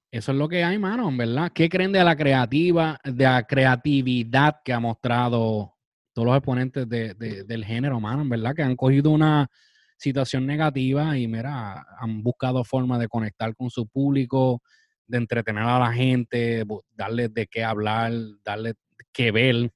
eso 0.09 0.31
es 0.31 0.37
lo 0.39 0.49
que 0.49 0.63
hay, 0.63 0.79
mano, 0.79 1.15
verdad. 1.15 1.51
¿Qué 1.53 1.69
creen 1.69 1.91
de 1.91 2.03
la 2.03 2.15
creativa, 2.15 2.99
de 3.03 3.23
la 3.23 3.43
creatividad 3.45 4.55
que 4.65 4.73
ha 4.73 4.79
mostrado 4.79 5.75
todos 6.11 6.25
los 6.25 6.37
exponentes 6.37 6.89
de- 6.89 7.13
de- 7.13 7.43
del 7.43 7.63
género, 7.63 7.99
mano? 7.99 8.27
Verdad, 8.27 8.55
que 8.55 8.63
han 8.63 8.75
cogido 8.75 9.11
una 9.11 9.47
situación 9.97 10.45
negativa 10.45 11.17
y, 11.17 11.27
mira, 11.27 11.85
han 11.99 12.21
buscado 12.21 12.63
formas 12.63 12.99
de 12.99 13.07
conectar 13.07 13.55
con 13.55 13.69
su 13.69 13.87
público, 13.87 14.61
de 15.07 15.17
entretener 15.17 15.63
a 15.63 15.79
la 15.79 15.93
gente, 15.93 16.63
darles 16.93 17.33
de 17.33 17.47
qué 17.47 17.63
hablar, 17.63 18.11
darles 18.43 18.75
que 19.11 19.31
ver. 19.31 19.71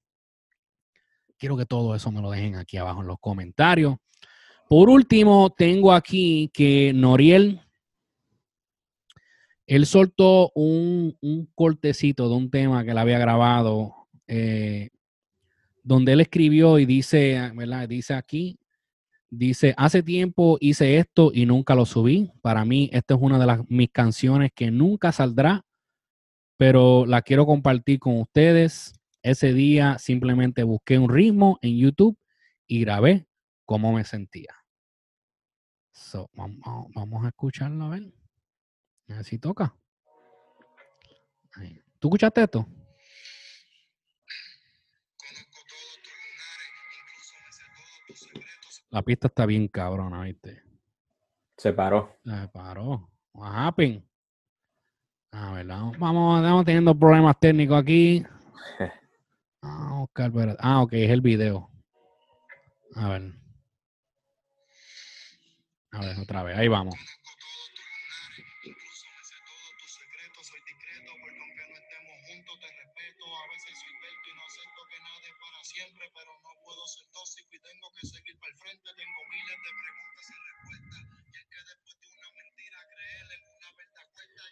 Quiero 1.37 1.55
que 1.55 1.65
todo 1.65 1.95
eso 1.95 2.11
me 2.11 2.21
lo 2.21 2.31
dejen 2.31 2.55
aquí 2.55 2.77
abajo 2.77 3.01
en 3.01 3.07
los 3.07 3.17
comentarios. 3.19 3.95
Por 4.67 4.89
último, 4.89 5.49
tengo 5.49 5.93
aquí 5.93 6.51
que 6.53 6.91
Noriel, 6.93 7.61
él 9.65 9.85
soltó 9.85 10.51
un, 10.55 11.17
un 11.21 11.45
cortecito 11.55 12.27
de 12.27 12.35
un 12.35 12.49
tema 12.49 12.83
que 12.83 12.91
él 12.91 12.97
había 12.97 13.19
grabado, 13.19 14.07
eh, 14.27 14.89
donde 15.83 16.13
él 16.13 16.21
escribió 16.21 16.77
y 16.77 16.85
dice, 16.85 17.51
¿verdad? 17.55 17.87
Dice 17.87 18.13
aquí, 18.13 18.59
dice, 19.29 19.73
hace 19.77 20.03
tiempo 20.03 20.57
hice 20.59 20.97
esto 20.97 21.31
y 21.33 21.45
nunca 21.45 21.75
lo 21.75 21.85
subí. 21.85 22.31
Para 22.41 22.65
mí, 22.65 22.89
esta 22.93 23.15
es 23.15 23.21
una 23.21 23.39
de 23.39 23.45
las, 23.45 23.69
mis 23.69 23.91
canciones 23.91 24.51
que 24.53 24.71
nunca 24.71 25.11
saldrá, 25.11 25.65
pero 26.57 27.05
la 27.05 27.21
quiero 27.21 27.45
compartir 27.45 27.99
con 27.99 28.19
ustedes. 28.19 28.93
Ese 29.21 29.53
día 29.53 29.97
simplemente 29.99 30.63
busqué 30.63 30.97
un 30.97 31.09
ritmo 31.09 31.59
en 31.61 31.77
YouTube 31.77 32.17
y 32.67 32.81
grabé 32.81 33.27
cómo 33.65 33.93
me 33.93 34.03
sentía. 34.03 34.55
So, 35.91 36.29
vamos, 36.33 37.25
a 37.25 37.27
escucharlo 37.27 37.85
a 37.85 37.89
ver. 37.89 38.13
Si 39.23 39.39
toca. 39.39 39.75
¿Tú 41.99 42.07
escuchaste 42.07 42.43
esto? 42.43 42.67
La 48.91 49.01
pista 49.03 49.27
está 49.27 49.45
bien 49.45 49.67
cabrona, 49.67 50.23
¿viste? 50.23 50.63
Se 51.57 51.73
paró. 51.73 52.17
Se 52.23 52.47
paró. 52.47 53.09
What 53.33 53.51
happened? 53.53 54.03
A 55.31 55.53
ver, 55.53 55.67
vamos, 55.67 56.39
estamos 56.39 56.65
teniendo 56.65 56.97
problemas 56.97 57.39
técnicos 57.39 57.79
aquí. 57.81 58.25
Ah, 59.61 60.03
Oscar, 60.03 60.55
ah, 60.61 60.81
ok, 60.81 60.93
es 60.93 61.09
el 61.09 61.19
video. 61.19 61.69
A 62.95 63.09
ver. 63.09 63.33
A 65.91 65.99
ver, 65.99 66.17
otra 66.17 66.43
vez, 66.43 66.57
ahí 66.57 66.69
vamos. 66.69 66.95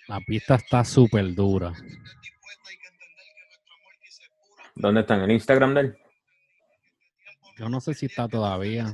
La 0.08 0.22
pista 0.22 0.56
está 0.56 0.84
súper 0.86 1.34
dura. 1.34 1.74
¿Dónde 4.76 5.02
están? 5.02 5.24
¿En 5.24 5.32
Instagram 5.32 5.74
de 5.74 5.82
él? 5.82 5.98
Yo 7.58 7.68
no 7.68 7.82
sé 7.82 7.94
si 7.94 8.06
está 8.06 8.28
todavía. 8.28 8.94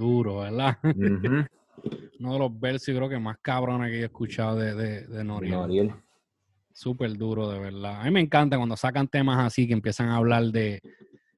Duro, 0.00 0.38
¿verdad? 0.38 0.78
Uno 2.18 2.32
de 2.32 2.38
los 2.38 2.58
versos, 2.58 2.94
creo 2.94 3.08
que 3.08 3.18
más 3.18 3.36
cabrones 3.42 3.90
que 3.90 3.98
yo 3.98 4.02
he 4.02 4.06
escuchado 4.06 4.56
de, 4.56 4.74
de, 4.74 5.06
de 5.06 5.24
Noriel. 5.24 5.52
Noriel. 5.52 5.94
Súper 6.72 7.12
duro, 7.18 7.50
de 7.50 7.58
verdad. 7.58 8.00
A 8.00 8.04
mí 8.04 8.10
me 8.10 8.20
encanta 8.20 8.56
cuando 8.56 8.78
sacan 8.78 9.08
temas 9.08 9.44
así 9.44 9.66
que 9.66 9.74
empiezan 9.74 10.08
a 10.08 10.16
hablar 10.16 10.44
de, 10.44 10.80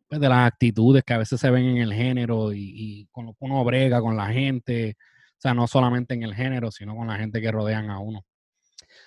pues, 0.09 0.21
de 0.21 0.29
las 0.29 0.47
actitudes 0.47 1.03
que 1.03 1.13
a 1.13 1.19
veces 1.19 1.41
se 1.41 1.51
ven 1.51 1.65
en 1.65 1.79
el 1.79 1.93
género 1.93 2.53
y, 2.53 2.73
y 2.73 3.07
con 3.07 3.27
lo 3.27 3.33
que 3.33 3.39
uno 3.41 3.65
brega 3.65 4.01
con 4.01 4.17
la 4.17 4.29
gente. 4.29 4.97
O 5.33 5.41
sea, 5.41 5.55
no 5.55 5.67
solamente 5.67 6.15
en 6.15 6.23
el 6.23 6.33
género, 6.33 6.71
sino 6.71 6.95
con 6.95 7.09
la 7.09 7.17
gente 7.17 7.41
que 7.41 7.51
rodean 7.51 7.91
a 7.91 7.99
uno. 7.99 8.25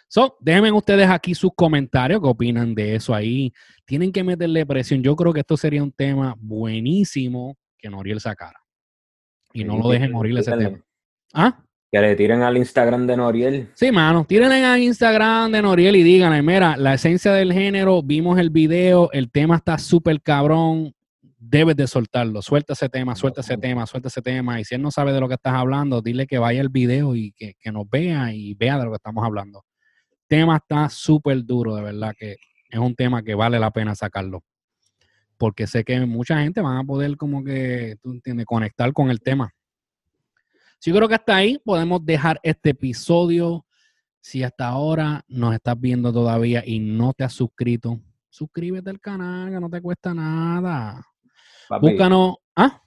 So, 0.10 0.36
déjenme 0.42 0.74
ustedes 0.74 1.10
aquí 1.10 1.34
sus 1.34 1.52
comentarios, 1.56 2.20
qué 2.22 2.28
opinan 2.28 2.76
de 2.76 2.96
eso 2.96 3.16
ahí. 3.16 3.54
Tienen 3.86 4.12
que 4.12 4.22
meterle 4.22 4.66
presión. 4.66 5.02
Yo 5.02 5.16
creo 5.16 5.32
que 5.32 5.40
esto 5.40 5.56
sería 5.56 5.82
un 5.82 5.94
tema 5.94 6.36
buenísimo 6.38 7.56
que 7.78 7.90
Noriel 7.90 8.20
sacara. 8.20 8.65
Y 9.56 9.64
no 9.64 9.78
lo 9.78 9.90
dejen 9.90 10.12
morir 10.12 10.38
ese 10.38 10.52
tema. 10.52 10.78
¿Ah? 11.34 11.58
Que 11.90 12.02
le 12.02 12.16
tiren 12.18 12.42
al 12.42 12.58
Instagram 12.58 13.08
de 13.08 13.16
Noriel. 13.16 13.70
Sí, 13.74 13.90
mano, 13.90 14.26
tírenle 14.26 14.66
a 14.66 14.78
Instagram 14.78 15.50
de 15.50 15.62
Noriel 15.62 15.96
y 15.96 16.04
díganle, 16.04 16.42
mira, 16.42 16.76
la 16.76 16.94
esencia 16.96 17.32
del 17.32 17.54
género, 17.54 18.04
vimos 18.04 18.38
el 18.38 18.50
video, 18.50 19.10
el 19.14 19.32
tema 19.32 19.56
está 19.56 19.78
súper 19.78 20.22
cabrón, 20.22 20.94
debes 21.38 21.78
de 21.78 21.88
soltarlo, 21.88 22.42
suelta 22.42 22.74
ese 22.74 22.90
tema, 22.90 23.16
suelta 23.16 23.40
ese 23.40 23.58
tema, 23.58 23.86
suelta 23.86 24.10
ese 24.10 24.22
tema, 24.22 24.60
y 24.60 24.66
si 24.66 24.76
él 24.76 24.82
no 24.82 24.92
sabe 24.92 25.14
de 25.14 25.22
lo 25.22 25.30
que 25.30 25.36
estás 25.36 25.54
hablando, 25.54 26.02
dile 26.02 26.28
que 26.28 26.38
vaya 26.38 26.60
al 26.60 26.70
video 26.70 27.16
y 27.16 27.32
que, 27.32 27.54
que 27.58 27.72
nos 27.72 27.90
vea 27.90 28.34
y 28.34 28.56
vea 28.56 28.78
de 28.78 28.84
lo 28.84 28.92
que 28.92 28.98
estamos 28.98 29.24
hablando. 29.24 29.64
El 30.12 30.28
tema 30.28 30.58
está 30.58 30.90
súper 30.90 31.46
duro, 31.46 31.78
de 31.78 31.84
verdad 31.84 32.14
que 32.18 32.36
es 32.70 32.80
un 32.80 32.94
tema 32.94 33.24
que 33.24 33.36
vale 33.36 33.58
la 33.58 33.72
pena 33.72 33.96
sacarlo, 33.96 34.44
porque 35.38 35.68
sé 35.68 35.84
que 35.84 36.00
mucha 36.06 36.42
gente 36.42 36.62
van 36.62 36.78
a 36.78 36.84
poder 36.84 37.16
como 37.18 37.44
que, 37.44 37.98
tú 38.02 38.12
entiendes, 38.12 38.46
conectar 38.46 38.92
con 38.94 39.10
el 39.10 39.22
tema. 39.22 39.54
Sí, 40.80 40.92
yo 40.92 40.96
creo 40.98 41.08
que 41.08 41.16
hasta 41.16 41.36
ahí 41.36 41.60
podemos 41.64 42.06
dejar 42.06 42.40
este 42.44 42.72
episodio. 42.72 43.66
Si 44.22 44.44
hasta 44.44 44.68
ahora 44.68 45.24
nos 45.28 45.54
estás 45.54 45.80
viendo 45.80 46.12
todavía 46.12 46.64
y 46.66 46.80
no 46.80 47.14
te 47.14 47.24
has 47.24 47.34
suscrito, 47.34 48.00
suscríbete 48.30 48.90
al 48.90 49.00
canal, 49.00 49.52
que 49.52 49.60
no 49.60 49.70
te 49.70 49.82
cuesta 49.82 50.14
nada. 50.14 51.06
Papi, 51.70 51.90
Búscanos. 51.92 52.36
¿Ah? 52.56 52.82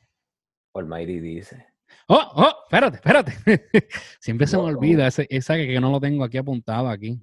Almighty 0.74 1.20
dice. 1.20 1.66
Oh, 2.08 2.20
oh, 2.34 2.52
espérate, 2.64 2.96
espérate. 2.96 3.32
Siempre 4.20 4.46
se 4.46 4.56
me 4.56 4.62
Wow. 4.62 4.70
olvida 4.76 5.06
ese, 5.06 5.26
esa 5.30 5.56
que, 5.56 5.66
que 5.66 5.80
no 5.80 5.90
lo 5.90 6.00
tengo 6.00 6.24
aquí 6.24 6.36
apuntado 6.38 6.88
aquí. 6.88 7.20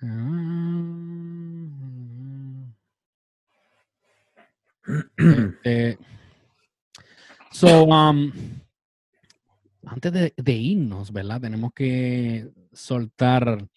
Ah. 0.00 1.61
Este, 5.16 5.98
so, 7.50 7.84
um, 7.84 8.32
antes 9.86 10.12
de, 10.12 10.34
de 10.36 10.52
irnos, 10.52 11.12
¿verdad? 11.12 11.40
Tenemos 11.40 11.72
que 11.72 12.48
soltar 12.72 13.68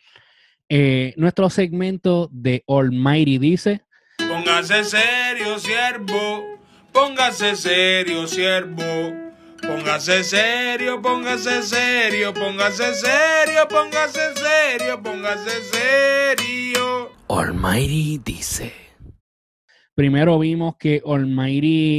eh, 0.67 1.13
nuestro 1.17 1.49
segmento 1.49 2.29
de 2.31 2.63
Almighty 2.67 3.37
dice. 3.37 3.81
Póngase 4.17 4.83
serio, 4.83 5.59
siervo. 5.59 6.59
Póngase 6.91 7.55
serio, 7.55 8.27
siervo. 8.27 9.25
Póngase 9.61 10.23
serio, 10.23 11.01
póngase 11.01 11.63
serio, 11.63 12.33
póngase 12.33 12.93
serio, 12.93 13.67
póngase 13.67 14.33
serio, 14.35 15.01
póngase 15.01 15.63
serio. 15.71 17.11
Almighty 17.27 18.21
dice. 18.23 18.84
Primero 19.95 20.37
vimos 20.37 20.75
que 20.77 21.01
Almighty. 21.05 21.89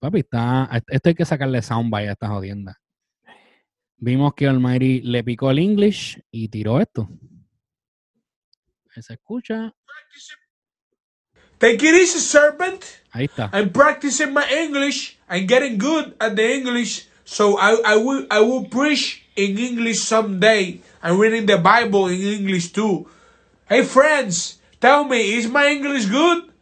Papi, 0.00 0.18
está. 0.18 0.68
Esto 0.88 1.08
hay 1.08 1.14
que 1.14 1.24
sacarle 1.24 1.62
soundbite 1.62 2.08
a 2.08 2.12
esta 2.12 2.28
jodienda. 2.28 2.80
Vimos 3.96 4.34
que 4.34 4.48
Almighty 4.48 5.00
le 5.02 5.22
picó 5.22 5.50
el 5.50 5.60
English 5.60 6.20
y 6.32 6.48
tiró 6.48 6.80
esto. 6.80 7.08
Se 9.00 9.14
escucha. 9.14 9.72
Take 11.58 11.74
it 11.76 11.94
easy, 11.94 12.18
serpent. 12.18 12.84
Ahí 13.12 13.26
está. 13.26 13.50
I'm 13.52 13.70
practicing 13.70 14.34
my 14.34 14.44
English. 14.50 15.16
I'm 15.30 15.46
getting 15.46 15.78
good 15.78 16.14
at 16.18 16.34
the 16.34 16.54
English. 16.56 17.08
So 17.24 17.56
I, 17.58 17.80
I 17.84 17.96
will 17.96 18.26
I 18.30 18.40
will 18.40 18.68
preach 18.68 19.24
in 19.36 19.56
English 19.56 20.00
someday. 20.00 20.80
I'm 21.02 21.18
reading 21.18 21.46
the 21.46 21.56
Bible 21.56 22.08
in 22.08 22.20
English 22.20 22.72
too. 22.72 23.08
Hey 23.68 23.82
friends, 23.82 24.58
tell 24.84 25.08
me, 25.08 25.40
is 25.40 25.48
my 25.48 25.72
English 25.72 26.04
good? 26.12 26.52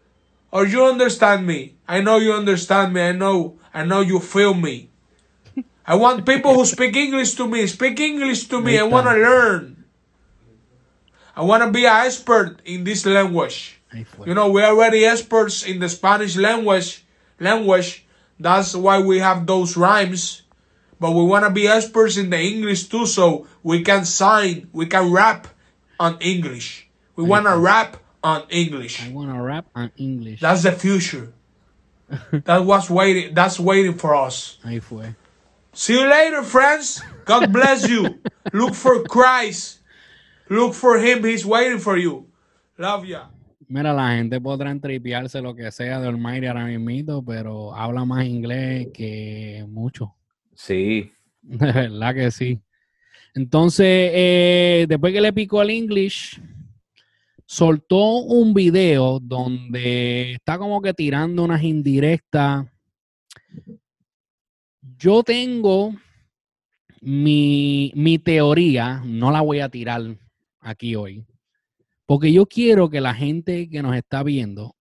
Or 0.55 0.63
you 0.63 0.87
understand 0.87 1.43
me? 1.43 1.75
I 1.89 1.99
know 1.99 2.23
you 2.23 2.31
understand 2.33 2.95
me. 2.95 3.03
I 3.03 3.11
know 3.11 3.59
I 3.75 3.83
know 3.83 3.99
you 3.99 4.21
feel 4.23 4.55
me. 4.55 4.91
I 5.83 5.97
want 5.99 6.23
people 6.23 6.55
who 6.55 6.63
speak 6.63 6.95
English 6.95 7.35
to 7.35 7.49
me. 7.49 7.67
Speak 7.67 7.99
English 7.99 8.47
to 8.55 8.61
me. 8.61 8.79
I 8.79 8.87
want 8.87 9.11
to 9.11 9.17
learn. 9.19 9.83
I 11.35 11.43
want 11.43 11.65
to 11.65 11.71
be 11.73 11.83
an 11.89 12.07
expert 12.07 12.61
in 12.65 12.85
this 12.85 13.03
language. 13.03 13.81
You 14.25 14.35
know, 14.37 14.53
we're 14.53 14.71
already 14.71 15.05
experts 15.05 15.65
in 15.65 15.81
the 15.81 15.89
Spanish 15.89 16.37
language. 16.37 17.03
Language. 17.41 18.07
That's 18.39 18.77
why 18.77 19.01
we 19.01 19.19
have 19.19 19.49
those 19.49 19.75
rhymes. 19.75 20.47
But 21.01 21.17
we 21.17 21.25
want 21.25 21.45
to 21.45 21.51
be 21.51 21.67
experts 21.67 22.17
in 22.17 22.31
the 22.31 22.39
English 22.39 22.87
too, 22.87 23.09
so 23.09 23.49
we 23.65 23.83
can 23.83 24.05
sign, 24.05 24.71
we 24.71 24.87
can 24.87 25.11
rap 25.11 25.49
on 25.99 26.21
English. 26.21 26.87
We 27.17 27.25
want 27.25 27.51
to 27.51 27.59
rap 27.59 27.97
on 28.23 28.45
English. 28.51 29.03
I 29.03 29.13
wanna 29.13 29.43
rap 29.43 29.67
on 29.75 29.91
English. 29.97 30.41
That's 30.41 30.63
the 30.63 30.73
future. 30.73 31.33
that 32.33 32.65
was 32.65 32.91
waiting. 32.91 33.35
That's 33.35 33.59
waiting 33.59 33.95
for 33.95 34.15
us. 34.15 34.59
Ahí 34.65 34.83
fue. 34.83 35.15
See 35.73 35.95
you 35.95 36.07
later, 36.07 36.43
friends. 36.43 37.03
God 37.25 37.51
bless 37.53 37.89
you. 37.89 38.21
Look 38.53 38.75
for 38.75 39.03
Christ. 39.05 39.81
Look 40.49 40.75
for 40.75 40.99
Him. 40.99 41.25
He's 41.25 41.47
waiting 41.47 41.79
for 41.79 41.97
you. 41.97 42.27
Love 42.77 43.07
ya. 43.07 43.29
Mira, 43.69 43.95
la 43.95 44.17
gente 44.17 44.39
podrá 44.39 44.71
entripearse 44.71 45.41
lo 45.41 45.55
que 45.55 45.71
sea 45.73 45.99
de 45.99 46.09
Almighty 46.09 46.47
ahora 46.47 46.67
mismo, 46.67 47.25
pero 47.25 47.75
habla 47.75 48.05
más 48.05 48.27
inglés 48.27 48.89
que 48.93 49.65
mucho. 49.67 50.15
Sí. 50.55 51.11
De 51.43 51.73
verdad 51.73 52.15
que 52.15 52.31
sí. 52.31 52.61
Entonces, 53.35 53.87
eh, 54.13 54.87
después 54.87 55.15
que 55.15 55.23
le 55.23 55.33
picó 55.33 55.63
el 55.63 55.71
English, 55.71 56.39
soltó 57.53 58.21
un 58.21 58.55
video 58.55 59.21
donde 59.21 60.33
está 60.33 60.57
como 60.57 60.81
que 60.81 60.95
tirando 60.95 61.45
unas 61.45 61.63
indirectas. 61.63 62.65
Yo 64.81 65.23
tengo 65.23 65.95
mi, 67.03 67.93
mi 67.95 68.19
teoría, 68.19 69.03
no 69.05 69.31
la 69.31 69.43
voy 69.43 69.61
a 69.61 69.69
tirar 69.69 70.17
aquí 70.61 70.97
hoy, 70.97 71.27
porque 72.07 72.33
yo 72.33 72.47
quiero 72.47 72.89
que 72.89 73.03
la 73.03 73.13
gente 73.13 73.69
que 73.69 73.83
nos 73.83 73.97
está 73.97 74.23
viendo 74.23 74.75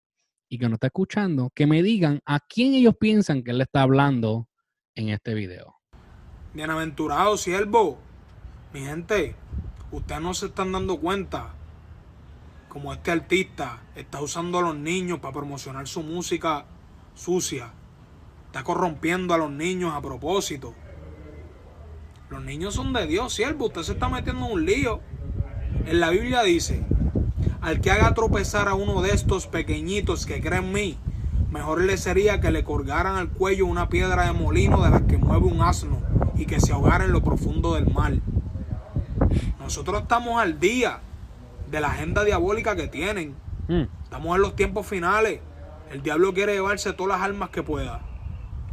y 0.47 0.57
que 0.57 0.69
nos 0.69 0.76
está 0.76 0.88
escuchando, 0.88 1.51
que 1.53 1.67
me 1.67 1.84
digan 1.84 2.22
a 2.26 2.39
quién 2.39 2.74
ellos 2.74 2.95
piensan 2.97 3.43
que 3.43 3.51
él 3.51 3.59
está 3.59 3.82
hablando 3.82 4.47
en 4.95 5.09
este 5.09 5.34
video. 5.34 5.76
Bienaventurado 6.53 7.36
siervo. 7.36 7.97
Mi 8.74 8.80
gente, 8.80 9.36
ustedes 9.91 10.22
no 10.22 10.34
se 10.34 10.45
están 10.45 10.72
dando 10.72 10.97
cuenta. 11.01 11.55
Como 12.72 12.93
este 12.93 13.11
artista 13.11 13.82
está 13.97 14.22
usando 14.22 14.59
a 14.59 14.61
los 14.61 14.78
niños 14.78 15.19
para 15.19 15.34
promocionar 15.34 15.89
su 15.89 16.03
música 16.03 16.63
sucia. 17.15 17.74
Está 18.45 18.63
corrompiendo 18.63 19.34
a 19.34 19.38
los 19.38 19.51
niños 19.51 19.93
a 19.93 19.99
propósito. 19.99 20.74
Los 22.30 22.41
niños 22.41 22.74
son 22.74 22.93
de 22.93 23.07
Dios, 23.07 23.34
siervo. 23.34 23.65
Usted 23.65 23.82
se 23.82 23.91
está 23.91 24.07
metiendo 24.07 24.45
en 24.45 24.53
un 24.53 24.65
lío. 24.65 25.01
En 25.86 25.99
la 25.99 26.11
Biblia 26.11 26.43
dice, 26.43 26.86
al 27.59 27.82
que 27.82 27.91
haga 27.91 28.13
tropezar 28.13 28.69
a 28.69 28.74
uno 28.74 29.01
de 29.01 29.11
estos 29.11 29.47
pequeñitos 29.47 30.26
que 30.26 30.39
creen 30.39 30.63
en 30.63 30.72
mí, 30.72 30.97
mejor 31.51 31.82
le 31.82 31.97
sería 31.97 32.39
que 32.39 32.51
le 32.51 32.63
colgaran 32.63 33.17
al 33.17 33.32
cuello 33.32 33.65
una 33.65 33.89
piedra 33.89 34.28
de 34.28 34.32
molino 34.32 34.82
de 34.82 34.91
la 34.91 35.05
que 35.07 35.17
mueve 35.17 35.45
un 35.47 35.61
asno 35.61 36.01
y 36.38 36.45
que 36.45 36.61
se 36.61 36.72
ahogara 36.72 37.03
en 37.03 37.11
lo 37.11 37.22
profundo 37.22 37.74
del 37.76 37.91
mar. 37.91 38.13
Nosotros 39.59 40.03
estamos 40.03 40.41
al 40.41 40.57
día 40.57 41.01
de 41.72 41.80
la 41.80 41.88
agenda 41.88 42.24
diabólica 42.24 42.76
que 42.76 42.88
tienen. 42.88 43.36
Mm. 43.67 43.84
Estamos 44.03 44.36
en 44.36 44.41
los 44.41 44.55
tiempos 44.55 44.86
finales. 44.86 45.39
El 45.89 46.03
diablo 46.03 46.34
quiere 46.34 46.53
llevarse 46.53 46.93
todas 46.93 47.17
las 47.17 47.26
almas 47.26 47.49
que 47.49 47.63
pueda. 47.63 48.01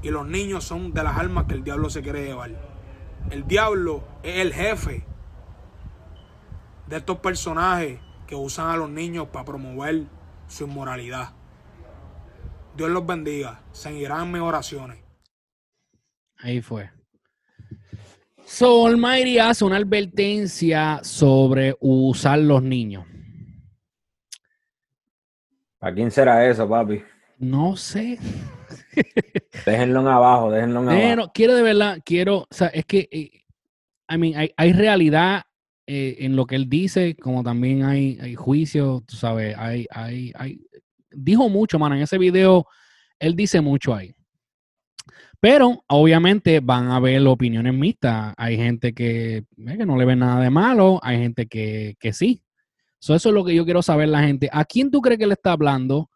Y 0.02 0.10
los 0.10 0.26
niños 0.26 0.64
son 0.64 0.92
de 0.92 1.02
las 1.02 1.16
almas 1.16 1.46
que 1.46 1.54
el 1.54 1.64
diablo 1.64 1.90
se 1.90 2.02
quiere 2.02 2.24
llevar. 2.24 2.50
El 3.30 3.46
diablo 3.46 4.02
es 4.22 4.38
el 4.38 4.52
jefe 4.52 5.04
de 6.86 6.96
estos 6.96 7.18
personajes 7.18 8.00
que 8.26 8.34
usan 8.34 8.68
a 8.68 8.76
los 8.76 8.90
niños 8.90 9.28
para 9.28 9.44
promover 9.44 10.04
su 10.48 10.64
inmoralidad. 10.64 11.32
Dios 12.76 12.90
los 12.90 13.06
bendiga. 13.06 13.62
Seguirán 13.72 14.30
mis 14.32 14.42
oraciones. 14.42 14.98
Ahí 16.36 16.60
fue. 16.60 16.90
So, 18.50 18.86
Almighty 18.86 19.38
hace 19.38 19.62
una 19.62 19.76
advertencia 19.76 21.00
sobre 21.02 21.76
usar 21.80 22.38
los 22.38 22.62
niños. 22.62 23.04
¿Para 25.78 25.94
quién 25.94 26.10
será 26.10 26.48
eso, 26.48 26.66
papi? 26.66 27.02
No 27.38 27.76
sé. 27.76 28.18
Déjenlo 29.66 30.00
en 30.00 30.06
abajo, 30.06 30.50
déjenlo 30.50 30.80
en 30.80 30.88
abajo. 30.88 31.02
Pero 31.02 31.30
quiero 31.34 31.54
de 31.56 31.62
verdad, 31.62 31.98
quiero, 32.02 32.38
o 32.38 32.46
sea, 32.50 32.68
es 32.68 32.86
que, 32.86 33.06
eh, 33.12 33.30
I 34.08 34.16
mean, 34.16 34.34
hay, 34.34 34.50
hay 34.56 34.72
realidad 34.72 35.42
eh, 35.86 36.16
en 36.20 36.34
lo 36.34 36.46
que 36.46 36.56
él 36.56 36.70
dice, 36.70 37.16
como 37.16 37.44
también 37.44 37.84
hay, 37.84 38.18
hay 38.18 38.34
juicio, 38.34 39.04
tú 39.06 39.14
sabes, 39.14 39.54
hay, 39.58 39.86
hay, 39.90 40.32
hay, 40.34 40.58
dijo 41.10 41.50
mucho, 41.50 41.78
mano, 41.78 41.96
en 41.96 42.02
ese 42.02 42.16
video, 42.16 42.66
él 43.18 43.36
dice 43.36 43.60
mucho 43.60 43.94
ahí. 43.94 44.14
Pero 45.40 45.84
obviamente 45.88 46.60
van 46.60 46.88
a 46.88 46.96
haber 46.96 47.24
opiniones 47.26 47.72
mixtas. 47.72 48.34
Hay 48.36 48.56
gente 48.56 48.92
que, 48.92 49.36
eh, 49.36 49.44
que 49.56 49.86
no 49.86 49.96
le 49.96 50.04
ve 50.04 50.16
nada 50.16 50.40
de 50.40 50.50
malo, 50.50 50.98
hay 51.02 51.18
gente 51.18 51.46
que, 51.46 51.94
que 52.00 52.12
sí. 52.12 52.42
So, 52.98 53.14
eso 53.14 53.28
es 53.28 53.34
lo 53.34 53.44
que 53.44 53.54
yo 53.54 53.64
quiero 53.64 53.82
saber 53.82 54.08
la 54.08 54.22
gente. 54.22 54.48
¿A 54.52 54.64
quién 54.64 54.90
tú 54.90 55.00
crees 55.00 55.18
que 55.18 55.26
le 55.26 55.34
está 55.34 55.52
hablando? 55.52 56.10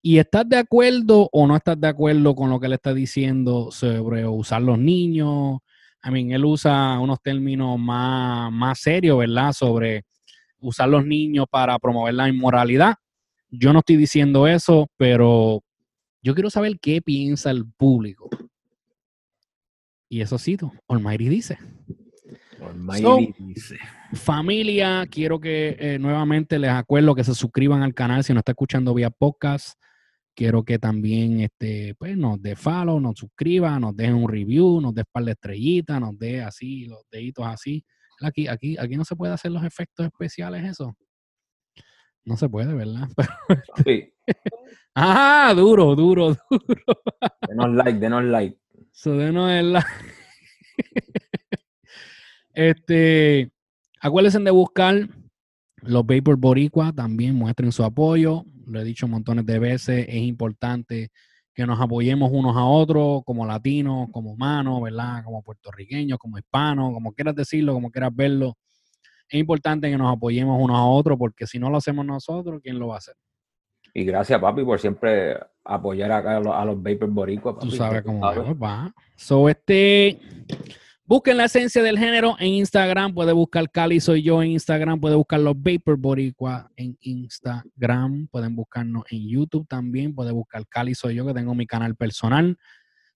¿Y 0.00 0.18
estás 0.18 0.48
de 0.48 0.56
acuerdo 0.56 1.28
o 1.32 1.46
no 1.48 1.56
estás 1.56 1.80
de 1.80 1.88
acuerdo 1.88 2.36
con 2.36 2.50
lo 2.50 2.60
que 2.60 2.68
le 2.68 2.76
está 2.76 2.94
diciendo 2.94 3.70
sobre 3.72 4.26
usar 4.26 4.62
los 4.62 4.78
niños? 4.78 5.58
I 6.04 6.10
mean, 6.10 6.30
él 6.30 6.44
usa 6.44 7.00
unos 7.00 7.20
términos 7.20 7.76
más, 7.78 8.52
más 8.52 8.78
serios, 8.78 9.18
¿verdad? 9.18 9.52
Sobre 9.52 10.04
usar 10.60 10.88
los 10.88 11.04
niños 11.04 11.46
para 11.50 11.76
promover 11.80 12.14
la 12.14 12.28
inmoralidad. 12.28 12.94
Yo 13.50 13.72
no 13.72 13.80
estoy 13.80 13.96
diciendo 13.96 14.46
eso, 14.46 14.88
pero 14.96 15.62
yo 16.22 16.34
quiero 16.34 16.50
saber 16.50 16.78
qué 16.80 17.00
piensa 17.00 17.50
el 17.50 17.64
público. 17.66 18.28
Y 20.08 20.20
eso 20.20 20.38
sí, 20.38 20.56
Almighty 20.88 21.28
dice. 21.28 21.58
Almighty 22.60 23.02
So, 23.02 23.18
dice. 23.38 23.78
Familia, 24.14 25.06
quiero 25.10 25.38
que 25.38 25.76
eh, 25.78 25.98
nuevamente 25.98 26.58
les 26.58 26.70
acuerdo 26.70 27.14
que 27.14 27.24
se 27.24 27.34
suscriban 27.34 27.82
al 27.82 27.94
canal 27.94 28.24
si 28.24 28.32
no 28.32 28.40
está 28.40 28.52
escuchando 28.52 28.94
vía 28.94 29.10
podcast. 29.10 29.78
Quiero 30.34 30.64
que 30.64 30.78
también 30.78 31.40
este, 31.40 31.94
pues, 31.98 32.16
nos 32.16 32.40
dé 32.40 32.56
follow, 32.56 33.00
nos 33.00 33.18
suscriba, 33.18 33.78
nos 33.78 33.94
dejen 33.96 34.14
un 34.14 34.28
review, 34.28 34.80
nos 34.80 34.94
dé 34.94 35.04
par 35.04 35.24
de 35.24 35.32
estrellitas, 35.32 36.00
nos 36.00 36.16
dé 36.18 36.42
así, 36.42 36.86
los 36.86 37.02
deditos 37.10 37.44
así. 37.46 37.84
Aquí, 38.20 38.48
aquí, 38.48 38.76
aquí 38.78 38.96
no 38.96 39.04
se 39.04 39.16
puede 39.16 39.32
hacer 39.32 39.50
los 39.50 39.64
efectos 39.64 40.06
especiales, 40.06 40.64
eso. 40.64 40.96
No 42.24 42.36
se 42.36 42.48
puede, 42.48 42.72
¿verdad? 42.74 43.08
Sí. 43.84 44.12
Ah, 44.94 45.52
duro, 45.56 45.94
duro, 45.94 46.36
duro. 46.50 47.02
Denos 47.48 47.74
like, 47.74 47.98
denos 47.98 48.24
like. 48.24 48.58
So, 48.92 49.16
denos 49.16 49.50
el 49.50 49.72
like. 49.72 49.88
este, 52.54 53.50
acuérdense 54.00 54.38
de 54.38 54.50
buscar 54.50 55.08
los 55.82 56.06
Vapor 56.06 56.36
Boricua, 56.36 56.92
también 56.92 57.34
muestren 57.34 57.72
su 57.72 57.84
apoyo. 57.84 58.44
Lo 58.66 58.80
he 58.80 58.84
dicho 58.84 59.08
montones 59.08 59.46
de 59.46 59.58
veces, 59.58 60.06
es 60.08 60.22
importante 60.22 61.10
que 61.54 61.66
nos 61.66 61.80
apoyemos 61.80 62.30
unos 62.32 62.56
a 62.56 62.64
otros, 62.64 63.22
como 63.24 63.44
latinos, 63.44 64.08
como 64.12 64.30
humanos, 64.30 64.80
¿verdad? 64.80 65.24
Como 65.24 65.42
puertorriqueños, 65.42 66.18
como 66.18 66.38
hispanos, 66.38 66.92
como 66.92 67.12
quieras 67.12 67.34
decirlo, 67.34 67.72
como 67.72 67.90
quieras 67.90 68.14
verlo. 68.14 68.56
Es 69.28 69.40
importante 69.40 69.90
que 69.90 69.98
nos 69.98 70.16
apoyemos 70.16 70.56
unos 70.62 70.76
a 70.76 70.84
otros, 70.84 71.18
porque 71.18 71.46
si 71.46 71.58
no 71.58 71.68
lo 71.68 71.78
hacemos 71.78 72.06
nosotros, 72.06 72.60
¿quién 72.62 72.78
lo 72.78 72.88
va 72.88 72.94
a 72.94 72.98
hacer? 72.98 73.14
Y 73.98 74.04
gracias, 74.04 74.40
papi, 74.40 74.62
por 74.62 74.78
siempre 74.78 75.36
apoyar 75.64 76.12
acá 76.12 76.36
a 76.36 76.40
los, 76.40 76.54
a 76.54 76.64
los 76.64 76.80
Vapor 76.80 77.10
Boricua. 77.10 77.54
Tú 77.54 77.66
papi, 77.66 77.76
sabes 77.76 78.02
cómo 78.02 78.32
sabes. 78.32 78.50
es, 78.50 78.54
va. 78.54 78.94
So, 79.16 79.48
este, 79.48 80.20
busquen 81.04 81.36
la 81.36 81.46
esencia 81.46 81.82
del 81.82 81.98
género 81.98 82.36
en 82.38 82.46
Instagram. 82.46 83.12
Puede 83.12 83.32
buscar 83.32 83.68
Cali 83.68 83.98
Soy 83.98 84.22
Yo 84.22 84.40
en 84.40 84.52
Instagram. 84.52 85.00
Puede 85.00 85.16
buscar 85.16 85.40
los 85.40 85.60
Vapor 85.60 85.96
Boricua 85.96 86.70
en 86.76 86.96
Instagram. 87.00 88.28
Pueden 88.28 88.54
buscarnos 88.54 89.02
en 89.10 89.28
YouTube 89.28 89.66
también. 89.66 90.14
Puede 90.14 90.30
buscar 90.30 90.64
Cali 90.68 90.94
Soy 90.94 91.16
Yo, 91.16 91.26
que 91.26 91.34
tengo 91.34 91.52
mi 91.56 91.66
canal 91.66 91.96
personal. 91.96 92.56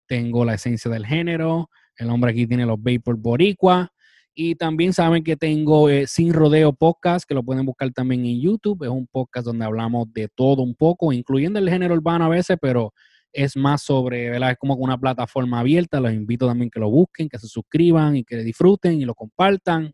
Tengo 0.07 0.45
la 0.45 0.55
esencia 0.55 0.91
del 0.91 1.07
género. 1.07 1.71
El 1.97 2.11
hombre 2.11 2.33
aquí 2.33 2.45
tiene 2.49 2.67
los 2.67 2.83
Vapor 2.83 3.15
Boricua. 3.19 3.93
Y 4.35 4.55
también 4.55 4.95
saben 4.95 5.23
que 5.23 5.37
tengo 5.37 5.91
eh, 5.91 6.07
Sin 6.07 6.33
Rodeo 6.33 6.73
Podcast, 6.73 7.29
que 7.29 7.35
lo 7.35 7.43
pueden 7.43 7.67
buscar 7.67 7.91
también 7.93 8.25
en 8.25 8.41
YouTube. 8.41 8.83
Es 8.83 8.89
un 8.89 9.07
podcast 9.07 9.47
donde 9.47 9.67
hablamos 9.67 10.11
de 10.13 10.29
todo 10.29 10.63
un 10.63 10.75
poco, 10.75 11.13
incluyendo 11.13 11.59
el 11.59 11.69
género 11.69 11.95
urbano 11.95 12.25
a 12.25 12.29
veces, 12.29 12.57
pero 12.61 12.95
es 13.31 13.57
más 13.57 13.83
sobre, 13.83 14.31
¿verdad? 14.31 14.53
Es 14.53 14.59
como 14.59 14.75
una 14.75 14.99
plataforma 14.99 15.61
abierta. 15.61 16.01
Los 16.01 16.15
invito 16.15 16.47
también 16.47 16.71
que 16.71 16.81
lo 16.81 16.91
busquen, 16.91 17.29
que 17.29 17.39
se 17.39 17.47
suscriban 17.47 18.17
y 18.17 18.25
que 18.25 18.39
disfruten 18.39 19.01
y 19.01 19.05
lo 19.05 19.15
compartan. 19.15 19.93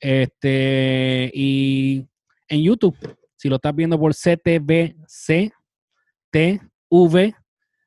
Este, 0.00 1.30
y 1.34 2.06
en 2.48 2.62
YouTube, 2.62 2.96
si 3.36 3.48
lo 3.50 3.56
estás 3.56 3.74
viendo 3.74 3.98
por 3.98 4.14
CTVC, 4.14 5.52
TV 6.30 7.34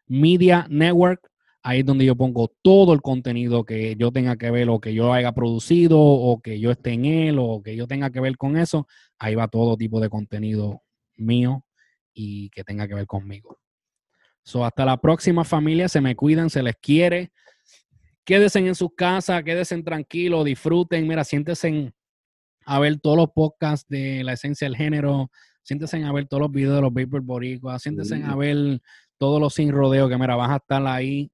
Media 0.07 0.67
Network, 0.69 1.30
ahí 1.63 1.79
es 1.79 1.85
donde 1.85 2.05
yo 2.05 2.15
pongo 2.15 2.51
todo 2.61 2.93
el 2.93 3.01
contenido 3.01 3.63
que 3.63 3.95
yo 3.95 4.11
tenga 4.11 4.35
que 4.35 4.49
ver 4.51 4.69
o 4.69 4.79
que 4.79 4.93
yo 4.93 5.13
haya 5.13 5.31
producido 5.31 5.99
o 5.99 6.41
que 6.41 6.59
yo 6.59 6.71
esté 6.71 6.93
en 6.93 7.05
él 7.05 7.37
o 7.39 7.61
que 7.61 7.75
yo 7.75 7.87
tenga 7.87 8.09
que 8.09 8.19
ver 8.19 8.37
con 8.37 8.57
eso. 8.57 8.87
Ahí 9.19 9.35
va 9.35 9.47
todo 9.47 9.77
tipo 9.77 9.99
de 9.99 10.09
contenido 10.09 10.81
mío 11.17 11.63
y 12.13 12.49
que 12.49 12.63
tenga 12.63 12.87
que 12.87 12.95
ver 12.95 13.05
conmigo. 13.05 13.59
So, 14.43 14.65
hasta 14.65 14.85
la 14.85 14.97
próxima 14.99 15.43
familia, 15.43 15.87
se 15.87 16.01
me 16.01 16.15
cuidan, 16.15 16.49
se 16.49 16.63
les 16.63 16.75
quiere. 16.77 17.31
Quédense 18.25 18.59
en 18.59 18.73
sus 18.75 18.89
casas, 18.95 19.43
quédense 19.43 19.81
tranquilos, 19.83 20.45
disfruten. 20.45 21.07
Mira, 21.07 21.23
siéntense 21.23 21.67
en- 21.67 21.93
a 22.65 22.79
ver 22.79 22.99
todos 22.99 23.17
los 23.17 23.29
podcasts 23.31 23.87
de 23.87 24.23
la 24.23 24.33
esencia 24.33 24.65
del 24.65 24.75
género, 24.75 25.29
siéntense 25.63 26.03
a 26.03 26.11
ver 26.11 26.27
todos 26.27 26.41
los 26.41 26.51
videos 26.51 26.75
de 26.75 26.81
los 26.81 26.93
Vapor 26.93 27.21
Boricua, 27.21 27.77
siéntense 27.79 28.15
a 28.23 28.35
ver 28.35 28.81
todos 29.17 29.39
los 29.39 29.53
sin 29.53 29.71
rodeo, 29.71 30.09
que 30.09 30.17
mira, 30.17 30.35
vas 30.35 30.49
a 30.51 30.55
estar 30.57 30.85
ahí 30.87 31.29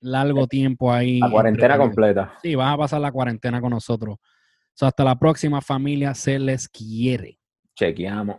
largo 0.00 0.46
tiempo 0.46 0.92
ahí. 0.92 1.20
La 1.20 1.30
cuarentena 1.30 1.78
completa. 1.78 2.34
Sí, 2.42 2.54
vas 2.54 2.74
a 2.74 2.76
pasar 2.76 3.00
la 3.00 3.12
cuarentena 3.12 3.60
con 3.60 3.70
nosotros. 3.70 4.18
So, 4.74 4.86
hasta 4.86 5.04
la 5.04 5.18
próxima 5.18 5.60
familia, 5.60 6.14
se 6.14 6.38
les 6.38 6.68
quiere. 6.68 7.40
Chequeamos. 7.74 8.36